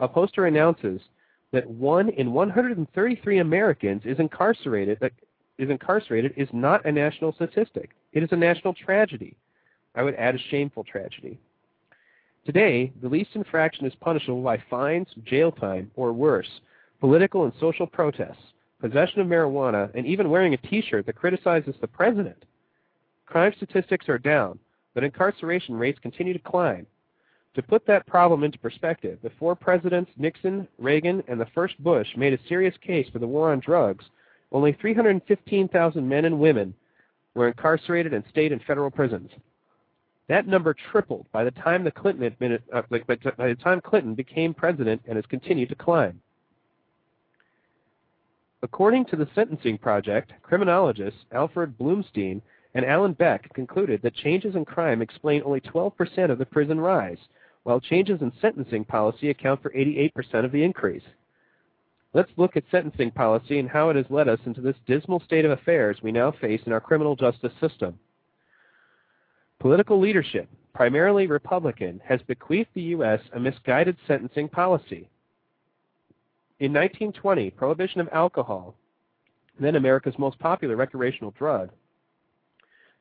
[0.00, 1.00] A poster announces
[1.52, 5.12] that one in 133 Americans is incarcerated that
[5.58, 7.90] is incarcerated is not a national statistic.
[8.12, 9.34] It is a national tragedy.
[9.94, 11.38] I would add a shameful tragedy.
[12.46, 16.60] Today, the least infraction is punishable by fines, jail time, or worse,
[17.00, 21.88] political and social protests, possession of marijuana, and even wearing a t-shirt that criticizes the
[21.88, 22.44] president.
[23.26, 24.58] Crime statistics are down,
[24.94, 26.86] but incarceration rates continue to climb.
[27.58, 32.32] To put that problem into perspective, before Presidents Nixon, Reagan, and the first Bush made
[32.32, 34.04] a serious case for the war on drugs,
[34.52, 36.72] only 315,000 men and women
[37.34, 39.32] were incarcerated and stayed in federal prisons.
[40.28, 45.02] That number tripled by the time the Clinton uh, by the time Clinton became president
[45.08, 46.20] and has continued to climb.
[48.62, 52.40] According to the Sentencing Project, criminologists Alfred Blumstein
[52.76, 57.18] and Allen Beck concluded that changes in crime explain only 12% of the prison rise,
[57.68, 60.10] while changes in sentencing policy account for 88%
[60.42, 61.02] of the increase.
[62.14, 65.44] Let's look at sentencing policy and how it has led us into this dismal state
[65.44, 67.98] of affairs we now face in our criminal justice system.
[69.60, 73.20] Political leadership, primarily Republican, has bequeathed the U.S.
[73.34, 75.10] a misguided sentencing policy.
[76.60, 78.76] In 1920, prohibition of alcohol,
[79.60, 81.68] then America's most popular recreational drug,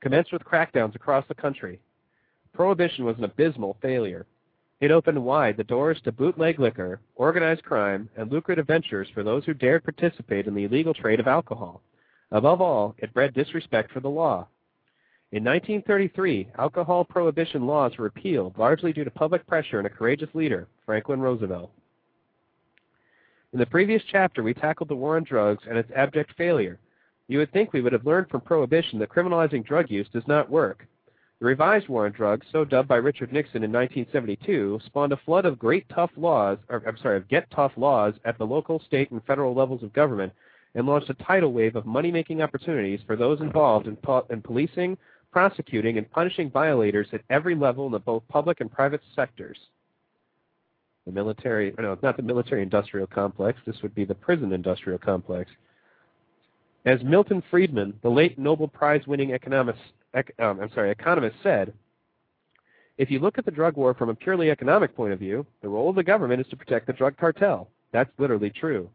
[0.02, 1.80] commenced with crackdowns across the country.
[2.52, 4.26] Prohibition was an abysmal failure.
[4.80, 9.44] It opened wide the doors to bootleg liquor, organized crime, and lucrative ventures for those
[9.46, 11.82] who dared participate in the illegal trade of alcohol.
[12.32, 14.48] Above all, it bred disrespect for the law.
[15.32, 20.30] In 1933, alcohol prohibition laws were repealed largely due to public pressure and a courageous
[20.36, 21.72] leader, Franklin Roosevelt.
[23.54, 26.80] In the previous chapter, we tackled the war on drugs and its abject failure.
[27.28, 30.50] You would think we would have learned from prohibition that criminalizing drug use does not
[30.50, 30.86] work.
[31.40, 35.46] The revised war on drugs, so dubbed by Richard Nixon in 1972, spawned a flood
[35.46, 39.12] of great tough laws, or I'm sorry, of get tough laws at the local, state,
[39.12, 40.34] and federal levels of government,
[40.74, 44.98] and launched a tidal wave of money-making opportunities for those involved in, po in policing,
[45.32, 49.58] prosecuting, and punishing violators at every level in the both public and private sectors.
[51.06, 53.60] The military, no, not the military-industrial complex.
[53.66, 55.52] This would be the prison-industrial complex.
[56.86, 59.80] As Milton Friedman, the late Nobel Prize-winning economist,
[60.14, 61.74] um, I'm sorry, economist said,
[62.98, 65.70] if you look at the drug war from a purely economic point of view, the
[65.70, 67.70] role of the government is to protect the drug cartel.
[67.92, 68.90] That's literally true.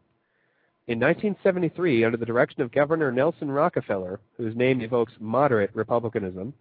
[0.87, 6.53] In 1973, under the direction of Governor Nelson Rockefeller, whose name evokes moderate republicanism,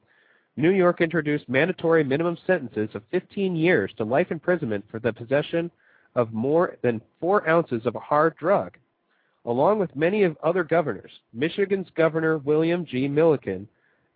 [0.56, 5.70] New York introduced mandatory minimum sentences of 15 years to life imprisonment for the possession
[6.14, 8.76] of more than four ounces of a hard drug.
[9.44, 13.08] Along with many of other governors, Michigan's Governor William G.
[13.08, 13.66] Milliken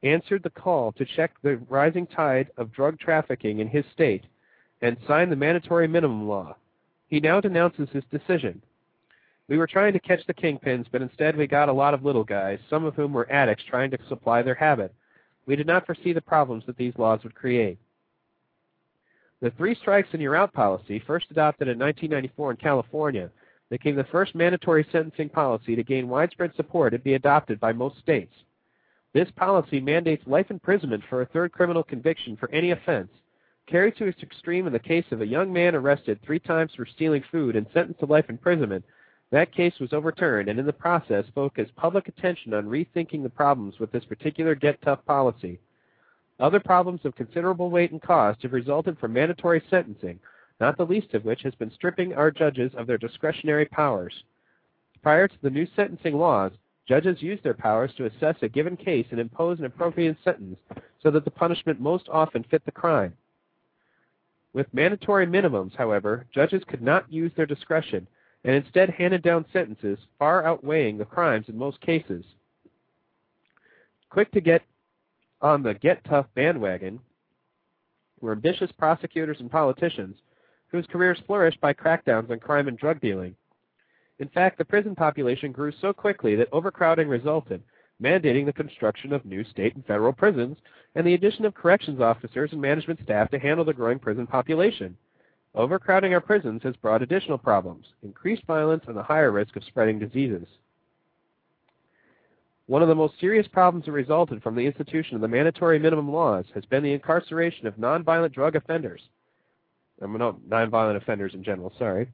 [0.02, 4.24] answered the call to check the rising tide of drug trafficking in his state
[4.82, 6.56] and signed the mandatory minimum law.
[7.09, 8.62] He now denounces his decision.
[9.48, 12.24] We were trying to catch the kingpins, but instead we got a lot of little
[12.24, 14.93] guys, some of whom were addicts trying to supply their habit.
[15.47, 17.78] We did not foresee the problems that these laws would create.
[19.40, 23.31] The three strikes and you're out policy, first adopted in 1994 in California,
[23.70, 27.98] became the first mandatory sentencing policy to gain widespread support and be adopted by most
[27.98, 28.32] states.
[29.16, 33.09] This policy mandates life imprisonment for a third criminal conviction for any offense,
[33.66, 36.84] carried to its extreme in the case of a young man arrested three times for
[36.84, 38.84] stealing food and sentenced to life imprisonment.
[39.30, 43.78] That case was overturned and in the process focused public attention on rethinking the problems
[43.78, 45.60] with this particular get tough policy.
[46.38, 50.20] Other problems of considerable weight and cost have resulted from mandatory sentencing,
[50.60, 54.12] not the least of which has been stripping our judges of their discretionary powers.
[55.02, 56.52] Prior to the new sentencing laws,
[56.88, 60.58] judges used their powers to assess a given case and impose an appropriate sentence
[61.02, 63.12] so that the punishment most often fit the crime.
[64.52, 68.06] With mandatory minimums, however, judges could not use their discretion
[68.44, 72.24] and instead handed down sentences far outweighing the crimes in most cases.
[74.08, 74.62] Quick to get
[75.42, 77.00] on the get tough bandwagon
[78.20, 80.16] were ambitious prosecutors and politicians
[80.68, 83.34] whose careers flourished by crackdowns on crime and drug dealing.
[84.18, 87.62] In fact, the prison population grew so quickly that overcrowding resulted,
[88.02, 90.56] mandating the construction of new state and federal prisons
[90.94, 94.97] and the addition of corrections officers and management staff to handle the growing prison population.
[95.55, 99.98] Overcrowding our prisons has brought additional problems, increased violence, and a higher risk of spreading
[99.98, 100.47] diseases.
[102.66, 106.12] One of the most serious problems that resulted from the institution of the mandatory minimum
[106.12, 109.02] laws has been the incarceration of nonviolent drug offenders.
[110.02, 112.09] Um, no, nonviolent offenders in general, sorry.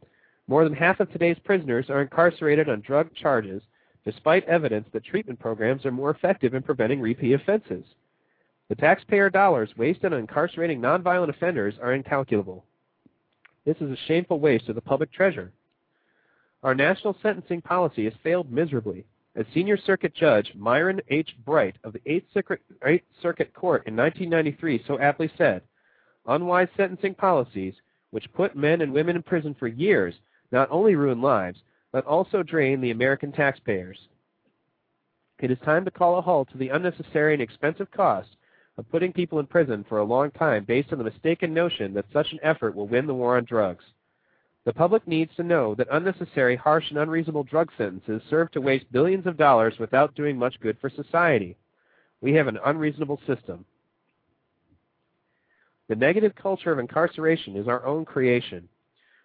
[0.48, 3.62] More than half of today's prisoners are incarcerated on drug charges,
[4.04, 7.84] despite evidence that treatment programs are more effective in preventing repeat offenses.
[8.68, 12.64] The taxpayer dollars wasted on incarcerating nonviolent offenders are incalculable.
[13.64, 15.52] This is a shameful waste of the public treasure.
[16.62, 19.04] Our national sentencing policy has failed miserably.
[19.34, 21.34] As Senior Circuit Judge Myron H.
[21.44, 25.62] Bright of the Eighth Circuit, Eighth Circuit Court in 1993 so aptly said,
[26.26, 27.74] unwise sentencing policies,
[28.10, 30.14] which put men and women in prison for years,
[30.52, 31.58] not only ruin lives,
[31.90, 33.98] but also drain the American taxpayers.
[35.40, 38.28] It is time to call a halt to the unnecessary and expensive cost
[38.78, 42.06] of putting people in prison for a long time based on the mistaken notion that
[42.12, 43.84] such an effort will win the war on drugs.
[44.64, 48.92] The public needs to know that unnecessary, harsh, and unreasonable drug sentences serve to waste
[48.92, 51.56] billions of dollars without doing much good for society.
[52.20, 53.64] We have an unreasonable system.
[55.88, 58.68] The negative culture of incarceration is our own creation.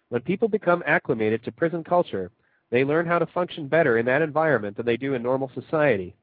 [0.08, 2.30] When people become acclimated to prison culture,
[2.70, 6.14] they learn how to function better in that environment than they do in normal society.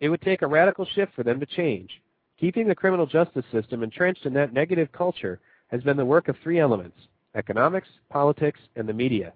[0.00, 2.00] It would take a radical shift for them to change.
[2.38, 6.36] Keeping the criminal justice system entrenched in that negative culture has been the work of
[6.42, 6.98] three elements
[7.34, 9.32] economics, politics, and the media.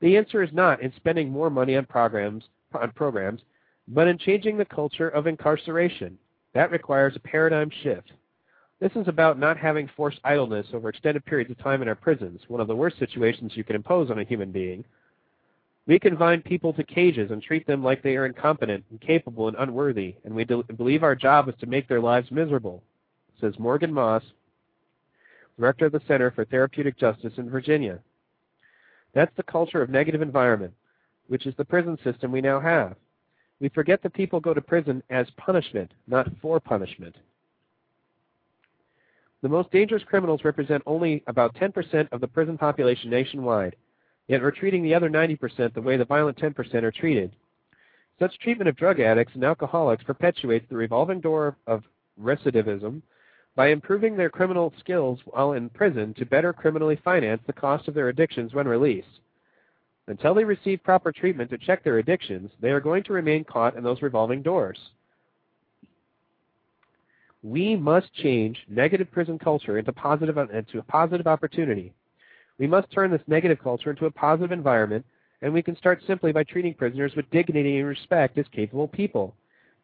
[0.00, 2.44] The answer is not in spending more money on programs,
[2.74, 3.42] on programs,
[3.88, 6.18] but in changing the culture of incarceration.
[6.54, 8.12] That requires a paradigm shift.
[8.78, 12.42] This is about not having forced idleness over extended periods of time in our prisons,
[12.48, 14.84] one of the worst situations you can impose on a human being.
[15.86, 20.16] We confine people to cages and treat them like they are incompetent, incapable, and unworthy,
[20.24, 22.82] and we believe our job is to make their lives miserable,
[23.40, 24.22] says Morgan Moss,
[25.58, 28.00] director of the Center for Therapeutic Justice in Virginia.
[29.14, 30.74] That's the culture of negative environment,
[31.28, 32.96] which is the prison system we now have.
[33.58, 37.16] We forget that people go to prison as punishment, not for punishment.
[39.42, 43.76] The most dangerous criminals represent only about 10% of the prison population nationwide,
[44.28, 47.32] yet we're treating the other 90% the way the violent 10% are treated.
[48.18, 51.84] Such treatment of drug addicts and alcoholics perpetuates the revolving door of
[52.18, 53.02] recidivism
[53.54, 57.94] by improving their criminal skills while in prison to better criminally finance the cost of
[57.94, 59.20] their addictions when released.
[60.08, 63.76] Until they receive proper treatment to check their addictions, they are going to remain caught
[63.76, 64.78] in those revolving doors.
[67.46, 71.92] We must change negative prison culture into positive into a positive opportunity.
[72.58, 75.06] We must turn this negative culture into a positive environment,
[75.42, 79.36] and we can start simply by treating prisoners with dignity and respect as capable people.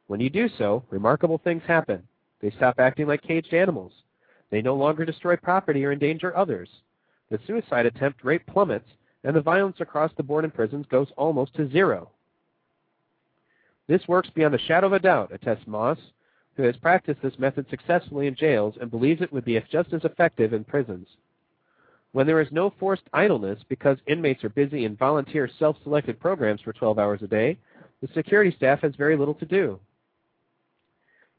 [0.09, 2.03] When you do so, remarkable things happen.
[2.41, 3.93] They stop acting like caged animals.
[4.51, 6.69] They no longer destroy property or endanger others.
[7.31, 8.91] The suicide attempt rate plummets,
[9.23, 12.11] and the violence across the board in prisons goes almost to zero.
[13.87, 15.99] This works beyond a shadow of a doubt, attests Moss,
[16.57, 20.05] who has practiced this method successfully in jails and believes it would be just as
[20.05, 21.09] effective in prisons.
[22.13, 26.75] When there is no forced idleness because inmates are busy in volunteer self-selected programs for
[26.75, 27.57] 12 hours a day,
[28.03, 29.81] the security staff has very little to do.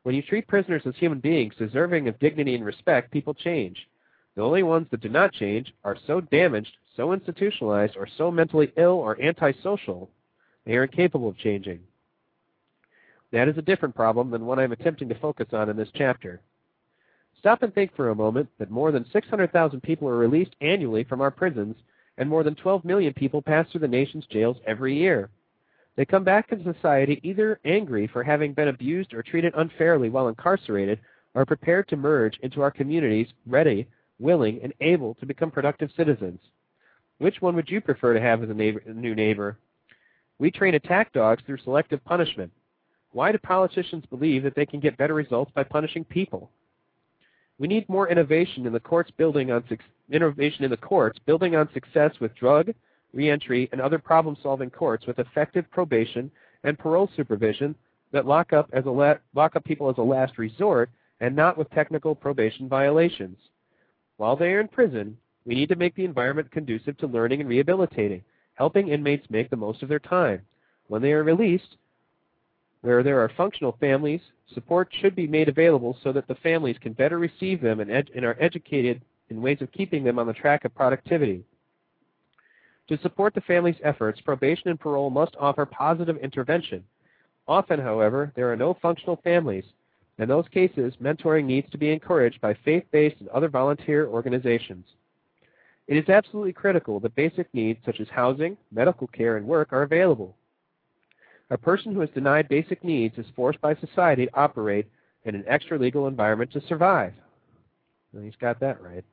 [0.01, 3.87] When you treat prisoners as human beings deserving of dignity and respect, people change.
[4.35, 8.73] The only ones that do not change are so damaged, so institutionalized, or so mentally
[8.77, 10.09] ill or antisocial,
[10.65, 11.81] they are incapable of changing.
[13.33, 16.39] That is a different problem than one I'm attempting to focus on in this chapter.
[17.39, 21.19] Stop and think for a moment that more than 600,000 people are released annually from
[21.19, 21.75] our prisons,
[22.19, 25.31] and more than 12 million people pass through the nation's jails every year.
[25.95, 30.27] They come back in society either angry for having been abused or treated unfairly while
[30.27, 30.99] incarcerated,
[31.33, 33.87] or prepared to merge into our communities, ready,
[34.19, 36.39] willing, and able to become productive citizens.
[37.17, 39.57] Which one would you prefer to have as a, neighbor, a new neighbor?
[40.37, 42.51] We train attack dogs through selective punishment.
[43.13, 46.49] Why do politicians believe that they can get better results by punishing people?
[47.59, 49.63] We need more innovation in the courts building on
[50.11, 52.73] innovation in the courts building on success with drug,
[53.13, 56.31] reentry, and other problem-solving courts with effective probation
[56.63, 57.75] and parole supervision
[58.11, 61.57] that lock up, as a la- lock up people as a last resort and not
[61.57, 63.37] with technical probation violations.
[64.17, 67.49] While they are in prison, we need to make the environment conducive to learning and
[67.49, 68.23] rehabilitating,
[68.55, 70.41] helping inmates make the most of their time.
[70.87, 71.77] When they are released,
[72.83, 74.19] where there are functional families,
[74.53, 78.11] support should be made available so that the families can better receive them and, ed-
[78.13, 81.45] and are educated in ways of keeping them on the track of productivity.
[82.89, 86.83] To support the family's efforts, probation and parole must offer positive intervention.
[87.47, 89.63] Often, however, there are no functional families.
[90.19, 94.85] In those cases, mentoring needs to be encouraged by faith-based and other volunteer organizations.
[95.87, 99.83] It is absolutely critical that basic needs such as housing, medical care, and work are
[99.83, 100.35] available.
[101.49, 104.87] A person who is denied basic needs is forced by society to operate
[105.25, 107.13] in an extra-legal environment to survive.
[108.21, 109.03] He's got that right.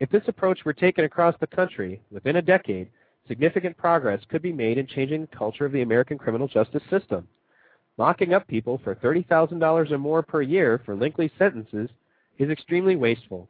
[0.00, 2.90] If this approach were taken across the country, within a decade,
[3.28, 7.28] significant progress could be made in changing the culture of the American criminal justice system.
[7.98, 11.90] Locking up people for $30,000 or more per year for lengthy sentences
[12.38, 13.48] is extremely wasteful.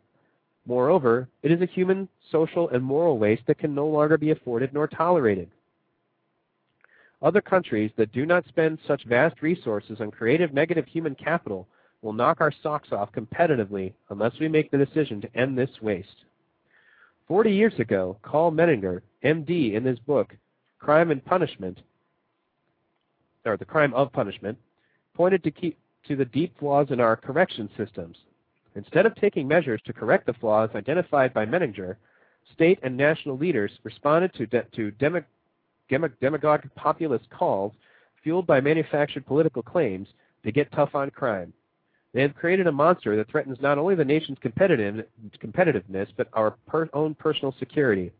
[0.66, 4.73] Moreover, it is a human, social, and moral waste that can no longer be afforded
[4.73, 5.51] nor tolerated.
[7.23, 11.69] Other countries that do not spend such vast resources on creative negative human capital
[12.03, 16.24] will knock our socks off competitively unless we make the decision to end this waste.
[17.28, 20.35] Forty years ago, Karl Menninger, MD, in his book,
[20.81, 21.81] Crime and Punishment,
[23.47, 24.59] or The Crime of Punishment,
[25.15, 25.78] pointed to, keep,
[26.09, 28.16] to the deep flaws in our correction systems.
[28.74, 31.97] Instead of taking measures to correct the flaws identified by Menninger,
[32.53, 35.23] state and national leaders responded to, de- to demo-
[36.20, 37.73] demagogue populist calls
[38.23, 40.09] fueled by manufactured political claims
[40.44, 41.52] to get tough on crime.
[42.14, 46.89] They have created a monster that threatens not only the nation's competitiveness, but our per
[46.93, 48.12] own personal security.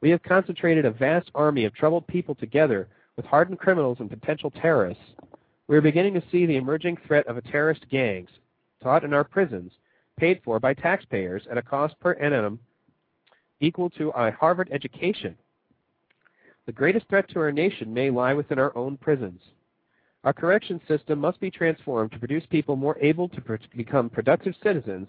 [0.00, 4.50] We have concentrated a vast army of troubled people together with hardened criminals and potential
[4.50, 5.02] terrorists.
[5.68, 8.30] We are beginning to see the emerging threat of a terrorist gangs
[8.82, 9.72] taught in our prisons,
[10.16, 12.58] paid for by taxpayers at a cost per annum
[13.60, 15.36] equal to a Harvard education.
[16.66, 19.40] The greatest threat to our nation may lie within our own prisons.
[20.24, 25.08] Our correction system must be transformed to produce people more able to become productive citizens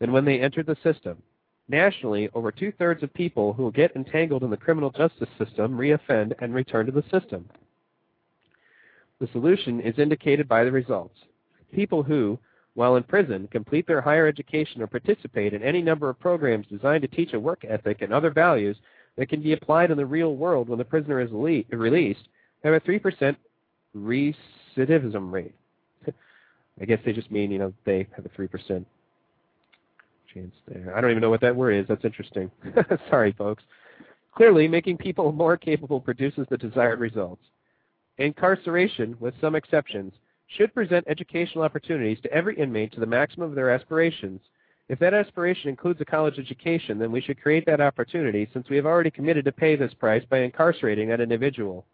[0.00, 1.22] than when they entered the system.
[1.68, 6.52] Nationally, over two-thirds of people who get entangled in the criminal justice system reoffend and
[6.52, 7.48] return to the system.
[9.20, 11.14] The solution is indicated by the results.
[11.72, 12.38] People who,
[12.74, 17.02] while in prison, complete their higher education or participate in any number of programs designed
[17.02, 18.76] to teach a work ethic and other values
[19.18, 22.28] that can be applied in the real world when the prisoner is released
[22.64, 23.36] have a 3%
[23.96, 25.54] recidivism rate.
[26.80, 28.84] I guess they just mean, you know, they have a 3%
[30.32, 30.96] chance there.
[30.96, 31.86] I don't even know what that word is.
[31.88, 32.50] That's interesting.
[33.10, 33.62] Sorry, folks.
[34.34, 37.42] Clearly, making people more capable produces the desired results.
[38.18, 40.12] Incarceration, with some exceptions,
[40.56, 44.40] should present educational opportunities to every inmate to the maximum of their aspirations.
[44.88, 48.76] If that aspiration includes a college education, then we should create that opportunity since we
[48.76, 51.84] have already committed to pay this price by incarcerating that individual.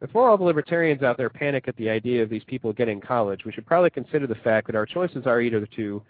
[0.00, 3.44] Before all the libertarians out there panic at the idea of these people getting college,
[3.44, 6.02] we should probably consider the fact that our choices are either to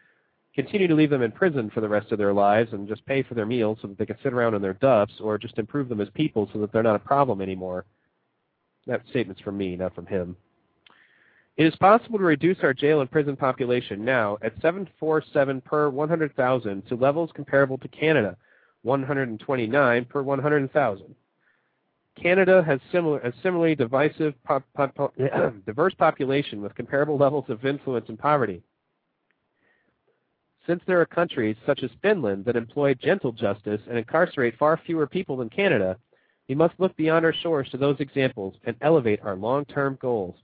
[0.55, 3.23] continue to leave them in prison for the rest of their lives and just pay
[3.23, 5.89] for their meals so that they can sit around in their duffs, or just improve
[5.89, 7.85] them as people so that they're not a problem anymore.
[8.87, 10.37] That statement's from me, not from him.
[11.57, 16.87] It is possible to reduce our jail and prison population now at 747 per 100,000
[16.87, 18.37] to levels comparable to Canada,
[18.83, 21.15] 129 per 100,000.
[22.21, 25.15] Canada has similar, a similarly divisive, pop, pop,
[25.67, 28.63] diverse population with comparable levels of influence and poverty.
[30.67, 35.07] Since there are countries such as Finland that employ gentle justice and incarcerate far fewer
[35.07, 35.97] people than Canada,
[36.49, 40.37] we must look beyond our shores to those examples and elevate our long-term goals.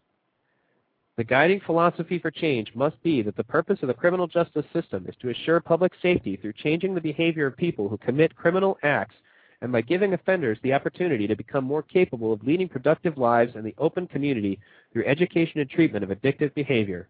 [1.17, 5.05] The guiding philosophy for change must be that the purpose of the criminal justice system
[5.07, 9.15] is to assure public safety through changing the behavior of people who commit criminal acts
[9.61, 13.63] and by giving offenders the opportunity to become more capable of leading productive lives in
[13.63, 14.59] the open community
[14.93, 17.09] through education and treatment of addictive behavior.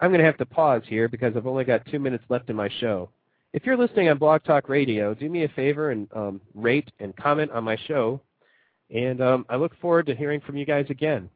[0.00, 2.56] I'm going to have to pause here because I've only got two minutes left in
[2.56, 3.10] my show.
[3.52, 7.16] If you're listening on Blog Talk Radio, do me a favor and um, rate and
[7.16, 8.20] comment on my show.
[8.90, 11.28] And um, I look forward to hearing from you guys again.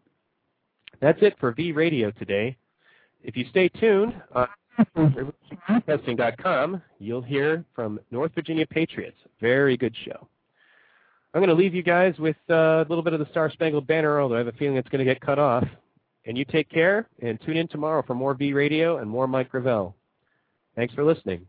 [1.03, 2.57] That's it for V Radio today.
[3.25, 4.47] If you stay tuned on
[5.85, 9.17] testing.com, you'll hear from North Virginia Patriots.
[9.41, 10.29] Very good show.
[11.35, 13.87] I'm going to leave you guys with uh, a little bit of the Star Spangled
[13.87, 15.67] Banner, although I have a feeling it's going to get cut off.
[16.25, 19.51] And you take care and tune in tomorrow for more V Radio and more Mike
[19.51, 19.97] Gravel.
[20.77, 21.47] Thanks for listening.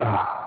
[0.00, 0.39] Ah.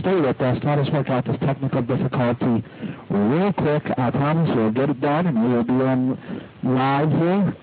[0.00, 0.58] Stay with us.
[0.64, 2.64] Let us work out this technical difficulty
[3.10, 3.82] real quick.
[3.96, 6.18] I promise we'll get it done and we will be on
[6.62, 7.56] live here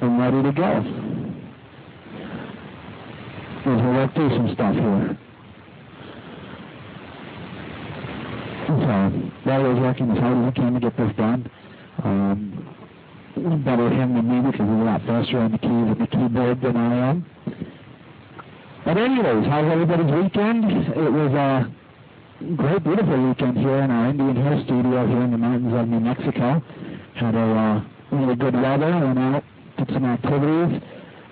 [0.00, 0.70] and ready to go.
[3.60, 5.18] As we work through some stuff here.
[8.66, 11.50] So, Larry is working as hard as he can to get this done.
[12.02, 12.64] Um,
[13.64, 16.60] better him than me because he's a lot faster on the keys and the keyboard
[16.60, 17.33] than I am.
[18.84, 20.64] But anyways, how's everybody's weekend?
[20.92, 21.72] It was a
[22.54, 26.00] great, beautiful weekend here in our Indian Hill studio here in the mountains of New
[26.00, 26.62] Mexico.
[27.14, 29.42] Had a uh, really good weather, went out,
[29.78, 30.82] did some activities,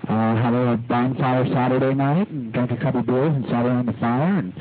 [0.09, 3.93] uh, had a bonfire Saturday night, and drank a couple beers and sat around the
[4.01, 4.55] fire, and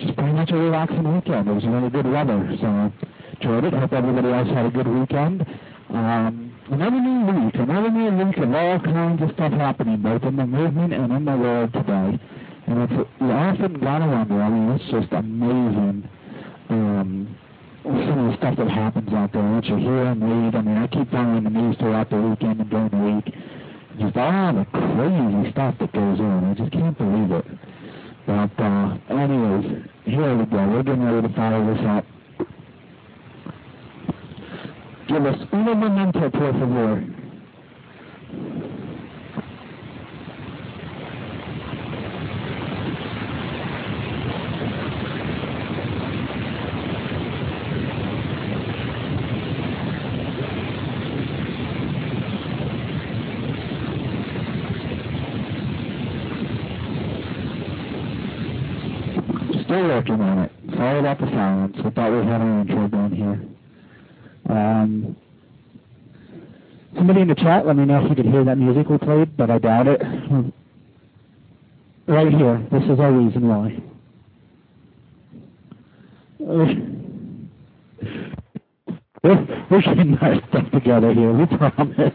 [0.00, 1.48] just pretty much a relaxing weekend.
[1.48, 2.92] It was really good weather, so
[3.36, 3.74] enjoyed it.
[3.74, 5.44] Hope everybody else had a good weekend.
[5.90, 10.36] Um, another new week, another new week of all kinds of stuff happening, both in
[10.36, 12.18] the movement and in the world today.
[12.66, 16.08] And it's, you often gotta wonder, I mean, it's just amazing,
[16.68, 17.36] um,
[17.82, 20.54] some of the stuff that happens out there, what you hear and read.
[20.54, 23.34] I mean, I keep following the news throughout the weekend and during the week.
[23.98, 26.44] Just all the crazy stuff that goes on.
[26.44, 27.46] I just can't believe it.
[28.26, 30.68] But, uh, anyways, here we go.
[30.68, 32.04] We're getting ready to fire this up.
[35.08, 37.02] Give us uno momento, por favor.
[59.64, 60.52] Still working on it.
[60.76, 61.76] Sorry about the silence.
[61.78, 63.57] I thought we had our intro done here.
[64.48, 65.16] Um,
[66.96, 69.36] somebody in the chat, let me know if you could hear that music we played,
[69.36, 70.00] but I doubt it.
[72.06, 73.76] Right here, this is our reason why.
[79.24, 82.12] We're, we're getting our stuff together here, we promise.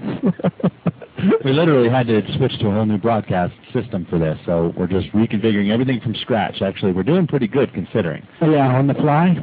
[1.43, 4.87] we literally had to switch to a whole new broadcast system for this, so we're
[4.87, 6.61] just reconfiguring everything from scratch.
[6.61, 8.25] Actually, we're doing pretty good considering.
[8.41, 9.35] Oh, yeah, on the fly?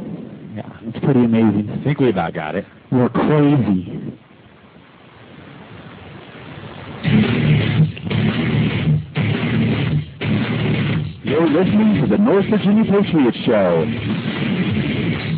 [0.55, 0.71] Yeah.
[0.83, 1.71] It's pretty amazing.
[1.71, 2.65] I think we about got it.
[2.93, 4.19] We're crazy.
[11.23, 13.87] You're listening to the North Virginia Patriot Show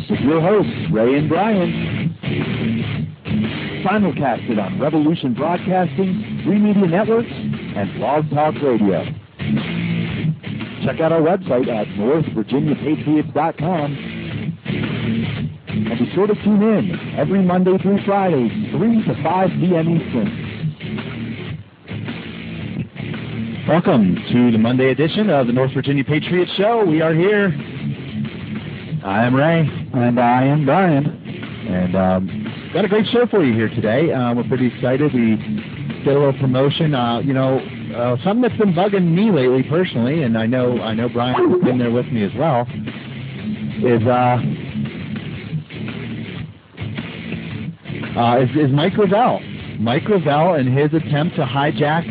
[0.09, 2.17] with your hosts, Ray and Brian.
[3.85, 9.05] Simulcasted on Revolution Broadcasting, Free Media Networks, and Blog Talk Radio.
[10.83, 14.12] Check out our website at northvirginiapatriots.com
[15.73, 19.89] and be sure to tune in every Monday through Friday, 3 to 5 p.m.
[19.89, 20.29] Eastern.
[23.67, 26.85] Welcome to the Monday edition of the North Virginia Patriot Show.
[26.85, 27.47] We are here.
[29.03, 29.67] I am Ray.
[29.93, 31.07] And I am Brian.
[31.07, 34.11] And um, got a great show for you here today.
[34.11, 35.11] Uh, we're pretty excited.
[35.11, 36.93] We did a little promotion.
[36.93, 37.57] Uh, you know,
[37.95, 41.61] uh, something that's been bugging me lately personally, and I know I know Brian has
[41.61, 42.67] been there with me as well,
[43.81, 44.37] is uh,
[48.17, 49.39] uh, is, is Mike Gravel.
[49.79, 52.05] Mike Gravel and his attempt to hijack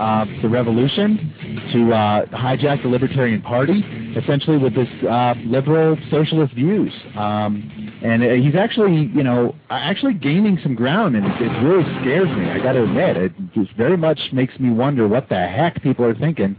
[0.00, 1.32] uh, the revolution,
[1.72, 3.82] to uh, hijack the Libertarian Party,
[4.16, 6.92] essentially with this uh, liberal socialist views.
[7.16, 12.28] Um, and uh, he's actually, you know, actually gaining some ground, and it, really scares
[12.36, 12.50] me.
[12.50, 16.04] I got to admit, it just very much makes me wonder what the heck people
[16.04, 16.56] are thinking.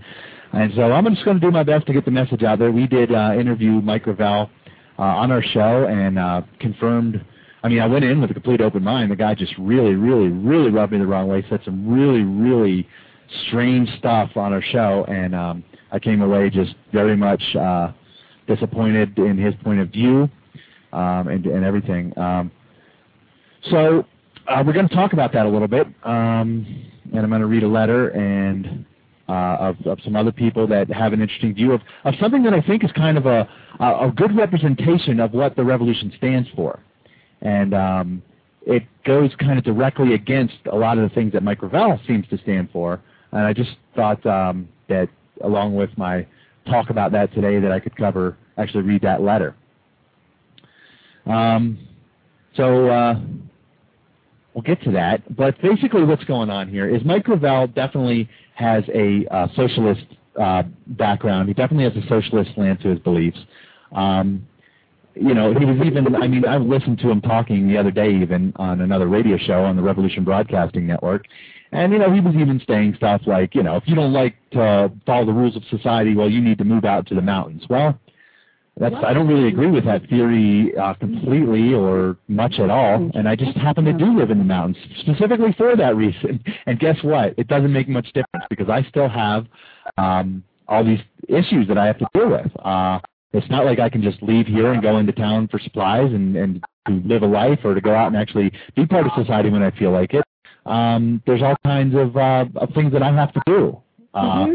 [0.54, 2.72] And so I'm just going to do my best to get the message out there.
[2.72, 4.50] We did uh, interview Mike Gravel
[5.00, 7.26] uh, on our show and uh, confirmed.
[7.64, 9.10] I mean, I went in with a complete open mind.
[9.10, 11.46] The guy just really, really, really rubbed me the wrong way.
[11.50, 12.88] Said some really, really
[13.48, 17.94] strange stuff on our show, and um, I came away just very much uh,
[18.48, 20.30] disappointed in his point of view
[20.92, 22.18] um, and, and everything.
[22.18, 22.52] Um,
[23.72, 24.06] so
[24.48, 26.66] uh, we're going to talk about that a little bit, um,
[27.14, 28.86] and I'm going to read a letter and
[29.30, 32.54] uh, of, of some other people that have an interesting view of, of something that
[32.54, 33.48] I think is kind of a,
[33.80, 36.82] a, a good representation of what the revolution stands for.
[37.44, 38.24] And um,
[38.66, 42.28] it goes kind of directly against a lot of the things that Mike Gravel seems
[42.30, 43.02] to stand for.
[43.32, 45.10] And I just thought um, that
[45.42, 46.26] along with my
[46.68, 49.56] talk about that today that I could cover, actually read that letter.
[51.26, 51.78] Um,
[52.56, 53.20] so uh,
[54.54, 55.36] we'll get to that.
[55.36, 60.06] But basically what's going on here is Mike Gravel definitely has a uh, socialist
[60.40, 61.48] uh, background.
[61.48, 63.40] He definitely has a socialist slant to his beliefs.
[63.92, 64.48] Um,
[65.16, 68.14] you know, he was even, I mean, I listened to him talking the other day
[68.16, 71.26] even on another radio show on the Revolution Broadcasting Network.
[71.72, 74.36] And, you know, he was even saying stuff like, you know, if you don't like
[74.52, 77.64] to follow the rules of society, well, you need to move out to the mountains.
[77.70, 78.00] Well,
[78.78, 83.28] That's I don't really agree with that theory uh, completely or much at all, and
[83.28, 86.44] I just happen to do live in the mountains specifically for that reason.
[86.66, 87.34] And guess what?
[87.38, 89.46] It doesn't make much difference because I still have
[89.98, 92.52] um, all these issues that I have to deal with.
[92.64, 93.00] Uh,
[93.34, 96.36] it's not like I can just leave here and go into town for supplies and,
[96.36, 99.50] and to live a life or to go out and actually be part of society
[99.50, 100.24] when I feel like it.
[100.66, 103.82] Um, there's all kinds of, uh, of things that I have to do
[104.14, 104.46] uh,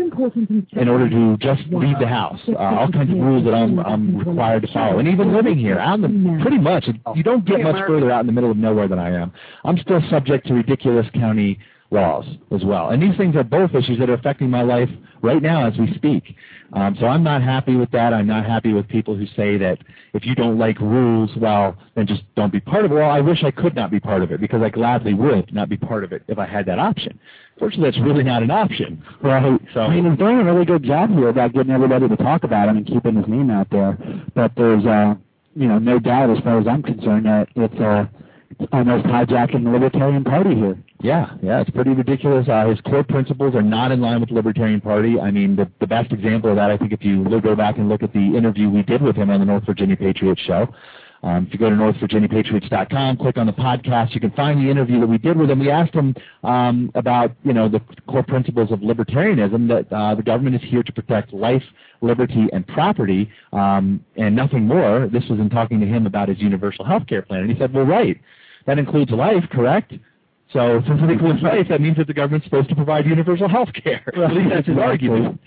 [0.72, 2.40] in order to just leave the house.
[2.48, 5.00] Uh, all kinds of rules that I'm, I'm required to follow.
[5.00, 8.20] And even living here, out in the, pretty much, you don't get much further out
[8.20, 9.32] in the middle of nowhere than I am.
[9.64, 11.58] I'm still subject to ridiculous county
[11.90, 12.24] laws
[12.54, 12.90] as well.
[12.90, 14.90] And these things are both issues that are affecting my life
[15.22, 16.36] right now as we speak.
[16.72, 18.12] Um, so I'm not happy with that.
[18.12, 19.78] I'm not happy with people who say that
[20.12, 22.94] if you don't like rules, well, then just don't be part of it.
[22.94, 25.68] Well, I wish I could not be part of it because I gladly would not
[25.70, 27.18] be part of it if I had that option.
[27.58, 29.02] Fortunately, that's really not an option.
[29.22, 29.60] Right.
[29.72, 32.44] So I mean, he's doing a really good job here about getting everybody to talk
[32.44, 33.96] about him and keeping his name out there.
[34.34, 35.14] But there's, uh,
[35.54, 38.06] you know, no doubt as far as I'm concerned that it's uh,
[38.72, 40.78] almost hijacking the Libertarian Party here.
[41.00, 42.48] Yeah, yeah, it's pretty ridiculous.
[42.48, 45.20] Uh, his core principles are not in line with the Libertarian Party.
[45.20, 47.88] I mean, the, the best example of that, I think, if you go back and
[47.88, 50.66] look at the interview we did with him on the North Virginia Patriots show.
[51.22, 55.00] Um, if you go to northvirginiapatriots.com, click on the podcast, you can find the interview
[55.00, 55.58] that we did with him.
[55.58, 60.22] We asked him um, about, you know, the core principles of libertarianism, that uh, the
[60.22, 61.62] government is here to protect life,
[62.00, 65.08] liberty, and property, um, and nothing more.
[65.12, 67.40] This was in talking to him about his universal health care plan.
[67.40, 68.20] And he said, well, right,
[68.66, 69.94] that includes life, correct?
[70.52, 74.02] So since it includes that means that the government's supposed to provide universal health care.
[74.16, 75.40] At least that's his argument.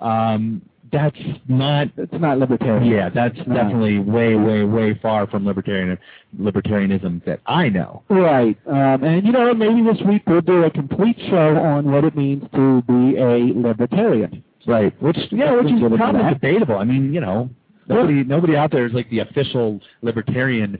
[0.00, 2.84] Um, that's not it's not libertarian.
[2.90, 3.54] Yeah, that's No.
[3.54, 5.98] definitely way, way, way far from libertarian
[6.40, 8.02] libertarianism that I know.
[8.08, 8.56] Right.
[8.66, 12.16] Um, and, you know, maybe this week we'll do a complete show on what it
[12.16, 14.42] means to be a libertarian.
[14.66, 15.00] Right.
[15.02, 16.76] Which yeah, which is probably debatable.
[16.78, 17.48] I mean, you know,
[17.86, 20.78] nobody nobody out there is like the official libertarian.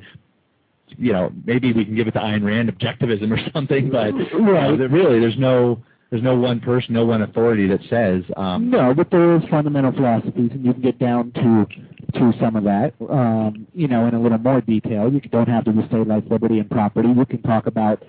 [0.96, 4.40] You know, maybe we can give it to Ayn Rand objectivism or something, but you
[4.40, 8.24] know, really, there's no there's no one person, no one authority that says.
[8.36, 11.66] Um, No, but there is fundamental philosophies, and you can get down to
[12.14, 15.12] to some of that, um, you know, in a little more detail.
[15.12, 17.08] You don't have to just say life, liberty, and property.
[17.10, 18.02] You can talk about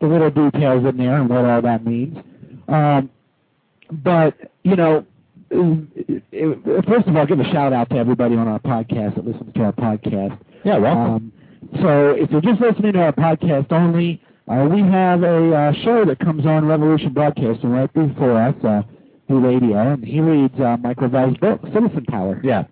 [0.00, 2.18] the little details in there and what all that means.
[2.68, 3.08] Um,
[3.90, 5.06] but you know,
[5.50, 9.60] first of all, give a shout out to everybody on our podcast that listens to
[9.62, 10.38] our podcast.
[10.64, 11.32] Yeah, welcome.
[11.80, 16.04] So if you're just listening to our podcast only, uh, we have a uh, show
[16.04, 18.82] that comes on Revolution Broadcasting right before us, uh,
[19.28, 22.40] radio, and he reads uh, Mike Gravel's book, Citizen Power.
[22.44, 22.64] Yeah.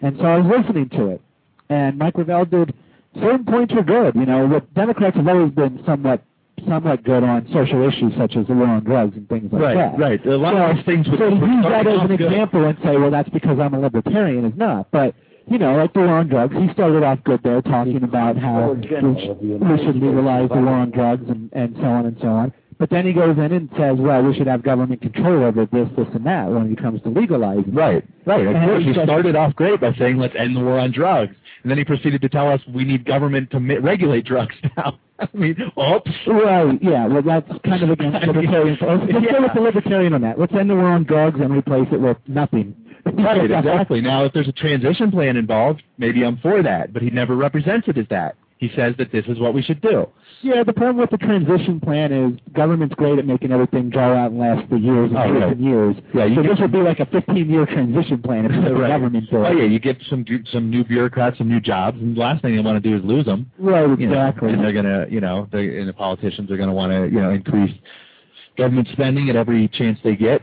[0.00, 1.20] And so I was listening to it,
[1.68, 2.74] and Mike Ravel did
[3.16, 4.14] certain points are good.
[4.14, 6.22] You know, the Democrats have always been somewhat
[6.68, 9.74] somewhat good on social issues such as the war on drugs and things like Right,
[9.76, 9.92] that.
[9.98, 10.20] right.
[10.20, 10.26] Right.
[10.26, 12.20] A lot of So- these things would- so to use that as an good.
[12.20, 14.88] example and say, well, that's because I'm a libertarian is not.
[14.90, 15.14] But
[15.50, 18.72] you know, like the war on drugs, he started off good there, talking about how
[18.72, 22.52] we should, legalize the war on drugs and, and so on and so on.
[22.78, 25.88] But then he goes in and says, well, we should have government control over this,
[25.96, 27.74] this, and that when it comes to legalizing.
[27.74, 28.46] Right, right.
[28.46, 30.92] Of And course, he he started off great by saying, let's end the war on
[30.92, 31.34] drugs.
[31.62, 34.98] And then he proceeded to tell us we need government to mi- regulate drugs now.
[35.20, 36.10] I mean, oops.
[36.26, 38.78] Right, yeah, well, that's kind of against libertarian.
[38.80, 40.38] Let's, let's go with the libertarian on that.
[40.38, 42.76] Let's end the war on drugs and replace it with nothing.
[43.04, 44.00] Right, exactly.
[44.00, 46.92] Now, if there's a transition plan involved, maybe I'm for that.
[46.92, 48.36] But he never represents it as that.
[48.58, 50.08] He says that this is what we should do.
[50.42, 54.32] Yeah, the problem with the transition plan is government's great at making everything draw out
[54.32, 55.52] and last for years and Oh, years right.
[55.52, 55.96] and years.
[56.12, 58.88] Yeah, you so this would be like a 15-year transition plan if the Right.
[58.88, 59.34] government did.
[59.34, 62.56] Oh yeah, you get some some new bureaucrats, some new jobs, and the last thing
[62.56, 63.50] they want to do is lose them.
[63.58, 64.52] Right, You know, exactly.
[64.52, 67.74] and they're gonna, you know, and the politicians are gonna want to, you know, increase
[68.56, 70.42] government spending at every chance they get.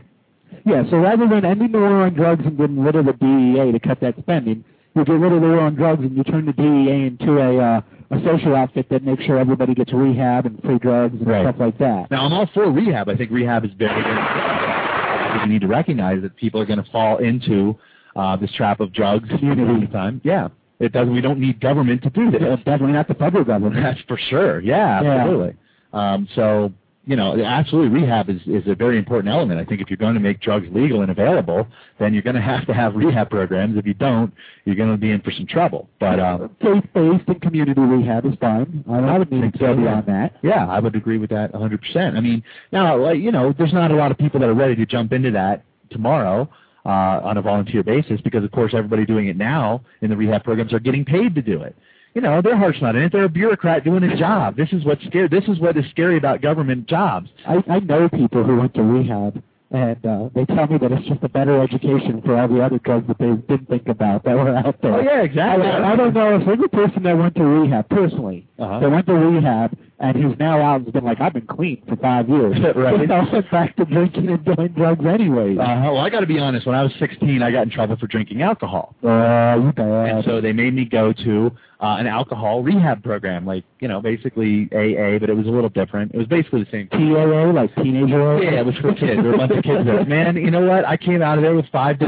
[0.64, 3.72] Yeah, so rather than ending the war on drugs and getting rid of the DEA
[3.72, 4.64] to cut that spending,
[4.94, 7.58] you get rid of the war on drugs and you turn the DEA into a
[7.58, 11.42] uh, a social outfit that makes sure everybody gets rehab and free drugs and Right.
[11.44, 12.10] stuff like that.
[12.10, 13.08] Now, I'm all for rehab.
[13.08, 15.42] I think rehab is very, important.
[15.42, 17.76] We need to recognize that people are going to fall into
[18.14, 20.20] uh, this trap of drugs community time.
[20.24, 20.48] Yeah,
[20.80, 21.12] it doesn't.
[21.12, 22.40] We don't need government to do this.
[22.64, 23.82] Definitely not the federal government.
[23.82, 24.60] That's for sure.
[24.60, 25.10] Yeah, Yeah.
[25.16, 25.54] absolutely.
[25.92, 26.72] Um, so,
[27.06, 29.60] you know, absolutely, rehab is, is a very important element.
[29.60, 31.66] I think if you're going to make drugs legal and available,
[32.00, 33.78] then you're going to have to have rehab programs.
[33.78, 35.88] If you don't, you're going to be in for some trouble.
[36.00, 38.84] But um, Faith-based and community rehab is fine.
[38.90, 39.74] I, I would think so, yeah.
[39.74, 40.36] beyond that.
[40.42, 42.16] Yeah, I would agree with that 100%.
[42.16, 44.74] I mean, now, like, you know, there's not a lot of people that are ready
[44.74, 46.50] to jump into that tomorrow
[46.84, 50.42] uh, on a volunteer basis because, of course, everybody doing it now in the rehab
[50.42, 51.76] programs are getting paid to do it.
[52.16, 53.12] You know, their heart's not in it.
[53.12, 54.56] They're a bureaucrat doing a job.
[54.56, 55.28] This is what's scary.
[55.28, 57.28] This is what is scary about government jobs.
[57.46, 61.06] I, I know people who went to rehab And uh, they tell me that it's
[61.06, 64.34] just a better education for all the other drugs that they didn't think about that
[64.34, 64.94] were out there.
[64.94, 65.66] Oh, yeah, exactly.
[65.68, 68.80] I, I don't know if every person that went to rehab, personally, Uh-huh.
[68.80, 71.82] that went to rehab and he's now out and has been like, I've been clean
[71.88, 72.56] for five years.
[72.76, 72.96] Right.
[73.06, 75.56] They all went back to drinking and doing drugs anyway.
[75.56, 76.66] Uh, well, I got to be honest.
[76.66, 78.94] When I was 16, I got in trouble for drinking alcohol.
[79.02, 79.72] Uh.
[79.76, 81.50] And so they made me go to
[81.80, 85.68] uh, an alcohol rehab program, like you know, basically AA, but it was a little
[85.68, 86.12] different.
[86.14, 86.88] It was basically the same.
[86.88, 88.42] TAA, like teenager.
[88.42, 89.22] Yeah, it was for kids.
[89.22, 90.04] There were a bunch of kids there.
[90.06, 90.84] Man, you know what?
[90.84, 91.98] I came out of there with five.